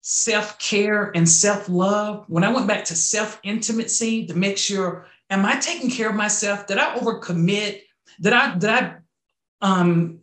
self 0.03 0.57
care 0.61 1.11
and 1.15 1.29
self 1.29 1.69
love, 1.69 2.25
when 2.29 2.45
I 2.45 2.53
went 2.53 2.69
back 2.69 2.85
to 2.85 2.95
self 2.95 3.41
intimacy 3.43 4.27
to 4.27 4.35
make 4.35 4.59
sure, 4.59 5.07
am 5.29 5.45
I 5.45 5.57
taking 5.57 5.91
care 5.91 6.11
of 6.11 6.15
myself? 6.15 6.69
Did 6.69 6.79
I 6.79 6.97
overcommit? 6.99 7.81
Did 8.21 8.33
I, 8.33 8.57
did 8.57 8.71
I 8.71 8.97
um, 9.61 10.21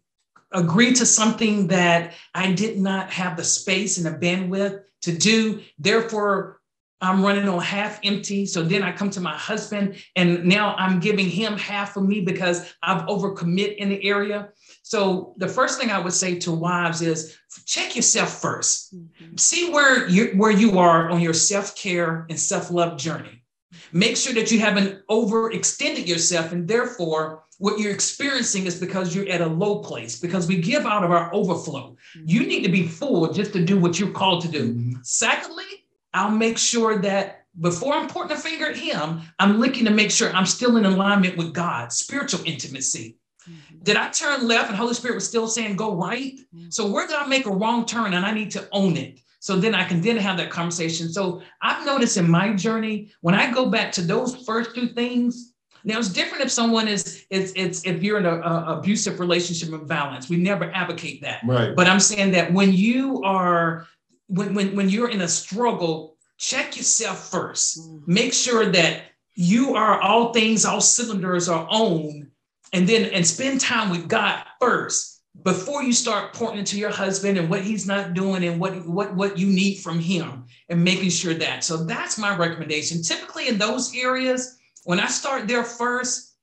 agree 0.54 0.94
to 0.94 1.06
something 1.06 1.68
that 1.68 2.14
I 2.34 2.52
did 2.52 2.80
not 2.80 3.12
have 3.12 3.38
the 3.38 3.44
space 3.44 3.98
and 3.98 4.06
the 4.06 4.18
bandwidth 4.18 4.84
to 5.02 5.18
do? 5.18 5.62
Therefore, 5.80 6.62
I'm 7.04 7.22
running 7.22 7.50
on 7.50 7.62
half 7.62 8.00
empty. 8.04 8.46
So 8.46 8.64
then 8.64 8.82
I 8.82 8.94
come 8.94 9.10
to 9.10 9.20
my 9.20 9.36
husband 9.36 9.98
and 10.16 10.46
now 10.46 10.74
I'm 10.78 11.02
giving 11.02 11.30
him 11.30 11.58
half 11.58 11.98
of 11.98 12.04
me 12.04 12.22
because 12.22 12.74
I've 12.82 13.06
overcommit 13.08 13.76
in 13.76 13.90
the 13.90 14.04
area. 14.06 14.50
So 14.84 15.36
the 15.38 15.50
first 15.50 15.80
thing 15.80 15.92
I 15.92 16.00
would 16.00 16.14
say 16.14 16.40
to 16.40 16.52
wives 16.54 17.02
is 17.02 17.38
check 17.66 17.96
yourself 17.96 18.42
1st 18.42 18.96
mm-hmm. 18.96 19.38
See 19.38 19.70
where 19.72 20.08
you 20.08 20.28
where 20.38 20.52
you 20.52 20.80
are 20.80 21.10
on 21.10 21.20
your 21.20 21.34
self-care 21.34 22.26
and 22.30 22.40
self-love 22.40 22.98
journey. 22.98 23.44
Make 23.92 24.16
sure 24.16 24.34
that 24.34 24.52
you 24.52 24.60
haven't 24.60 25.06
overextended 25.08 26.08
yourself 26.08 26.54
and 26.54 26.68
therefore 26.68 27.44
what 27.60 27.80
you're 27.80 27.94
experiencing 27.94 28.66
is 28.66 28.80
because 28.80 29.16
you're 29.16 29.30
at 29.30 29.42
a 29.42 29.48
low 29.48 29.80
place 29.80 30.20
because 30.20 30.48
we 30.48 30.58
give 30.58 30.86
out 30.86 31.04
of 31.04 31.12
our 31.12 31.34
overflow. 31.34 31.96
Mm-hmm. 32.18 32.24
You 32.26 32.46
need 32.46 32.64
to 32.64 32.72
be 32.72 32.88
full 32.88 33.32
just 33.32 33.54
to 33.54 33.64
do 33.64 33.80
what 33.80 34.00
you're 34.00 34.12
called 34.12 34.42
to 34.44 34.48
do. 34.48 34.74
Mm-hmm. 34.74 34.94
Secondly, 35.04 35.86
I'll 36.14 36.32
make 36.32 36.58
sure 36.58 37.00
that 37.00 37.46
before 37.60 37.94
I'm 37.94 38.08
pointing 38.08 38.38
a 38.38 38.40
finger 38.40 38.68
at 38.68 38.78
him, 38.78 39.22
I'm 39.40 39.60
looking 39.60 39.86
to 39.86 39.92
make 39.92 40.12
sure 40.12 40.32
I'm 40.34 40.46
still 40.46 40.78
in 40.78 40.86
alignment 40.86 41.38
with 41.38 41.54
God, 41.54 41.92
spiritual 41.92 42.42
intimacy. 42.46 43.18
Mm-hmm. 43.50 43.84
Did 43.84 43.98
I 43.98 44.10
turn 44.10 44.48
left 44.48 44.70
and 44.70 44.78
Holy 44.78 44.94
Spirit 44.94 45.16
was 45.16 45.28
still 45.28 45.48
saying 45.48 45.76
go 45.76 45.96
right? 45.96 46.34
Mm-hmm. 46.56 46.70
So 46.70 46.90
where 46.90 47.06
did 47.08 47.16
I 47.16 47.28
make 47.28 47.46
a 47.46 47.52
wrong 47.52 47.86
turn 47.86 48.14
and 48.14 48.26
I 48.26 48.34
need 48.34 48.52
to 48.52 48.68
own 48.72 48.98
it? 48.98 49.20
So 49.40 49.58
then 49.58 49.76
I 49.76 49.84
can 49.84 50.00
then 50.00 50.16
have 50.18 50.38
that 50.38 50.50
conversation. 50.50 51.12
So 51.12 51.42
I've 51.62 51.86
noticed 51.86 52.16
in 52.16 52.30
my 52.30 52.54
journey, 52.54 53.12
when 53.20 53.36
I 53.36 53.52
go 53.52 53.70
back 53.70 53.92
to 53.94 54.02
those 54.02 54.38
first 54.46 54.74
two 54.74 54.88
things, 54.88 55.53
now 55.86 56.00
it's 56.00 56.10
different 56.10 56.44
if 56.44 56.52
someone 56.52 56.88
is 56.88 57.26
it's 57.30 57.52
it's 57.56 57.86
if 57.86 58.02
you're 58.02 58.18
in 58.18 58.26
an 58.26 58.42
abusive 58.44 59.20
relationship 59.20 59.74
of 59.74 59.88
violence. 59.88 60.30
We 60.30 60.38
never 60.38 60.72
advocate 60.74 61.22
that. 61.22 61.42
Right. 61.46 61.76
But 61.76 61.88
I'm 61.88 62.00
saying 62.00 62.32
that 62.32 62.54
when 62.54 62.74
you 62.74 63.22
are 63.24 63.88
when 64.28 64.54
when 64.54 64.76
when 64.76 64.90
you're 64.90 65.10
in 65.10 65.22
a 65.22 65.28
struggle, 65.28 66.16
check 66.38 66.78
yourself 66.78 67.32
1st 67.32 67.80
mm-hmm. 67.80 68.14
Make 68.14 68.34
sure 68.34 68.66
that 68.72 69.04
you 69.36 69.76
are 69.76 70.00
all 70.00 70.32
things, 70.32 70.64
all 70.64 70.82
cylinders 70.82 71.50
are 71.50 71.68
on 71.70 72.32
and 72.72 72.88
then 72.88 73.06
and 73.12 73.26
spend 73.26 73.62
time 73.62 73.90
with 73.90 74.08
God 74.08 74.44
first 74.60 75.22
before 75.44 75.84
you 75.84 75.92
start 75.92 76.34
pointing 76.34 76.64
to 76.64 76.78
your 76.78 76.92
husband 76.92 77.38
and 77.38 77.50
what 77.50 77.62
he's 77.62 77.88
not 77.88 78.14
doing 78.14 78.44
and 78.46 78.60
what 78.60 78.86
what 78.88 79.16
what 79.16 79.38
you 79.38 79.48
need 79.48 79.76
from 79.76 80.00
him 80.00 80.46
and 80.70 80.84
making 80.84 81.10
sure 81.10 81.34
that. 81.34 81.64
So 81.64 81.78
that's 81.78 82.18
my 82.18 82.36
recommendation. 82.36 83.02
Typically 83.02 83.48
in 83.48 83.58
those 83.58 83.94
areas, 83.96 84.58
when 84.84 85.00
I 85.00 85.08
start 85.08 85.48
there 85.48 85.64
first, 85.64 86.36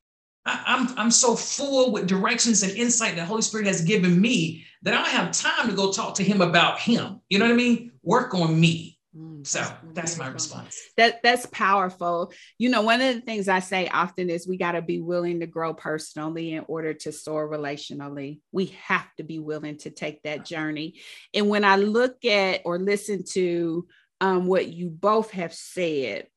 I, 0.45 0.63
I'm 0.67 0.99
I'm 0.99 1.11
so 1.11 1.37
full 1.37 1.93
with 1.93 2.07
directions 2.07 2.63
and 2.63 2.73
insight 2.73 3.17
that 3.17 3.27
Holy 3.27 3.43
Spirit 3.43 3.67
has 3.67 3.83
given 3.83 4.21
me 4.21 4.65
that 4.83 4.95
I 4.95 4.99
don't 4.99 5.09
have 5.09 5.33
time 5.33 5.69
to 5.69 5.77
go 5.77 5.93
talk 5.93 6.15
to 6.17 6.25
him 6.25 6.41
about 6.41 6.79
him. 6.79 7.21
You 7.29 7.39
know 7.39 7.45
what 7.45 7.53
I 7.53 7.57
mean? 7.57 7.93
Work 8.03 8.35
on 8.35 8.59
me. 8.59 8.99
Mm, 9.17 9.45
so 9.45 9.67
that's 9.93 10.17
my 10.17 10.29
response. 10.29 10.81
That 10.97 11.21
that's 11.23 11.45
powerful. 11.47 12.33
You 12.59 12.71
know, 12.71 12.83
one 12.83 13.01
of 13.01 13.15
the 13.15 13.21
things 13.21 13.49
I 13.49 13.59
say 13.59 13.89
often 13.89 14.31
is 14.31 14.47
we 14.47 14.57
got 14.57 14.73
to 14.73 14.83
be 14.83 15.01
willing 15.01 15.41
to 15.41 15.47
grow 15.47 15.75
personally 15.75 16.53
in 16.53 16.65
order 16.69 16.95
to 16.95 17.13
soar 17.13 17.49
relationally. 17.49 18.41
We 18.53 18.67
have 18.85 19.09
to 19.17 19.25
be 19.25 19.41
willing 19.41 19.79
to 19.79 19.91
take 19.91 20.23
that 20.23 20.47
journey. 20.47 21.01
And 21.35 21.49
when 21.49 21.65
I 21.65 21.77
look 21.77 22.25
at 22.25 22.63
or 22.65 22.79
listen 22.79 23.25
to 23.33 23.87
um, 24.21 24.47
what 24.47 24.69
you 24.69 24.89
both 24.89 25.33
have 25.33 25.55
said 25.55 26.29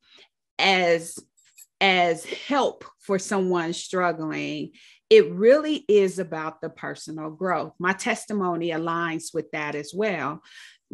as 0.58 1.18
as 1.84 2.24
help 2.24 2.82
for 2.98 3.18
someone 3.18 3.74
struggling, 3.74 4.70
it 5.10 5.30
really 5.32 5.84
is 5.86 6.18
about 6.18 6.62
the 6.62 6.70
personal 6.70 7.28
growth. 7.28 7.74
My 7.78 7.92
testimony 7.92 8.70
aligns 8.70 9.34
with 9.34 9.50
that 9.50 9.74
as 9.74 9.92
well 9.94 10.42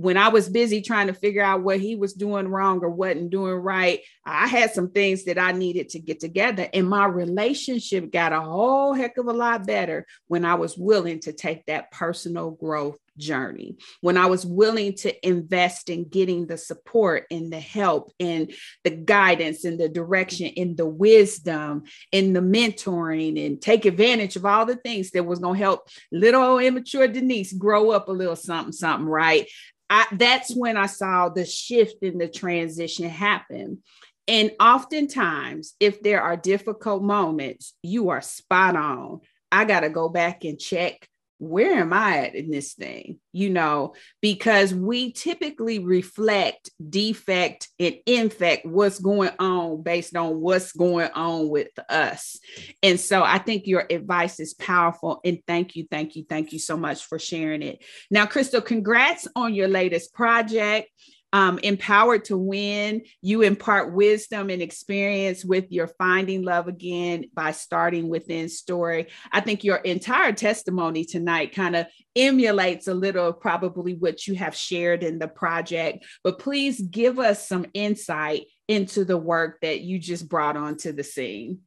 when 0.00 0.16
I 0.16 0.28
was 0.28 0.48
busy 0.48 0.80
trying 0.80 1.08
to 1.08 1.12
figure 1.12 1.42
out 1.42 1.62
what 1.62 1.78
he 1.78 1.94
was 1.94 2.14
doing 2.14 2.48
wrong 2.48 2.80
or 2.80 2.88
wasn't 2.88 3.30
doing 3.30 3.56
right, 3.56 4.00
I 4.24 4.46
had 4.46 4.72
some 4.72 4.90
things 4.90 5.24
that 5.24 5.38
I 5.38 5.52
needed 5.52 5.90
to 5.90 5.98
get 5.98 6.20
together. 6.20 6.68
And 6.72 6.88
my 6.88 7.04
relationship 7.04 8.10
got 8.10 8.32
a 8.32 8.40
whole 8.40 8.94
heck 8.94 9.18
of 9.18 9.26
a 9.26 9.32
lot 9.32 9.66
better 9.66 10.06
when 10.28 10.46
I 10.46 10.54
was 10.54 10.78
willing 10.78 11.20
to 11.20 11.32
take 11.32 11.66
that 11.66 11.90
personal 11.90 12.52
growth 12.52 12.98
journey, 13.20 13.76
when 14.00 14.16
I 14.16 14.26
was 14.26 14.44
willing 14.44 14.94
to 14.96 15.26
invest 15.26 15.90
in 15.90 16.08
getting 16.08 16.46
the 16.46 16.58
support 16.58 17.26
and 17.30 17.52
the 17.52 17.60
help 17.60 18.12
and 18.18 18.52
the 18.82 18.90
guidance 18.90 19.64
and 19.64 19.78
the 19.78 19.88
direction 19.88 20.52
and 20.56 20.76
the 20.76 20.86
wisdom 20.86 21.84
and 22.12 22.34
the 22.34 22.40
mentoring 22.40 23.46
and 23.46 23.60
take 23.60 23.84
advantage 23.84 24.36
of 24.36 24.44
all 24.44 24.66
the 24.66 24.76
things 24.76 25.10
that 25.12 25.26
was 25.26 25.38
going 25.38 25.58
to 25.58 25.64
help 25.64 25.88
little 26.10 26.58
immature 26.58 27.06
Denise 27.06 27.52
grow 27.52 27.90
up 27.90 28.08
a 28.08 28.12
little 28.12 28.36
something, 28.36 28.72
something, 28.72 29.06
right? 29.06 29.48
I, 29.88 30.06
that's 30.12 30.54
when 30.54 30.76
I 30.76 30.86
saw 30.86 31.28
the 31.28 31.44
shift 31.44 32.02
in 32.02 32.18
the 32.18 32.28
transition 32.28 33.08
happen. 33.08 33.82
And 34.28 34.52
oftentimes, 34.60 35.74
if 35.80 36.02
there 36.02 36.22
are 36.22 36.36
difficult 36.36 37.02
moments, 37.02 37.74
you 37.82 38.10
are 38.10 38.20
spot 38.20 38.76
on. 38.76 39.20
I 39.50 39.64
got 39.64 39.80
to 39.80 39.90
go 39.90 40.08
back 40.08 40.44
and 40.44 40.58
check 40.58 41.08
where 41.40 41.72
am 41.80 41.92
I 41.94 42.26
at 42.26 42.34
in 42.34 42.50
this 42.50 42.74
thing? 42.74 43.18
You 43.32 43.48
know, 43.48 43.94
because 44.20 44.74
we 44.74 45.12
typically 45.12 45.78
reflect 45.78 46.70
defect 46.86 47.68
and 47.78 47.96
infect 48.04 48.66
what's 48.66 48.98
going 48.98 49.30
on 49.38 49.82
based 49.82 50.14
on 50.14 50.38
what's 50.40 50.72
going 50.72 51.10
on 51.14 51.48
with 51.48 51.70
us. 51.88 52.38
And 52.82 53.00
so 53.00 53.22
I 53.22 53.38
think 53.38 53.66
your 53.66 53.86
advice 53.88 54.38
is 54.38 54.52
powerful. 54.52 55.20
And 55.24 55.38
thank 55.46 55.76
you, 55.76 55.86
thank 55.90 56.14
you, 56.14 56.26
thank 56.28 56.52
you 56.52 56.58
so 56.58 56.76
much 56.76 57.06
for 57.06 57.18
sharing 57.18 57.62
it. 57.62 57.82
Now, 58.10 58.26
Crystal, 58.26 58.60
congrats 58.60 59.26
on 59.34 59.54
your 59.54 59.68
latest 59.68 60.12
project. 60.12 60.90
Um, 61.32 61.58
empowered 61.62 62.24
to 62.26 62.36
win. 62.36 63.02
You 63.22 63.42
impart 63.42 63.92
wisdom 63.92 64.50
and 64.50 64.60
experience 64.62 65.44
with 65.44 65.70
your 65.70 65.86
finding 65.86 66.42
love 66.42 66.68
again 66.68 67.26
by 67.34 67.52
starting 67.52 68.08
within 68.08 68.48
story. 68.48 69.08
I 69.32 69.40
think 69.40 69.64
your 69.64 69.76
entire 69.76 70.32
testimony 70.32 71.04
tonight 71.04 71.54
kind 71.54 71.76
of 71.76 71.86
emulates 72.16 72.88
a 72.88 72.94
little 72.94 73.32
probably 73.32 73.94
what 73.94 74.26
you 74.26 74.34
have 74.34 74.54
shared 74.54 75.02
in 75.02 75.18
the 75.18 75.28
project, 75.28 76.04
but 76.24 76.38
please 76.38 76.80
give 76.80 77.18
us 77.18 77.46
some 77.46 77.66
insight 77.74 78.46
into 78.68 79.04
the 79.04 79.16
work 79.16 79.60
that 79.62 79.80
you 79.80 79.98
just 79.98 80.28
brought 80.28 80.56
onto 80.56 80.92
the 80.92 81.04
scene. 81.04 81.60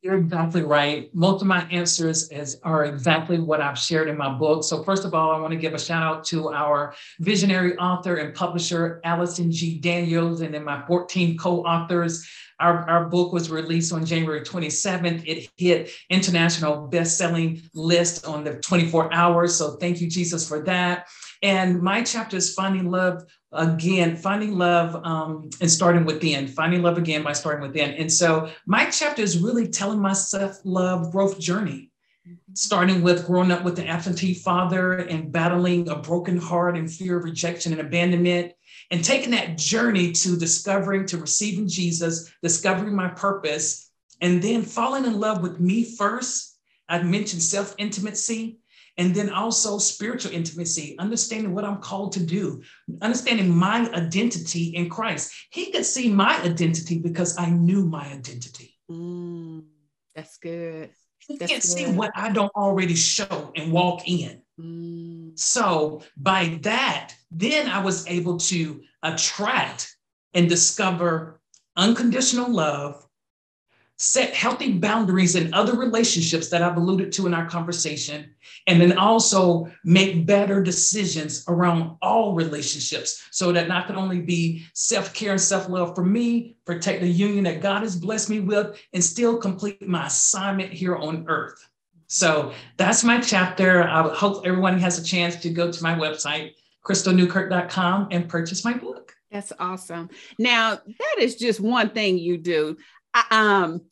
You're 0.00 0.18
exactly 0.18 0.62
right. 0.62 1.12
Most 1.12 1.42
of 1.42 1.48
my 1.48 1.62
answers 1.72 2.30
is, 2.30 2.60
are 2.62 2.84
exactly 2.84 3.40
what 3.40 3.60
I've 3.60 3.76
shared 3.76 4.08
in 4.08 4.16
my 4.16 4.32
book. 4.32 4.62
So 4.62 4.84
first 4.84 5.04
of 5.04 5.12
all, 5.12 5.32
I 5.32 5.40
want 5.40 5.50
to 5.52 5.58
give 5.58 5.74
a 5.74 5.78
shout 5.78 6.04
out 6.04 6.24
to 6.26 6.50
our 6.50 6.94
visionary 7.18 7.76
author 7.78 8.16
and 8.16 8.32
publisher, 8.32 9.00
Allison 9.02 9.50
G. 9.50 9.76
Daniels, 9.80 10.40
and 10.40 10.54
then 10.54 10.62
my 10.62 10.86
14 10.86 11.36
co-authors. 11.36 12.28
Our, 12.60 12.88
our 12.88 13.04
book 13.06 13.32
was 13.32 13.50
released 13.50 13.92
on 13.92 14.06
January 14.06 14.42
27th. 14.42 15.24
It 15.26 15.48
hit 15.56 15.90
international 16.10 16.86
best-selling 16.86 17.62
list 17.74 18.24
on 18.24 18.44
the 18.44 18.54
24 18.54 19.12
hours. 19.12 19.56
So 19.56 19.76
thank 19.76 20.00
you, 20.00 20.08
Jesus, 20.08 20.48
for 20.48 20.60
that. 20.62 21.08
And 21.42 21.80
my 21.82 22.02
chapter 22.02 22.36
is 22.36 22.54
Finding 22.54 22.90
Love 22.90 23.24
again 23.50 24.14
finding 24.14 24.58
love 24.58 24.94
um, 25.06 25.48
and 25.62 25.70
starting 25.70 26.04
within 26.04 26.46
finding 26.46 26.82
love 26.82 26.98
again 26.98 27.22
by 27.22 27.32
starting 27.32 27.66
within 27.66 27.94
and 27.94 28.12
so 28.12 28.50
my 28.66 28.84
chapter 28.90 29.22
is 29.22 29.38
really 29.38 29.66
telling 29.66 29.98
my 29.98 30.12
self-love 30.12 31.10
growth 31.10 31.40
journey 31.40 31.90
starting 32.52 33.00
with 33.00 33.26
growing 33.26 33.50
up 33.50 33.64
with 33.64 33.78
an 33.78 33.86
absentee 33.86 34.34
father 34.34 34.98
and 34.98 35.32
battling 35.32 35.88
a 35.88 35.96
broken 35.96 36.36
heart 36.36 36.76
and 36.76 36.92
fear 36.92 37.16
of 37.16 37.24
rejection 37.24 37.72
and 37.72 37.80
abandonment 37.80 38.52
and 38.90 39.02
taking 39.02 39.30
that 39.30 39.56
journey 39.56 40.12
to 40.12 40.36
discovering 40.36 41.06
to 41.06 41.16
receiving 41.16 41.66
jesus 41.66 42.30
discovering 42.42 42.94
my 42.94 43.08
purpose 43.08 43.88
and 44.20 44.42
then 44.42 44.62
falling 44.62 45.04
in 45.04 45.18
love 45.18 45.42
with 45.42 45.60
me 45.60 45.84
first. 45.84 46.56
I've 46.88 47.04
mentioned 47.04 47.42
self-intimacy 47.42 48.58
and 48.98 49.14
then 49.14 49.30
also 49.30 49.78
spiritual 49.78 50.32
intimacy, 50.32 50.96
understanding 50.98 51.54
what 51.54 51.64
I'm 51.64 51.78
called 51.78 52.12
to 52.12 52.22
do, 52.22 52.62
understanding 53.00 53.48
my 53.48 53.88
identity 53.92 54.74
in 54.74 54.90
Christ. 54.90 55.32
He 55.50 55.70
could 55.70 55.86
see 55.86 56.12
my 56.12 56.42
identity 56.42 56.98
because 56.98 57.38
I 57.38 57.48
knew 57.48 57.86
my 57.86 58.06
identity. 58.06 58.76
Mm, 58.90 59.62
that's 60.14 60.36
good. 60.38 60.90
He 61.20 61.36
That's 61.36 61.50
can't 61.52 61.62
good. 61.62 61.68
see 61.68 61.86
what 61.86 62.10
I 62.16 62.30
don't 62.32 62.52
already 62.56 62.94
show 62.94 63.52
and 63.54 63.72
walk 63.72 64.08
in. 64.08 64.42
Mm, 64.58 65.38
So 65.38 66.02
by 66.16 66.58
that, 66.62 67.14
then 67.30 67.68
I 67.68 67.82
was 67.82 68.06
able 68.06 68.38
to 68.38 68.80
attract 69.02 69.94
and 70.34 70.48
discover 70.48 71.40
unconditional 71.76 72.50
love, 72.50 73.06
set 74.00 74.32
healthy 74.32 74.72
boundaries 74.72 75.34
in 75.34 75.52
other 75.52 75.76
relationships 75.76 76.48
that 76.48 76.62
I've 76.62 76.76
alluded 76.76 77.10
to 77.12 77.26
in 77.26 77.34
our 77.34 77.46
conversation, 77.46 78.30
and 78.68 78.80
then 78.80 78.96
also 78.96 79.68
make 79.84 80.24
better 80.24 80.62
decisions 80.62 81.44
around 81.48 81.96
all 82.00 82.34
relationships 82.34 83.28
so 83.32 83.50
that 83.52 83.70
I 83.70 83.82
can 83.82 83.96
only 83.96 84.20
be 84.20 84.64
self-care 84.72 85.32
and 85.32 85.40
self-love 85.40 85.96
for 85.96 86.04
me, 86.04 86.56
protect 86.64 87.00
the 87.00 87.08
union 87.08 87.44
that 87.44 87.60
God 87.60 87.82
has 87.82 87.96
blessed 87.96 88.30
me 88.30 88.38
with, 88.40 88.80
and 88.92 89.02
still 89.02 89.36
complete 89.36 89.86
my 89.86 90.06
assignment 90.06 90.72
here 90.72 90.94
on 90.96 91.24
earth. 91.28 91.68
So 92.06 92.52
that's 92.76 93.02
my 93.02 93.20
chapter. 93.20 93.82
I 93.82 94.14
hope 94.14 94.46
everyone 94.46 94.78
has 94.78 94.98
a 94.98 95.04
chance 95.04 95.36
to 95.36 95.50
go 95.50 95.70
to 95.72 95.82
my 95.82 95.94
website, 95.94 96.52
crystalnewkirk.com, 96.86 98.08
and 98.12 98.28
purchase 98.28 98.64
my 98.64 98.74
book. 98.74 99.14
that's 99.30 99.52
awesome. 99.58 100.08
Now, 100.38 100.76
that 100.76 101.16
is 101.18 101.36
just 101.36 101.60
one 101.60 101.90
thing 101.90 102.18
you 102.18 102.38
do. 102.38 102.76
I, 103.14 103.24
um, 103.30 103.82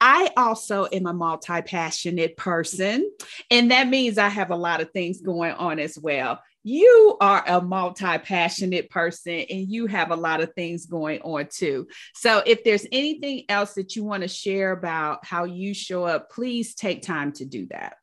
I 0.00 0.30
also 0.36 0.86
am 0.92 1.06
a 1.06 1.12
multi 1.12 1.62
passionate 1.62 2.36
person, 2.36 3.10
and 3.50 3.70
that 3.70 3.88
means 3.88 4.18
I 4.18 4.28
have 4.28 4.50
a 4.50 4.56
lot 4.56 4.80
of 4.80 4.90
things 4.90 5.20
going 5.20 5.52
on 5.52 5.78
as 5.78 5.98
well. 5.98 6.40
You 6.62 7.16
are 7.20 7.42
a 7.46 7.62
multi 7.62 8.18
passionate 8.18 8.90
person, 8.90 9.44
and 9.48 9.70
you 9.70 9.86
have 9.86 10.10
a 10.10 10.16
lot 10.16 10.42
of 10.42 10.52
things 10.54 10.86
going 10.86 11.22
on 11.22 11.48
too. 11.50 11.86
So, 12.14 12.42
if 12.44 12.62
there's 12.62 12.86
anything 12.92 13.44
else 13.48 13.74
that 13.74 13.96
you 13.96 14.04
want 14.04 14.22
to 14.22 14.28
share 14.28 14.72
about 14.72 15.24
how 15.24 15.44
you 15.44 15.72
show 15.72 16.04
up, 16.04 16.30
please 16.30 16.74
take 16.74 17.02
time 17.02 17.32
to 17.32 17.46
do 17.46 17.66
that. 17.70 17.96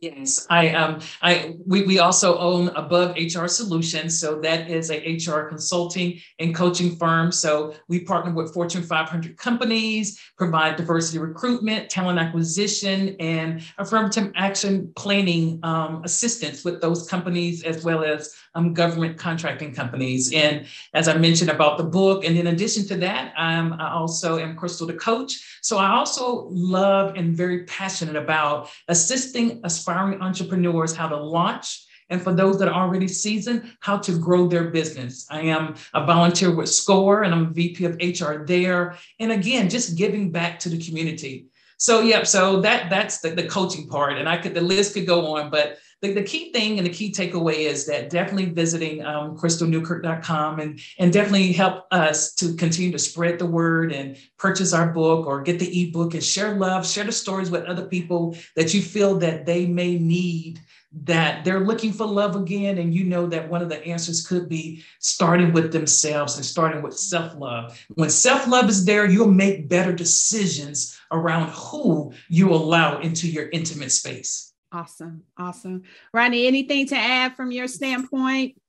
Yes, 0.00 0.46
I 0.48 0.70
um 0.70 1.00
I 1.20 1.56
we 1.66 1.82
we 1.84 1.98
also 1.98 2.38
own 2.38 2.68
Above 2.68 3.14
HR 3.16 3.46
Solutions, 3.46 4.18
so 4.18 4.40
that 4.40 4.70
is 4.70 4.90
a 4.90 4.96
HR 4.96 5.42
consulting 5.46 6.18
and 6.38 6.54
coaching 6.54 6.96
firm. 6.96 7.30
So 7.30 7.74
we 7.86 8.00
partner 8.00 8.32
with 8.32 8.54
Fortune 8.54 8.82
500 8.82 9.36
companies, 9.36 10.18
provide 10.38 10.76
diversity 10.76 11.18
recruitment, 11.18 11.90
talent 11.90 12.18
acquisition, 12.18 13.14
and 13.20 13.62
affirmative 13.76 14.32
action 14.36 14.90
planning 14.96 15.60
um, 15.64 16.02
assistance 16.02 16.64
with 16.64 16.80
those 16.80 17.06
companies 17.06 17.62
as 17.62 17.84
well 17.84 18.02
as 18.02 18.34
um, 18.54 18.72
government 18.72 19.18
contracting 19.18 19.74
companies. 19.74 20.32
And 20.32 20.64
as 20.94 21.08
I 21.08 21.18
mentioned 21.18 21.50
about 21.50 21.76
the 21.76 21.84
book, 21.84 22.24
and 22.24 22.38
in 22.38 22.46
addition 22.46 22.86
to 22.88 22.96
that, 22.96 23.34
um, 23.36 23.74
I 23.78 23.90
also 23.92 24.38
am 24.38 24.56
Crystal 24.56 24.86
the 24.86 24.94
coach. 24.94 25.58
So 25.60 25.76
I 25.76 25.90
also 25.90 26.48
love 26.50 27.16
and 27.16 27.36
very 27.36 27.64
passionate 27.64 28.16
about 28.16 28.70
assisting 28.88 29.60
aspiring 29.62 29.89
entrepreneurs 29.90 30.94
how 30.94 31.08
to 31.08 31.16
launch. 31.16 31.86
And 32.10 32.20
for 32.20 32.34
those 32.34 32.58
that 32.58 32.68
are 32.68 32.82
already 32.82 33.06
seasoned, 33.06 33.72
how 33.80 33.98
to 33.98 34.18
grow 34.18 34.48
their 34.48 34.70
business. 34.70 35.26
I 35.30 35.42
am 35.42 35.76
a 35.94 36.04
volunteer 36.04 36.54
with 36.54 36.68
SCORE 36.68 37.22
and 37.22 37.32
I'm 37.32 37.46
a 37.46 37.50
VP 37.50 37.84
of 37.84 37.96
HR 38.02 38.44
there. 38.44 38.96
And 39.20 39.30
again, 39.30 39.70
just 39.70 39.96
giving 39.96 40.32
back 40.32 40.58
to 40.60 40.68
the 40.68 40.84
community. 40.84 41.46
So, 41.78 42.00
yep. 42.02 42.26
So 42.26 42.60
that 42.60 42.90
that's 42.90 43.20
the, 43.20 43.30
the 43.30 43.46
coaching 43.46 43.88
part. 43.88 44.18
And 44.18 44.28
I 44.28 44.36
could, 44.36 44.54
the 44.54 44.60
list 44.60 44.94
could 44.94 45.06
go 45.06 45.36
on, 45.36 45.50
but 45.50 45.78
the, 46.02 46.14
the 46.14 46.22
key 46.22 46.50
thing 46.52 46.78
and 46.78 46.86
the 46.86 46.92
key 46.92 47.12
takeaway 47.12 47.58
is 47.58 47.86
that 47.86 48.10
definitely 48.10 48.46
visiting 48.46 49.04
um, 49.04 49.36
crystalnewkirk.com 49.36 50.60
and, 50.60 50.80
and 50.98 51.12
definitely 51.12 51.52
help 51.52 51.86
us 51.90 52.34
to 52.34 52.54
continue 52.54 52.90
to 52.92 52.98
spread 52.98 53.38
the 53.38 53.46
word 53.46 53.92
and 53.92 54.16
purchase 54.38 54.72
our 54.72 54.88
book 54.88 55.26
or 55.26 55.42
get 55.42 55.58
the 55.58 55.82
ebook 55.82 56.14
and 56.14 56.24
share 56.24 56.54
love, 56.54 56.86
share 56.86 57.04
the 57.04 57.12
stories 57.12 57.50
with 57.50 57.64
other 57.64 57.86
people 57.86 58.36
that 58.56 58.72
you 58.72 58.80
feel 58.80 59.18
that 59.18 59.44
they 59.44 59.66
may 59.66 59.98
need 59.98 60.60
that 60.92 61.44
they're 61.44 61.60
looking 61.60 61.92
for 61.92 62.04
love 62.04 62.34
again. 62.34 62.78
And 62.78 62.92
you 62.92 63.04
know 63.04 63.26
that 63.26 63.48
one 63.48 63.62
of 63.62 63.68
the 63.68 63.84
answers 63.86 64.26
could 64.26 64.48
be 64.48 64.82
starting 64.98 65.52
with 65.52 65.72
themselves 65.72 66.36
and 66.36 66.44
starting 66.44 66.82
with 66.82 66.98
self 66.98 67.36
love. 67.36 67.80
When 67.94 68.10
self 68.10 68.48
love 68.48 68.68
is 68.68 68.84
there, 68.84 69.08
you'll 69.08 69.30
make 69.30 69.68
better 69.68 69.92
decisions 69.92 70.98
around 71.12 71.50
who 71.50 72.12
you 72.28 72.50
allow 72.50 73.00
into 73.00 73.28
your 73.28 73.48
intimate 73.50 73.92
space. 73.92 74.49
Awesome. 74.72 75.24
Awesome. 75.36 75.82
Rodney, 76.12 76.46
anything 76.46 76.86
to 76.88 76.96
add 76.96 77.34
from 77.34 77.50
your 77.50 77.66
standpoint? 77.66 78.60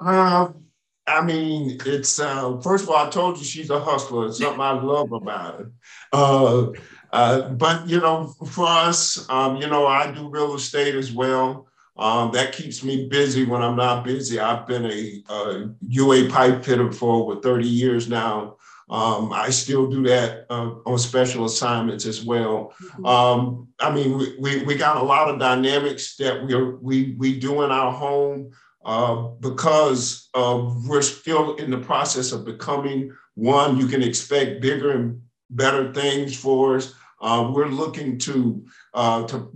Um, 0.00 0.64
I 1.06 1.24
mean, 1.24 1.78
it's 1.86 2.18
uh, 2.18 2.58
first 2.60 2.84
of 2.84 2.90
all, 2.90 3.06
I 3.06 3.10
told 3.10 3.38
you 3.38 3.44
she's 3.44 3.70
a 3.70 3.80
hustler. 3.80 4.26
It's 4.26 4.38
something 4.38 4.60
I 4.60 4.72
love 4.72 5.12
about 5.12 5.58
her. 5.58 5.72
Uh, 6.12 6.66
uh, 7.12 7.48
but 7.50 7.88
you 7.88 8.00
know, 8.00 8.28
for 8.48 8.66
us, 8.66 9.28
um, 9.28 9.56
you 9.56 9.66
know, 9.66 9.86
I 9.86 10.10
do 10.10 10.28
real 10.28 10.54
estate 10.54 10.94
as 10.94 11.12
well. 11.12 11.68
Um, 11.96 12.32
that 12.32 12.52
keeps 12.52 12.82
me 12.82 13.06
busy 13.08 13.44
when 13.44 13.62
I'm 13.62 13.76
not 13.76 14.04
busy. 14.04 14.40
I've 14.40 14.66
been 14.66 14.86
a, 14.86 15.22
a 15.28 15.70
UA 15.86 16.30
pipe 16.30 16.64
fitter 16.64 16.90
for 16.90 17.22
over 17.22 17.40
30 17.40 17.68
years 17.68 18.08
now. 18.08 18.56
Um, 18.92 19.32
I 19.32 19.48
still 19.48 19.86
do 19.86 20.02
that 20.02 20.44
uh, 20.50 20.74
on 20.84 20.98
special 20.98 21.46
assignments 21.46 22.04
as 22.04 22.22
well. 22.22 22.74
Um, 23.06 23.68
I 23.80 23.90
mean, 23.90 24.18
we, 24.18 24.36
we, 24.38 24.64
we 24.64 24.74
got 24.74 24.98
a 24.98 25.02
lot 25.02 25.30
of 25.30 25.40
dynamics 25.40 26.16
that 26.16 26.44
we 26.44 26.52
are, 26.52 26.76
we 26.76 27.14
we 27.16 27.40
do 27.40 27.62
in 27.62 27.70
our 27.70 27.90
home 27.90 28.50
uh, 28.84 29.16
because 29.40 30.28
uh, 30.34 30.74
we're 30.86 31.00
still 31.00 31.56
in 31.56 31.70
the 31.70 31.78
process 31.78 32.32
of 32.32 32.44
becoming 32.44 33.10
one. 33.34 33.78
You 33.78 33.86
can 33.86 34.02
expect 34.02 34.60
bigger 34.60 34.90
and 34.90 35.22
better 35.48 35.90
things 35.94 36.36
for 36.36 36.76
us. 36.76 36.94
Uh, 37.18 37.50
we're 37.54 37.68
looking 37.68 38.18
to 38.18 38.62
uh, 38.92 39.26
to 39.28 39.50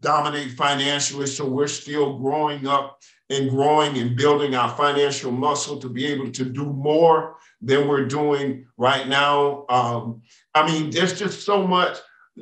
dominate 0.00 0.50
financially, 0.50 1.28
so 1.28 1.46
we're 1.46 1.68
still 1.68 2.18
growing 2.18 2.66
up 2.66 2.98
and 3.30 3.50
growing 3.50 3.98
and 3.98 4.16
building 4.16 4.56
our 4.56 4.70
financial 4.76 5.30
muscle 5.30 5.78
to 5.78 5.88
be 5.88 6.06
able 6.06 6.30
to 6.32 6.44
do 6.44 6.64
more 6.64 7.36
than 7.66 7.88
we're 7.88 8.06
doing 8.06 8.66
right 8.76 9.08
now. 9.08 9.64
Um, 9.68 10.22
I 10.54 10.66
mean, 10.66 10.90
there's 10.90 11.18
just 11.18 11.44
so 11.44 11.66
much 11.66 11.98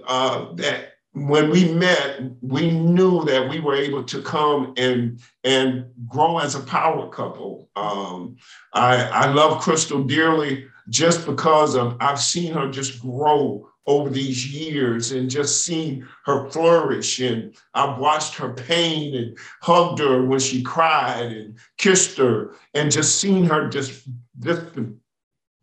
uh, 0.06 0.52
that 0.54 0.94
when 1.14 1.50
we 1.50 1.72
met, 1.72 2.20
we 2.40 2.70
knew 2.70 3.24
that 3.24 3.48
we 3.50 3.60
were 3.60 3.74
able 3.76 4.02
to 4.04 4.22
come 4.22 4.72
and 4.76 5.20
and 5.44 5.84
grow 6.08 6.38
as 6.38 6.54
a 6.54 6.60
power 6.60 7.08
couple. 7.10 7.68
Um, 7.76 8.36
I, 8.72 9.04
I 9.04 9.32
love 9.32 9.62
Crystal 9.62 10.02
dearly. 10.02 10.66
just 10.88 11.26
because 11.26 11.74
of 11.74 11.96
I've 12.00 12.20
seen 12.20 12.52
her 12.54 12.70
just 12.70 13.00
grow 13.00 13.68
over 13.86 14.10
these 14.10 14.46
years 14.52 15.12
and 15.12 15.28
just 15.28 15.64
seen 15.64 16.06
her 16.24 16.48
flourish. 16.50 17.20
And 17.20 17.54
I've 17.74 17.98
watched 17.98 18.34
her 18.36 18.52
pain 18.52 19.14
and 19.16 19.36
hugged 19.60 19.98
her 19.98 20.24
when 20.24 20.38
she 20.38 20.62
cried 20.62 21.32
and 21.32 21.58
kissed 21.78 22.16
her 22.18 22.54
and 22.74 22.92
just 22.92 23.18
seen 23.18 23.44
her 23.44 23.68
just, 23.68 24.08
just 24.40 24.62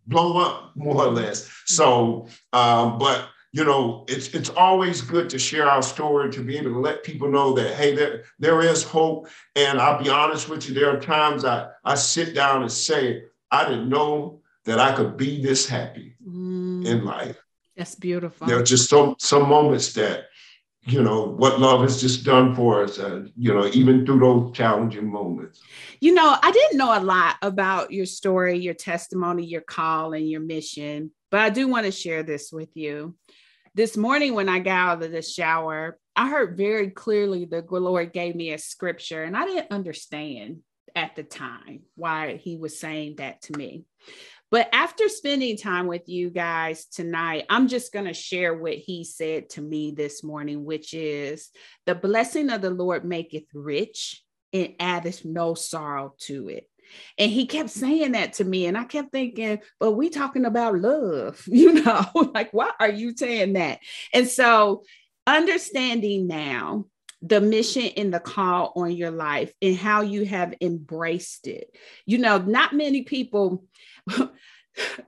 blow 0.10 0.38
up 0.38 0.76
more 0.76 1.06
or 1.06 1.12
less. 1.12 1.50
So, 1.66 2.28
um, 2.54 2.98
but 2.98 3.30
you 3.52 3.64
know, 3.64 4.06
it's 4.08 4.28
it's 4.30 4.50
always 4.50 5.02
good 5.02 5.30
to 5.30 5.40
share 5.40 5.70
our 5.70 5.82
story 5.82 6.32
to 6.32 6.44
be 6.44 6.58
able 6.58 6.72
to 6.74 6.80
let 6.80 7.04
people 7.04 7.30
know 7.30 7.54
that 7.54 7.74
hey, 7.76 7.96
there 7.96 8.24
there 8.38 8.62
is 8.62 8.84
hope. 8.84 9.28
And 9.56 9.80
I'll 9.80 10.02
be 10.04 10.10
honest 10.10 10.50
with 10.50 10.68
you, 10.68 10.76
there 10.76 10.96
are 10.96 11.00
times 11.00 11.46
I 11.46 11.70
I 11.84 11.96
sit 11.96 12.36
down 12.36 12.62
and 12.62 12.72
say, 12.72 13.24
I 13.50 13.68
didn't 13.68 13.90
know 13.90 14.42
that 14.66 14.80
I 14.80 14.94
could 14.94 15.18
be 15.18 15.42
this 15.42 15.68
happy 15.68 16.16
mm. 16.26 16.86
in 16.86 17.06
life. 17.06 17.42
That's 17.76 17.96
beautiful. 17.96 18.46
There 18.46 18.60
are 18.60 18.64
just 18.64 18.90
some 18.90 19.16
some 19.20 19.48
moments 19.48 19.94
that, 19.94 20.26
you 20.92 21.04
know, 21.04 21.26
what 21.26 21.60
love 21.60 21.82
has 21.82 22.02
just 22.02 22.24
done 22.24 22.56
for 22.56 22.84
us, 22.84 23.00
uh, 23.00 23.26
you 23.38 23.54
know, 23.54 23.70
even 23.74 24.06
through 24.06 24.20
those 24.20 24.56
challenging 24.56 25.10
moments. 25.10 25.62
You 26.00 26.14
know, 26.14 26.38
I 26.42 26.52
didn't 26.52 26.78
know 26.78 26.98
a 26.98 27.02
lot 27.02 27.36
about 27.42 27.92
your 27.92 28.06
story, 28.06 28.58
your 28.60 28.74
testimony, 28.74 29.46
your 29.46 29.62
call, 29.62 30.14
and 30.14 30.30
your 30.30 30.42
mission, 30.42 31.12
but 31.32 31.42
I 31.42 31.50
do 31.50 31.68
want 31.68 31.86
to 31.86 31.92
share 31.92 32.24
this 32.24 32.52
with 32.52 32.70
you. 32.76 33.16
This 33.76 33.96
morning, 33.96 34.34
when 34.34 34.50
I 34.50 34.60
got 34.60 34.90
out 34.90 35.04
of 35.04 35.12
the 35.12 35.22
shower, 35.22 35.98
I 36.16 36.30
heard 36.30 36.58
very 36.58 36.90
clearly 36.90 37.46
the 37.46 37.64
Lord 37.70 38.12
gave 38.12 38.36
me 38.36 38.52
a 38.52 38.58
scripture, 38.58 39.24
and 39.24 39.38
I 39.38 39.46
didn't 39.46 39.72
understand 39.72 40.60
at 40.96 41.16
the 41.16 41.24
time 41.24 41.82
why 41.96 42.38
he 42.38 42.58
was 42.58 42.80
saying 42.80 43.18
that 43.18 43.42
to 43.44 43.58
me. 43.58 43.86
But 44.52 44.70
after 44.74 45.10
spending 45.10 45.58
time 45.58 45.86
with 45.86 46.10
you 46.10 46.32
guys 46.32 46.86
tonight, 46.86 47.46
I'm 47.50 47.68
just 47.68 47.94
going 47.94 48.06
to 48.06 48.14
share 48.14 48.54
what 48.54 48.74
he 48.74 49.04
said 49.04 49.50
to 49.52 49.62
me 49.62 49.92
this 49.92 50.24
morning, 50.24 50.66
which 50.66 50.94
is 50.94 51.50
the 51.86 51.94
blessing 51.94 52.50
of 52.50 52.62
the 52.62 52.72
Lord 52.72 53.06
maketh 53.06 53.46
rich 53.54 54.24
and 54.52 54.74
addeth 54.80 55.24
no 55.24 55.54
sorrow 55.54 56.16
to 56.22 56.50
it. 56.50 56.68
And 57.20 57.32
he 57.32 57.46
kept 57.46 57.70
saying 57.70 58.14
that 58.14 58.34
to 58.34 58.44
me. 58.44 58.66
And 58.66 58.76
I 58.76 58.86
kept 58.86 59.12
thinking, 59.12 59.60
but 59.80 59.92
we 59.92 60.10
talking 60.10 60.46
about 60.46 60.80
love, 60.80 61.44
you 61.48 61.84
know, 61.84 62.06
like, 62.34 62.52
why 62.52 62.72
are 62.80 62.90
you 62.90 63.16
saying 63.16 63.54
that? 63.54 63.80
And 64.14 64.28
so 64.28 64.84
understanding 65.28 66.28
now 66.28 66.86
the 67.22 67.42
mission 67.42 67.90
and 67.98 68.14
the 68.14 68.20
call 68.20 68.72
on 68.76 68.92
your 68.92 69.12
life 69.12 69.52
and 69.62 69.76
how 69.76 70.02
you 70.02 70.26
have 70.26 70.54
embraced 70.62 71.48
it. 71.48 71.76
You 72.06 72.18
know, 72.20 72.38
not 72.38 72.74
many 72.74 73.04
people 73.04 73.66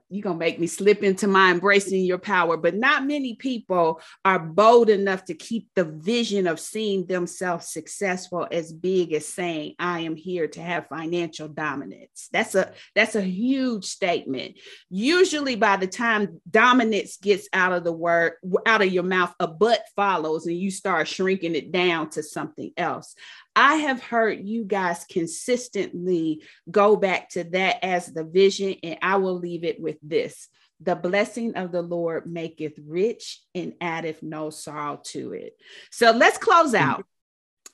you're 0.08 0.22
going 0.22 0.36
to 0.36 0.44
make 0.44 0.60
me 0.60 0.66
slip 0.66 1.02
into 1.02 1.26
my 1.26 1.50
embracing 1.50 2.04
your 2.04 2.18
power. 2.18 2.56
But 2.56 2.74
not 2.74 3.06
many 3.06 3.34
people 3.34 4.00
are 4.24 4.38
bold 4.38 4.90
enough 4.90 5.24
to 5.26 5.34
keep 5.34 5.68
the 5.74 5.84
vision 5.84 6.46
of 6.46 6.60
seeing 6.60 7.06
themselves 7.06 7.68
successful 7.68 8.46
as 8.50 8.72
big 8.72 9.12
as 9.12 9.26
saying, 9.26 9.74
I 9.78 10.00
am 10.00 10.16
here 10.16 10.48
to 10.48 10.60
have 10.60 10.88
financial 10.88 11.48
dominance. 11.48 12.28
That's 12.32 12.54
a 12.54 12.72
that's 12.94 13.14
a 13.14 13.22
huge 13.22 13.86
statement. 13.86 14.58
Usually 14.90 15.56
by 15.56 15.76
the 15.76 15.86
time 15.86 16.40
dominance 16.50 17.16
gets 17.16 17.48
out 17.52 17.72
of 17.72 17.84
the 17.84 17.92
word 17.92 18.34
out 18.66 18.82
of 18.82 18.92
your 18.92 19.02
mouth, 19.04 19.34
a 19.40 19.48
but 19.48 19.82
follows 19.96 20.46
and 20.46 20.56
you 20.56 20.70
start 20.70 21.08
shrinking 21.08 21.54
it 21.54 21.72
down 21.72 22.10
to 22.10 22.22
something 22.22 22.72
else. 22.76 23.14
I 23.54 23.76
have 23.76 24.02
heard 24.02 24.46
you 24.46 24.64
guys 24.64 25.04
consistently 25.04 26.42
go 26.70 26.96
back 26.96 27.30
to 27.30 27.44
that 27.44 27.84
as 27.84 28.06
the 28.06 28.24
vision, 28.24 28.76
and 28.82 28.98
I 29.02 29.16
will 29.16 29.38
leave 29.38 29.64
it 29.64 29.80
with 29.80 29.98
this 30.02 30.48
the 30.84 30.96
blessing 30.96 31.54
of 31.54 31.72
the 31.72 31.82
Lord 31.82 32.26
maketh 32.26 32.78
rich 32.84 33.40
and 33.54 33.74
addeth 33.80 34.22
no 34.22 34.50
sorrow 34.50 35.00
to 35.04 35.32
it. 35.32 35.56
So 35.90 36.10
let's 36.10 36.38
close 36.38 36.74
out. 36.74 37.04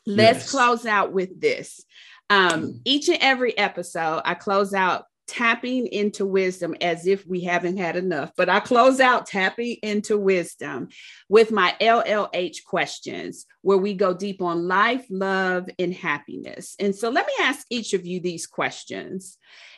Let's 0.06 0.40
yes. 0.40 0.50
close 0.50 0.86
out 0.86 1.12
with 1.12 1.40
this. 1.40 1.84
Um, 2.30 2.80
each 2.84 3.08
and 3.08 3.18
every 3.20 3.56
episode, 3.56 4.22
I 4.24 4.34
close 4.34 4.74
out 4.74 5.04
tapping 5.28 5.86
into 5.86 6.26
wisdom 6.26 6.74
as 6.80 7.06
if 7.06 7.26
we 7.26 7.42
haven't 7.42 7.76
had 7.76 7.96
enough. 7.96 8.32
But 8.36 8.48
I 8.48 8.60
close 8.60 8.98
out 8.98 9.26
tapping 9.26 9.76
into 9.82 10.18
wisdom 10.18 10.88
with 11.28 11.52
my 11.52 11.76
LLH 11.80 12.64
questions, 12.64 13.46
where 13.60 13.78
we 13.78 13.94
go 13.94 14.14
deep 14.14 14.42
on 14.42 14.66
life, 14.66 15.06
love, 15.10 15.68
and 15.78 15.94
happiness. 15.94 16.74
And 16.80 16.96
so 16.96 17.10
let 17.10 17.26
me 17.26 17.32
ask 17.40 17.66
each 17.70 17.92
of 17.92 18.06
you 18.06 18.20
these 18.20 18.46
questions. 18.46 19.36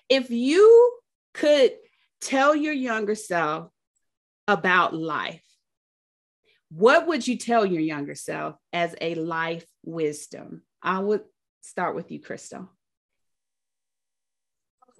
If 0.09 0.31
you 0.31 0.99
could 1.35 1.73
tell 2.21 2.55
your 2.55 2.73
younger 2.73 3.17
self 3.17 3.71
about 4.47 4.95
life, 4.95 5.45
what 6.71 7.09
would 7.09 7.27
you 7.27 7.37
tell 7.37 7.67
your 7.67 7.83
younger 7.83 8.15
self 8.15 8.55
as 8.73 8.95
a 9.01 9.17
life 9.17 9.67
wisdom? 9.85 10.63
I 10.81 11.01
would 11.01 11.25
start 11.61 11.97
with 11.97 12.13
you, 12.13 12.21
Crystal 12.21 12.71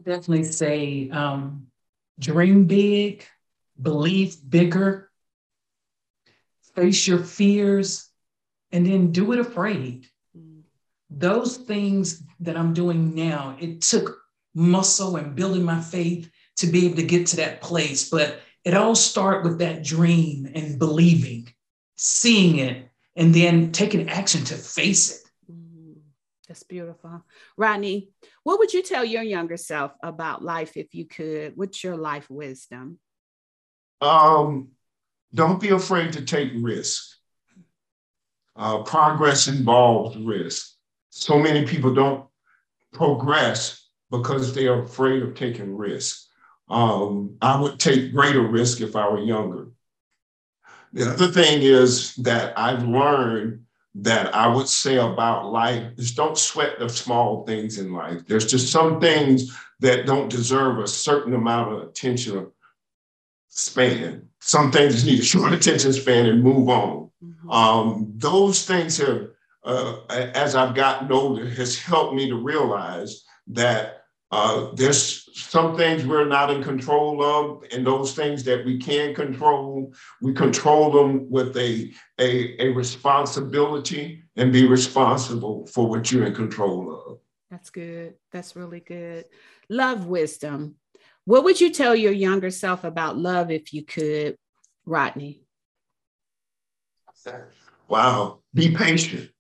definitely 0.03 0.45
say 0.45 1.11
um, 1.11 1.67
dream 2.19 2.67
big, 2.67 3.25
believe 3.81 4.37
bigger, 4.49 5.11
face 6.75 7.07
your 7.07 7.19
fears, 7.19 8.09
and 8.73 8.87
then 8.87 9.13
do 9.13 9.33
it 9.33 9.39
afraid. 9.39 10.07
Those 11.11 11.57
things 11.57 12.23
that 12.41 12.57
I'm 12.57 12.73
doing 12.73 13.15
now, 13.15 13.57
it 13.59 13.83
took 13.83 14.19
muscle 14.55 15.17
and 15.17 15.35
building 15.35 15.65
my 15.65 15.81
faith 15.81 16.31
to 16.57 16.67
be 16.67 16.87
able 16.87 16.97
to 16.97 17.03
get 17.03 17.27
to 17.29 17.37
that 17.37 17.61
place. 17.61 18.09
But 18.09 18.41
it 18.65 18.75
all 18.75 18.95
started 18.95 19.49
with 19.49 19.59
that 19.59 19.83
dream 19.83 20.49
and 20.55 20.79
believing, 20.79 21.53
seeing 21.97 22.59
it, 22.59 22.89
and 23.17 23.35
then 23.35 23.73
taking 23.73 24.09
action 24.09 24.45
to 24.45 24.55
face 24.55 25.17
it. 25.17 25.30
That's 26.51 26.65
beautiful. 26.65 27.25
Rodney, 27.57 28.09
what 28.43 28.59
would 28.59 28.75
you 28.75 28.83
tell 28.83 29.05
your 29.05 29.23
younger 29.23 29.57
self 29.57 29.93
about 30.03 30.43
life 30.43 30.77
if 30.77 30.97
you 30.97 31.05
could? 31.05 31.53
What's 31.55 31.85
your 31.85 31.97
life 31.97 32.29
wisdom? 32.29 32.99
Um, 34.01 34.71
don't 35.33 35.61
be 35.61 35.69
afraid 35.69 36.15
to 36.15 36.25
take 36.25 36.51
risk. 36.57 37.05
Uh, 38.57 38.83
progress 38.83 39.47
involves 39.47 40.17
risk. 40.17 40.73
So 41.11 41.39
many 41.39 41.65
people 41.67 41.95
don't 41.95 42.27
progress 42.93 43.89
because 44.11 44.53
they 44.53 44.67
are 44.67 44.83
afraid 44.83 45.23
of 45.23 45.37
taking 45.37 45.77
risk. 45.77 46.21
Um, 46.69 47.37
I 47.41 47.61
would 47.61 47.79
take 47.79 48.13
greater 48.13 48.43
risk 48.43 48.81
if 48.81 48.97
I 48.97 49.09
were 49.09 49.21
younger. 49.21 49.69
The 50.95 51.13
other 51.13 51.29
thing 51.29 51.63
is 51.63 52.17
that 52.17 52.59
I've 52.59 52.83
learned 52.83 53.67
that 53.95 54.35
I 54.35 54.47
would 54.47 54.69
say 54.69 54.97
about 54.97 55.51
life 55.51 55.93
is 55.97 56.13
don't 56.13 56.39
sweat 56.39 56.79
the 56.79 56.89
small 56.89 57.45
things 57.45 57.79
in 57.79 57.93
life. 57.93 58.27
There's 58.27 58.47
just 58.47 58.71
some 58.71 59.01
things 59.01 59.57
that 59.81 60.07
don't 60.07 60.31
deserve 60.31 60.79
a 60.79 60.87
certain 60.87 61.35
amount 61.35 61.73
of 61.73 61.89
attention 61.89 62.51
span. 63.49 64.29
Some 64.41 64.71
things 64.71 64.95
just 64.95 65.07
need 65.07 65.21
a 65.21 65.25
short 65.25 65.53
attention 65.55 65.93
span 65.93 66.27
and 66.27 66.43
move 66.43 66.69
on. 66.69 67.11
Mm-hmm. 67.25 67.51
Um, 67.51 68.13
those 68.17 68.65
things 68.65 68.97
have, 68.99 69.29
uh, 69.65 69.97
as 70.09 70.55
I've 70.55 70.75
gotten 70.75 71.11
older, 71.11 71.49
has 71.49 71.79
helped 71.79 72.15
me 72.15 72.29
to 72.29 72.37
realize 72.37 73.25
that 73.49 74.00
uh, 74.31 74.71
there's 74.75 75.29
some 75.35 75.77
things 75.77 76.07
we're 76.07 76.29
not 76.29 76.51
in 76.51 76.63
control 76.63 77.23
of, 77.23 77.65
and 77.73 77.85
those 77.85 78.15
things 78.15 78.45
that 78.45 78.65
we 78.65 78.79
can 78.79 79.15
control, 79.15 79.93
we 80.23 80.33
control 80.33 80.91
them 80.93 81.29
with 81.29 81.57
a, 81.57 81.93
a, 82.19 82.63
a 82.63 82.69
responsibility 82.69 84.23
and 84.37 84.53
be 84.53 84.67
responsible 84.67 85.67
for 85.67 85.89
what 85.89 86.13
you're 86.13 86.27
in 86.27 86.35
control 86.35 86.95
of. 86.95 87.19
That's 87.51 87.71
good. 87.71 88.15
That's 88.31 88.55
really 88.55 88.81
good. 88.81 89.25
Love 89.69 90.07
wisdom. 90.07 90.77
What 91.25 91.43
would 91.43 91.61
you 91.61 91.71
tell 91.71 91.97
your 91.97 92.13
younger 92.13 92.51
self 92.51 92.85
about 92.85 93.19
love 93.19 93.51
if 93.51 93.73
you 93.73 93.85
could, 93.85 94.37
Rodney? 94.87 95.43
Wow. 97.89 98.41
Be 98.55 98.75
patient. 98.75 99.31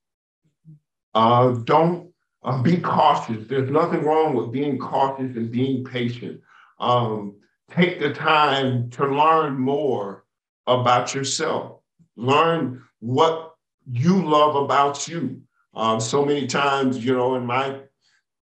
Uh, 1.14 1.51
don't 1.53 2.09
uh, 2.43 2.62
be 2.62 2.78
cautious. 2.78 3.47
There's 3.49 3.70
nothing 3.70 4.03
wrong 4.03 4.34
with 4.34 4.53
being 4.53 4.78
cautious 4.78 5.36
and 5.36 5.51
being 5.51 5.84
patient. 5.84 6.41
Um, 6.78 7.36
take 7.70 8.01
the 8.01 8.12
time 8.12 8.91
to 8.91 9.07
learn 9.07 9.59
more 9.59 10.24
about 10.66 11.14
yourself. 11.14 11.80
Learn 12.16 12.82
what 13.01 13.55
you 13.90 14.24
love 14.24 14.56
about 14.56 15.06
you. 15.09 15.43
Um, 15.74 16.01
so 16.01 16.24
many 16.24 16.47
times, 16.47 17.05
you 17.05 17.14
know, 17.14 17.36
in 17.36 17.47
my 17.47 17.81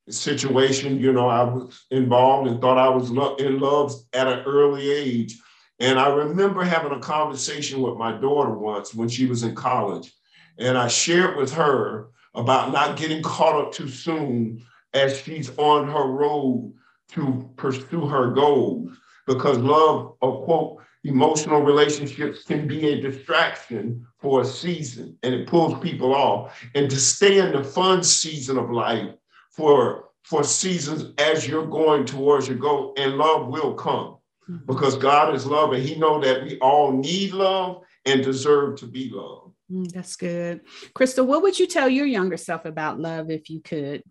situation, 0.08 0.98
you 0.98 1.12
know, 1.12 1.28
I 1.28 1.44
was 1.44 1.84
involved 1.90 2.48
and 2.48 2.60
thought 2.60 2.78
I 2.78 2.88
was 2.88 3.10
lo- 3.10 3.36
in 3.36 3.60
love 3.60 3.94
at 4.12 4.26
an 4.26 4.40
early 4.40 4.90
age. 4.90 5.38
And 5.78 5.98
I 5.98 6.08
remember 6.08 6.62
having 6.62 6.92
a 6.92 7.00
conversation 7.00 7.82
with 7.82 7.96
my 7.96 8.12
daughter 8.12 8.56
once 8.56 8.94
when 8.94 9.08
she 9.08 9.26
was 9.26 9.42
in 9.42 9.54
college. 9.54 10.12
And 10.58 10.76
I 10.76 10.88
shared 10.88 11.36
with 11.36 11.52
her 11.54 12.08
about 12.34 12.72
not 12.72 12.96
getting 12.96 13.22
caught 13.22 13.60
up 13.60 13.72
too 13.72 13.88
soon 13.88 14.62
as 14.94 15.18
she's 15.20 15.56
on 15.58 15.88
her 15.88 16.06
road 16.06 16.72
to 17.08 17.48
pursue 17.56 18.06
her 18.06 18.30
goals. 18.30 18.90
because 19.26 19.58
love, 19.58 20.16
or 20.20 20.44
quote, 20.44 20.82
emotional 21.04 21.60
relationships 21.60 22.44
can 22.44 22.66
be 22.66 22.88
a 22.88 23.00
distraction 23.00 24.04
for 24.18 24.40
a 24.40 24.44
season 24.44 25.16
and 25.22 25.34
it 25.34 25.46
pulls 25.46 25.80
people 25.80 26.14
off. 26.14 26.60
And 26.74 26.90
to 26.90 26.96
stay 26.96 27.38
in 27.38 27.52
the 27.52 27.62
fun 27.62 28.02
season 28.02 28.58
of 28.58 28.70
life 28.70 29.10
for, 29.50 30.08
for 30.22 30.44
seasons 30.44 31.12
as 31.18 31.46
you're 31.46 31.66
going 31.66 32.04
towards 32.04 32.48
your 32.48 32.56
goal, 32.56 32.94
and 32.96 33.16
love 33.16 33.48
will 33.48 33.74
come 33.74 34.16
mm-hmm. 34.48 34.58
because 34.66 34.96
God 34.96 35.34
is 35.34 35.46
love 35.46 35.72
and 35.72 35.82
He 35.82 35.96
know 35.96 36.20
that 36.20 36.44
we 36.44 36.58
all 36.60 36.92
need 36.92 37.32
love 37.32 37.82
and 38.06 38.22
deserve 38.22 38.78
to 38.78 38.86
be 38.86 39.10
loved. 39.12 39.41
Mm, 39.72 39.90
that's 39.92 40.16
good. 40.16 40.60
Crystal, 40.94 41.26
what 41.26 41.42
would 41.42 41.58
you 41.58 41.66
tell 41.66 41.88
your 41.88 42.06
younger 42.06 42.36
self 42.36 42.64
about 42.64 43.00
love 43.00 43.30
if 43.30 43.48
you 43.48 43.60
could? 43.60 44.02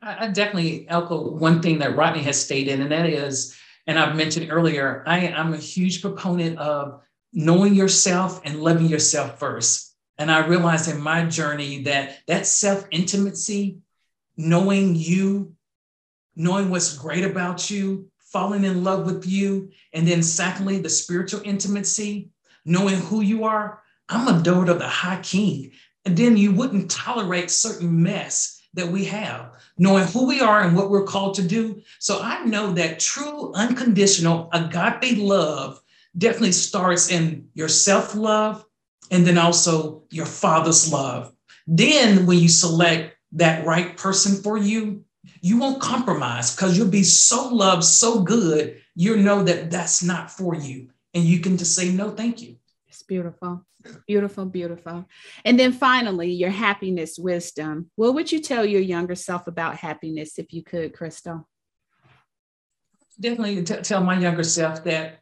I, 0.00 0.24
I 0.24 0.28
definitely 0.28 0.88
echo 0.88 1.32
one 1.32 1.60
thing 1.60 1.80
that 1.80 1.96
Rodney 1.96 2.22
has 2.22 2.42
stated, 2.42 2.80
and 2.80 2.90
that 2.90 3.06
is 3.06 3.56
and 3.86 3.98
I've 3.98 4.14
mentioned 4.14 4.52
earlier, 4.52 5.02
I 5.06 5.18
am 5.18 5.52
a 5.52 5.58
huge 5.58 6.00
proponent 6.00 6.58
of 6.58 7.02
knowing 7.32 7.74
yourself 7.74 8.40
and 8.44 8.60
loving 8.60 8.86
yourself 8.86 9.38
first. 9.38 9.96
And 10.18 10.30
I 10.30 10.46
realized 10.46 10.88
in 10.88 11.00
my 11.00 11.24
journey 11.26 11.82
that 11.84 12.18
that 12.26 12.46
self 12.46 12.86
intimacy, 12.90 13.78
knowing 14.36 14.94
you, 14.94 15.54
knowing 16.36 16.70
what's 16.70 16.96
great 16.96 17.24
about 17.24 17.70
you, 17.70 18.10
falling 18.18 18.64
in 18.64 18.84
love 18.84 19.06
with 19.06 19.26
you, 19.26 19.70
and 19.92 20.06
then 20.06 20.22
secondly, 20.22 20.78
the 20.78 20.90
spiritual 20.90 21.40
intimacy, 21.44 22.30
knowing 22.64 22.96
who 22.96 23.22
you 23.22 23.44
are. 23.44 23.82
I'm 24.10 24.28
a 24.28 24.42
daughter 24.42 24.72
of 24.72 24.78
the 24.80 24.88
High 24.88 25.20
King. 25.22 25.72
And 26.04 26.16
then 26.16 26.36
you 26.36 26.52
wouldn't 26.52 26.90
tolerate 26.90 27.50
certain 27.50 28.02
mess 28.02 28.60
that 28.74 28.88
we 28.88 29.04
have, 29.06 29.52
knowing 29.78 30.06
who 30.06 30.26
we 30.26 30.40
are 30.40 30.62
and 30.62 30.76
what 30.76 30.90
we're 30.90 31.04
called 31.04 31.34
to 31.34 31.42
do. 31.42 31.82
So 31.98 32.20
I 32.20 32.44
know 32.44 32.72
that 32.72 33.00
true, 33.00 33.52
unconditional, 33.54 34.48
agape 34.52 35.18
love 35.18 35.80
definitely 36.16 36.52
starts 36.52 37.10
in 37.10 37.48
your 37.54 37.68
self 37.68 38.14
love 38.14 38.64
and 39.10 39.26
then 39.26 39.38
also 39.38 40.04
your 40.10 40.26
father's 40.26 40.92
love. 40.92 41.32
Then, 41.66 42.26
when 42.26 42.38
you 42.38 42.48
select 42.48 43.16
that 43.32 43.64
right 43.64 43.96
person 43.96 44.42
for 44.42 44.56
you, 44.58 45.04
you 45.40 45.58
won't 45.58 45.80
compromise 45.80 46.54
because 46.54 46.76
you'll 46.76 46.88
be 46.88 47.04
so 47.04 47.48
loved, 47.48 47.84
so 47.84 48.22
good, 48.22 48.80
you 48.94 49.16
know 49.16 49.42
that 49.44 49.70
that's 49.70 50.02
not 50.02 50.30
for 50.30 50.54
you. 50.54 50.88
And 51.14 51.24
you 51.24 51.40
can 51.40 51.56
just 51.56 51.74
say, 51.74 51.90
no, 51.92 52.10
thank 52.10 52.40
you. 52.42 52.56
It's 52.88 53.02
beautiful. 53.02 53.64
Beautiful, 54.06 54.44
beautiful. 54.44 55.06
And 55.44 55.58
then 55.58 55.72
finally, 55.72 56.30
your 56.30 56.50
happiness 56.50 57.18
wisdom. 57.18 57.90
What 57.96 58.14
would 58.14 58.30
you 58.30 58.40
tell 58.40 58.64
your 58.64 58.80
younger 58.80 59.14
self 59.14 59.46
about 59.46 59.76
happiness 59.76 60.38
if 60.38 60.52
you 60.52 60.62
could, 60.62 60.92
Crystal? 60.92 61.48
Definitely 63.18 63.62
t- 63.64 63.82
tell 63.82 64.02
my 64.02 64.18
younger 64.18 64.44
self 64.44 64.84
that 64.84 65.20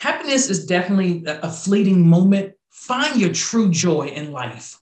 happiness 0.00 0.48
is 0.48 0.66
definitely 0.66 1.24
a 1.26 1.50
fleeting 1.50 2.08
moment. 2.08 2.54
Find 2.70 3.20
your 3.20 3.32
true 3.32 3.70
joy 3.70 4.08
in 4.08 4.32
life. 4.32 4.78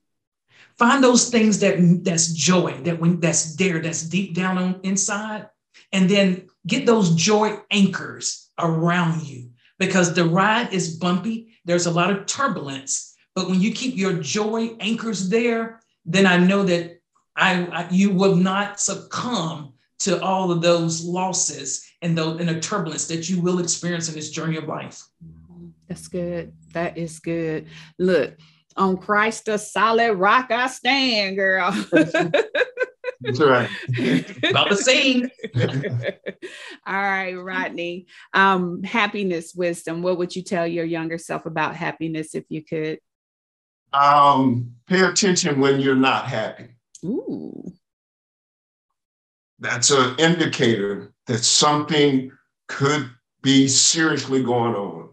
Find 0.79 1.03
those 1.03 1.31
things 1.31 1.61
that 1.61 1.77
that's 2.05 2.33
joy, 2.33 2.81
that 2.83 3.01
when 3.01 3.19
that's 3.19 3.57
there, 3.57 3.81
that's 3.81 4.03
deep 4.03 4.35
down 4.35 4.59
on 4.59 4.81
inside, 4.83 5.49
and 5.93 6.09
then 6.09 6.49
get 6.67 6.85
those 6.85 7.15
joy 7.15 7.59
anchors 7.71 8.51
around 8.59 9.23
you 9.23 9.51
because 9.79 10.15
the 10.15 10.25
ride 10.25 10.73
is 10.73 10.97
bumpy. 10.97 11.57
There's 11.65 11.87
a 11.87 11.91
lot 11.91 12.11
of 12.11 12.27
turbulence, 12.27 13.16
but 13.37 13.51
when 13.51 13.61
you 13.61 13.71
keep 13.71 13.97
your 13.97 14.15
joy 14.15 14.75
anchors 14.81 15.29
there, 15.29 15.81
then 16.07 16.27
I 16.27 16.39
know 16.39 16.63
that 16.65 17.03
I, 17.37 17.67
I 17.67 17.89
you 17.91 18.11
will 18.11 18.35
not 18.35 18.81
succumb 18.81 19.75
to 20.01 20.21
all 20.23 20.51
of 20.51 20.63
those 20.63 21.05
losses 21.05 21.87
and 22.01 22.17
the, 22.17 22.37
and 22.37 22.49
the 22.49 22.61
turbulence 22.61 23.07
that 23.09 23.29
you 23.29 23.41
will 23.43 23.61
experience 23.61 24.09
in 24.09 24.15
this 24.15 24.31
journey 24.31 24.57
of 24.57 24.65
life. 24.65 25.03
That's 25.87 26.09
good. 26.09 26.55
That 26.73 26.97
is 26.97 27.19
good. 27.19 27.67
Look, 27.99 28.39
on 28.75 28.97
Christ, 28.97 29.45
the 29.45 29.59
solid 29.59 30.15
rock 30.15 30.51
I 30.51 30.69
stand, 30.69 31.37
girl. 31.37 31.73
That's 33.21 33.41
right. 33.41 33.69
About 34.51 34.71
the 34.71 34.77
same. 34.77 35.29
All 36.87 36.95
right, 36.95 37.35
Rodney. 37.35 38.07
Um, 38.33 38.83
happiness, 38.83 39.55
wisdom. 39.55 40.03
What 40.03 40.19
would 40.19 40.35
you 40.35 40.43
tell 40.43 40.67
your 40.67 40.85
younger 40.85 41.19
self 41.19 41.47
about 41.47 41.77
happiness 41.77 42.35
if 42.35 42.45
you 42.49 42.63
could? 42.65 42.99
Um, 43.93 44.73
pay 44.87 45.03
attention 45.03 45.61
when 45.61 45.81
you're 45.81 45.95
not 45.95 46.27
happy. 46.27 46.69
Ooh. 47.05 47.73
That's 49.59 49.91
an 49.91 50.17
indicator 50.19 51.13
that 51.27 51.39
something 51.39 52.31
could 52.69 53.11
be 53.43 53.69
seriously 53.69 54.43
going 54.43 54.75
on. 54.75 55.09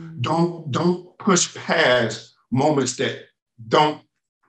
Mm-hmm. 0.00 0.20
Don't 0.20 0.70
don't 0.70 1.16
push 1.18 1.54
past 1.54 2.34
moments 2.50 2.96
that 2.96 3.24
don't 3.68 4.02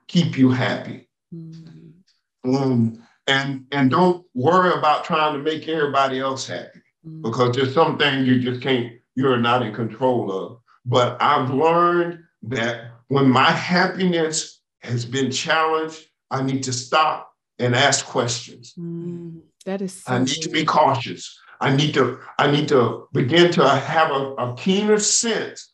keep 0.07 0.37
you 0.37 0.51
happy. 0.51 1.09
Mm-hmm. 1.33 2.55
Um, 2.55 3.03
and 3.27 3.65
and 3.71 3.89
don't 3.91 4.25
worry 4.33 4.73
about 4.73 5.05
trying 5.05 5.33
to 5.33 5.39
make 5.39 5.67
everybody 5.67 6.19
else 6.19 6.47
happy 6.47 6.81
mm-hmm. 7.05 7.21
because 7.23 7.55
there's 7.55 7.73
some 7.73 7.97
things 7.97 8.27
you 8.27 8.39
just 8.39 8.61
can't 8.61 8.93
you're 9.15 9.37
not 9.37 9.63
in 9.63 9.73
control 9.73 10.31
of. 10.31 10.59
But 10.85 11.21
I've 11.21 11.49
learned 11.49 12.19
that 12.43 12.91
when 13.07 13.29
my 13.29 13.51
happiness 13.51 14.61
has 14.79 15.05
been 15.05 15.31
challenged, 15.31 16.05
I 16.31 16.41
need 16.41 16.63
to 16.63 16.73
stop 16.73 17.31
and 17.59 17.75
ask 17.75 18.05
questions. 18.05 18.73
Mm, 18.77 19.41
that 19.65 19.81
is. 19.81 20.03
So 20.03 20.13
I 20.13 20.19
need 20.19 20.41
to 20.41 20.49
be 20.49 20.65
cautious. 20.65 21.39
I 21.61 21.75
need 21.75 21.93
to. 21.93 22.19
I 22.37 22.51
need 22.51 22.67
to 22.69 23.07
begin 23.13 23.51
to 23.53 23.67
have 23.67 24.11
a, 24.11 24.33
a 24.35 24.55
keener 24.55 24.99
sense 24.99 25.73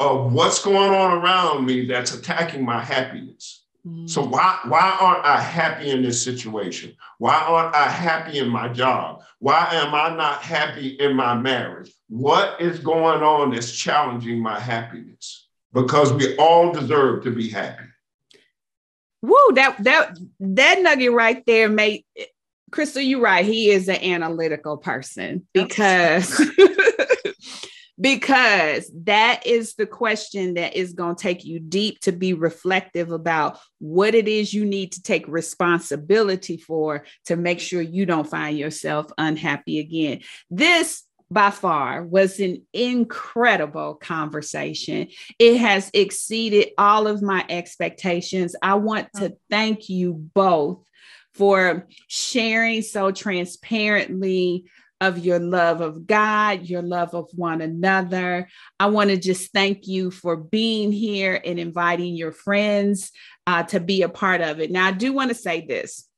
of 0.00 0.32
what's 0.32 0.64
going 0.64 0.92
on 0.92 1.18
around 1.18 1.66
me 1.66 1.86
that's 1.86 2.14
attacking 2.14 2.64
my 2.64 2.82
happiness. 2.82 3.64
Mm. 3.86 4.08
So 4.08 4.24
why 4.24 4.58
why 4.66 4.96
aren't 5.00 5.24
I 5.24 5.40
happy 5.40 5.90
in 5.90 6.02
this 6.02 6.22
situation? 6.22 6.94
Why 7.18 7.34
aren't 7.34 7.74
I 7.74 7.88
happy 7.88 8.38
in 8.38 8.48
my 8.48 8.68
job? 8.68 9.22
Why 9.40 9.68
am 9.72 9.94
I 9.94 10.14
not 10.16 10.42
happy 10.42 10.88
in 10.88 11.14
my 11.14 11.34
marriage? 11.34 11.92
What 12.08 12.60
is 12.60 12.78
going 12.78 13.22
on 13.22 13.50
that's 13.50 13.72
challenging 13.72 14.40
my 14.40 14.58
happiness? 14.58 15.47
Because 15.72 16.12
we 16.12 16.36
all 16.36 16.72
deserve 16.72 17.24
to 17.24 17.30
be 17.30 17.48
happy. 17.48 17.84
Woo, 19.22 19.52
that 19.54 19.82
that 19.82 20.16
that 20.38 20.80
nugget 20.80 21.12
right 21.12 21.44
there 21.46 21.68
made 21.68 22.04
Crystal, 22.70 23.02
you're 23.02 23.20
right. 23.20 23.44
He 23.44 23.70
is 23.70 23.88
an 23.88 23.96
analytical 23.96 24.76
person 24.76 25.46
because 25.54 26.40
because 28.00 28.90
that 29.04 29.46
is 29.46 29.74
the 29.74 29.86
question 29.86 30.54
that 30.54 30.76
is 30.76 30.92
going 30.92 31.16
to 31.16 31.22
take 31.22 31.44
you 31.44 31.58
deep 31.58 32.00
to 32.00 32.12
be 32.12 32.34
reflective 32.34 33.10
about 33.10 33.58
what 33.78 34.14
it 34.14 34.28
is 34.28 34.52
you 34.52 34.64
need 34.64 34.92
to 34.92 35.02
take 35.02 35.26
responsibility 35.26 36.56
for 36.56 37.04
to 37.26 37.36
make 37.36 37.60
sure 37.60 37.80
you 37.80 38.06
don't 38.06 38.28
find 38.28 38.58
yourself 38.58 39.06
unhappy 39.16 39.78
again. 39.78 40.20
This 40.50 41.02
by 41.30 41.50
far 41.50 42.02
was 42.02 42.40
an 42.40 42.62
incredible 42.72 43.94
conversation. 43.94 45.08
It 45.38 45.58
has 45.58 45.90
exceeded 45.92 46.70
all 46.78 47.06
of 47.06 47.22
my 47.22 47.44
expectations. 47.48 48.56
I 48.62 48.74
want 48.74 49.08
to 49.16 49.36
thank 49.50 49.88
you 49.88 50.14
both 50.14 50.82
for 51.34 51.86
sharing 52.08 52.82
so 52.82 53.10
transparently 53.10 54.64
of 55.00 55.18
your 55.18 55.38
love 55.38 55.80
of 55.80 56.06
God, 56.06 56.64
your 56.64 56.82
love 56.82 57.14
of 57.14 57.28
one 57.34 57.60
another. 57.60 58.48
I 58.80 58.86
want 58.86 59.10
to 59.10 59.16
just 59.16 59.52
thank 59.52 59.86
you 59.86 60.10
for 60.10 60.36
being 60.36 60.90
here 60.90 61.40
and 61.44 61.58
inviting 61.58 62.14
your 62.14 62.32
friends 62.32 63.12
uh, 63.46 63.62
to 63.64 63.78
be 63.78 64.02
a 64.02 64.08
part 64.08 64.40
of 64.40 64.60
it. 64.60 64.70
Now, 64.70 64.88
I 64.88 64.92
do 64.92 65.12
want 65.12 65.28
to 65.28 65.34
say 65.34 65.64
this 65.64 66.08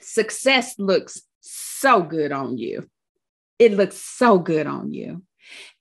success 0.00 0.78
looks 0.78 1.22
so 1.40 2.02
good 2.02 2.30
on 2.30 2.58
you 2.58 2.86
it 3.58 3.72
looks 3.72 3.96
so 3.96 4.38
good 4.38 4.66
on 4.66 4.92
you. 4.92 5.22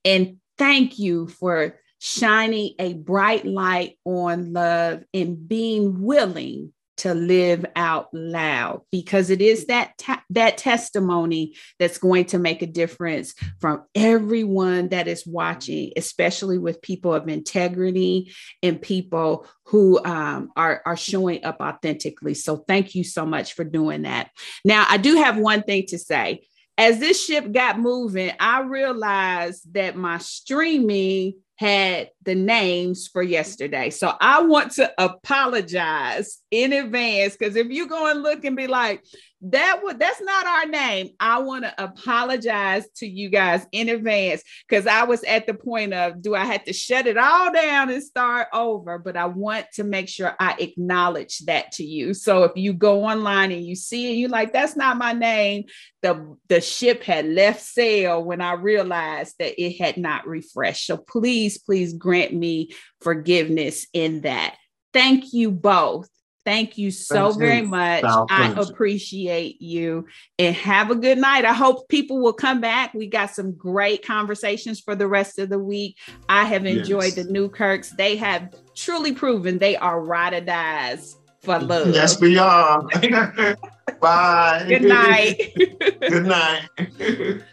And 0.05 0.37
thank 0.57 0.99
you 0.99 1.27
for 1.27 1.79
shining 1.99 2.73
a 2.79 2.93
bright 2.93 3.45
light 3.45 3.97
on 4.05 4.51
love 4.51 5.03
and 5.13 5.47
being 5.47 6.01
willing 6.01 6.73
to 6.95 7.13
live 7.13 7.65
out 7.75 8.07
loud 8.13 8.81
because 8.91 9.29
it 9.29 9.41
is 9.41 9.65
that 9.65 9.97
ta- 9.97 10.23
that 10.29 10.57
testimony 10.57 11.55
that's 11.79 11.97
going 11.97 12.25
to 12.25 12.37
make 12.37 12.61
a 12.61 12.67
difference 12.67 13.33
from 13.59 13.83
everyone 13.95 14.89
that 14.89 15.07
is 15.07 15.25
watching 15.25 15.91
especially 15.97 16.57
with 16.57 16.81
people 16.81 17.13
of 17.13 17.27
integrity 17.27 18.31
and 18.61 18.81
people 18.81 19.47
who 19.65 20.03
um, 20.05 20.51
are 20.55 20.81
are 20.85 20.97
showing 20.97 21.43
up 21.43 21.57
authentically. 21.59 22.35
So 22.35 22.57
thank 22.67 22.93
you 22.93 23.03
so 23.03 23.25
much 23.25 23.53
for 23.53 23.63
doing 23.63 24.03
that. 24.03 24.29
Now 24.63 24.85
i 24.87 24.97
do 24.97 25.15
have 25.15 25.37
one 25.37 25.63
thing 25.63 25.85
to 25.87 25.97
say 25.97 26.41
as 26.77 26.99
this 26.99 27.23
ship 27.23 27.51
got 27.51 27.79
moving, 27.79 28.31
I 28.39 28.61
realized 28.61 29.73
that 29.73 29.95
my 29.95 30.17
streaming 30.17 31.35
had 31.55 32.09
the 32.23 32.35
names 32.35 33.07
for 33.07 33.21
yesterday. 33.21 33.89
So 33.89 34.13
I 34.19 34.41
want 34.41 34.71
to 34.73 34.91
apologize 34.97 36.39
in 36.49 36.73
advance 36.73 37.37
because 37.37 37.55
if 37.55 37.67
you 37.69 37.87
go 37.87 38.09
and 38.09 38.23
look 38.23 38.43
and 38.43 38.55
be 38.55 38.67
like, 38.67 39.03
that 39.45 39.81
would 39.83 39.99
that's 39.99 40.21
not 40.21 40.45
our 40.45 40.65
name. 40.67 41.09
I 41.19 41.39
want 41.39 41.65
to 41.65 41.83
apologize 41.83 42.85
to 42.97 43.07
you 43.07 43.29
guys 43.29 43.65
in 43.73 43.89
advance 43.89 44.41
because 44.67 44.87
I 44.87 45.03
was 45.03 45.23
at 45.23 45.47
the 45.47 45.53
point 45.53 45.93
of 45.93 46.21
do 46.21 46.33
I 46.33 46.45
have 46.45 46.63
to 46.63 46.73
shut 46.73 47.07
it 47.07 47.17
all 47.17 47.51
down 47.51 47.89
and 47.89 48.01
start 48.01 48.47
over? 48.53 48.97
But 48.97 49.17
I 49.17 49.25
want 49.25 49.65
to 49.73 49.83
make 49.83 50.07
sure 50.07 50.33
I 50.39 50.55
acknowledge 50.59 51.39
that 51.39 51.73
to 51.73 51.83
you. 51.83 52.13
So 52.13 52.43
if 52.43 52.53
you 52.55 52.73
go 52.73 53.03
online 53.03 53.51
and 53.51 53.65
you 53.65 53.75
see 53.75 54.11
it, 54.11 54.15
you 54.15 54.29
like 54.29 54.53
that's 54.53 54.77
not 54.77 54.97
my 54.97 55.11
name. 55.11 55.65
The 56.01 56.37
the 56.47 56.61
ship 56.61 57.03
had 57.03 57.25
left 57.25 57.61
sail 57.61 58.23
when 58.23 58.39
I 58.39 58.53
realized 58.53 59.35
that 59.39 59.61
it 59.61 59.77
had 59.77 59.97
not 59.97 60.25
refreshed. 60.25 60.87
So 60.87 60.95
please, 60.95 61.57
please 61.57 61.93
grant 61.93 62.33
me 62.33 62.71
forgiveness 63.01 63.87
in 63.91 64.21
that. 64.21 64.55
Thank 64.93 65.33
you 65.33 65.51
both 65.51 66.07
Thank 66.45 66.77
you 66.77 66.91
so 66.91 67.29
Thank 67.29 67.39
very 67.39 67.59
you. 67.59 67.67
much. 67.67 68.03
I 68.05 68.53
appreciate 68.57 69.61
you 69.61 70.07
and 70.37 70.55
have 70.55 70.91
a 70.91 70.95
good 70.95 71.17
night. 71.17 71.45
I 71.45 71.53
hope 71.53 71.87
people 71.87 72.19
will 72.19 72.33
come 72.33 72.59
back. 72.59 72.93
We 72.93 73.07
got 73.07 73.31
some 73.31 73.53
great 73.53 74.05
conversations 74.05 74.79
for 74.79 74.95
the 74.95 75.07
rest 75.07 75.39
of 75.39 75.49
the 75.49 75.59
week. 75.59 75.97
I 76.27 76.43
have 76.45 76.65
enjoyed 76.65 77.15
yes. 77.15 77.15
the 77.15 77.23
Newkirks. 77.25 77.91
They 77.91 78.17
have 78.17 78.53
truly 78.75 79.13
proven 79.13 79.57
they 79.57 79.77
are 79.77 80.01
ride 80.01 80.33
or 80.33 80.41
dies 80.41 81.15
for 81.43 81.59
love. 81.59 81.93
Yes, 81.93 82.19
we 82.19 82.37
are. 82.37 82.81
Bye. 84.01 84.65
Good 84.67 84.83
night. 84.83 85.53
good 86.01 86.25
night. 86.25 87.43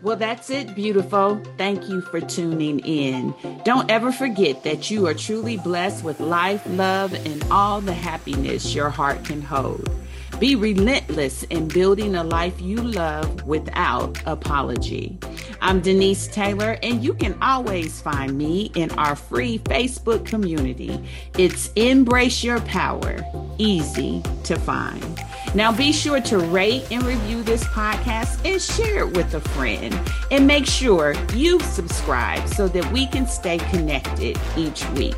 Well, 0.00 0.16
that's 0.16 0.48
it, 0.48 0.76
beautiful. 0.76 1.42
Thank 1.56 1.88
you 1.88 2.00
for 2.00 2.20
tuning 2.20 2.78
in. 2.80 3.34
Don't 3.64 3.90
ever 3.90 4.12
forget 4.12 4.62
that 4.62 4.92
you 4.92 5.08
are 5.08 5.14
truly 5.14 5.56
blessed 5.56 6.04
with 6.04 6.20
life, 6.20 6.62
love, 6.66 7.12
and 7.26 7.44
all 7.50 7.80
the 7.80 7.92
happiness 7.92 8.76
your 8.76 8.90
heart 8.90 9.24
can 9.24 9.42
hold. 9.42 9.90
Be 10.38 10.54
relentless 10.54 11.42
in 11.44 11.66
building 11.66 12.14
a 12.14 12.22
life 12.22 12.60
you 12.60 12.76
love 12.76 13.42
without 13.44 14.22
apology. 14.24 15.18
I'm 15.60 15.80
Denise 15.80 16.28
Taylor, 16.28 16.78
and 16.82 17.02
you 17.02 17.14
can 17.14 17.36
always 17.42 18.00
find 18.00 18.38
me 18.38 18.70
in 18.74 18.90
our 18.92 19.16
free 19.16 19.58
Facebook 19.58 20.24
community. 20.24 21.04
It's 21.36 21.72
Embrace 21.74 22.44
Your 22.44 22.60
Power, 22.60 23.24
easy 23.58 24.22
to 24.44 24.56
find. 24.56 25.20
Now 25.54 25.72
be 25.72 25.92
sure 25.92 26.20
to 26.20 26.38
rate 26.38 26.86
and 26.90 27.02
review 27.02 27.42
this 27.42 27.64
podcast 27.64 28.44
and 28.50 28.62
share 28.62 29.00
it 29.00 29.16
with 29.16 29.34
a 29.34 29.40
friend. 29.40 29.98
And 30.30 30.46
make 30.46 30.66
sure 30.66 31.14
you 31.34 31.58
subscribe 31.60 32.46
so 32.48 32.68
that 32.68 32.90
we 32.92 33.06
can 33.06 33.26
stay 33.26 33.58
connected 33.58 34.38
each 34.56 34.88
week. 34.90 35.16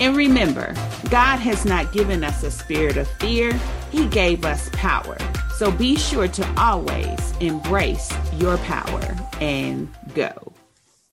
And 0.00 0.16
remember, 0.16 0.74
God 1.10 1.38
has 1.38 1.64
not 1.64 1.92
given 1.92 2.24
us 2.24 2.42
a 2.42 2.50
spirit 2.50 2.96
of 2.96 3.08
fear, 3.18 3.52
He 3.90 4.06
gave 4.06 4.44
us 4.44 4.70
power. 4.72 5.18
So 5.56 5.70
be 5.70 5.94
sure 5.96 6.26
to 6.26 6.54
always 6.60 7.32
embrace 7.38 8.12
your 8.38 8.58
power 8.58 9.16
and 9.40 9.88
go. 10.14 10.43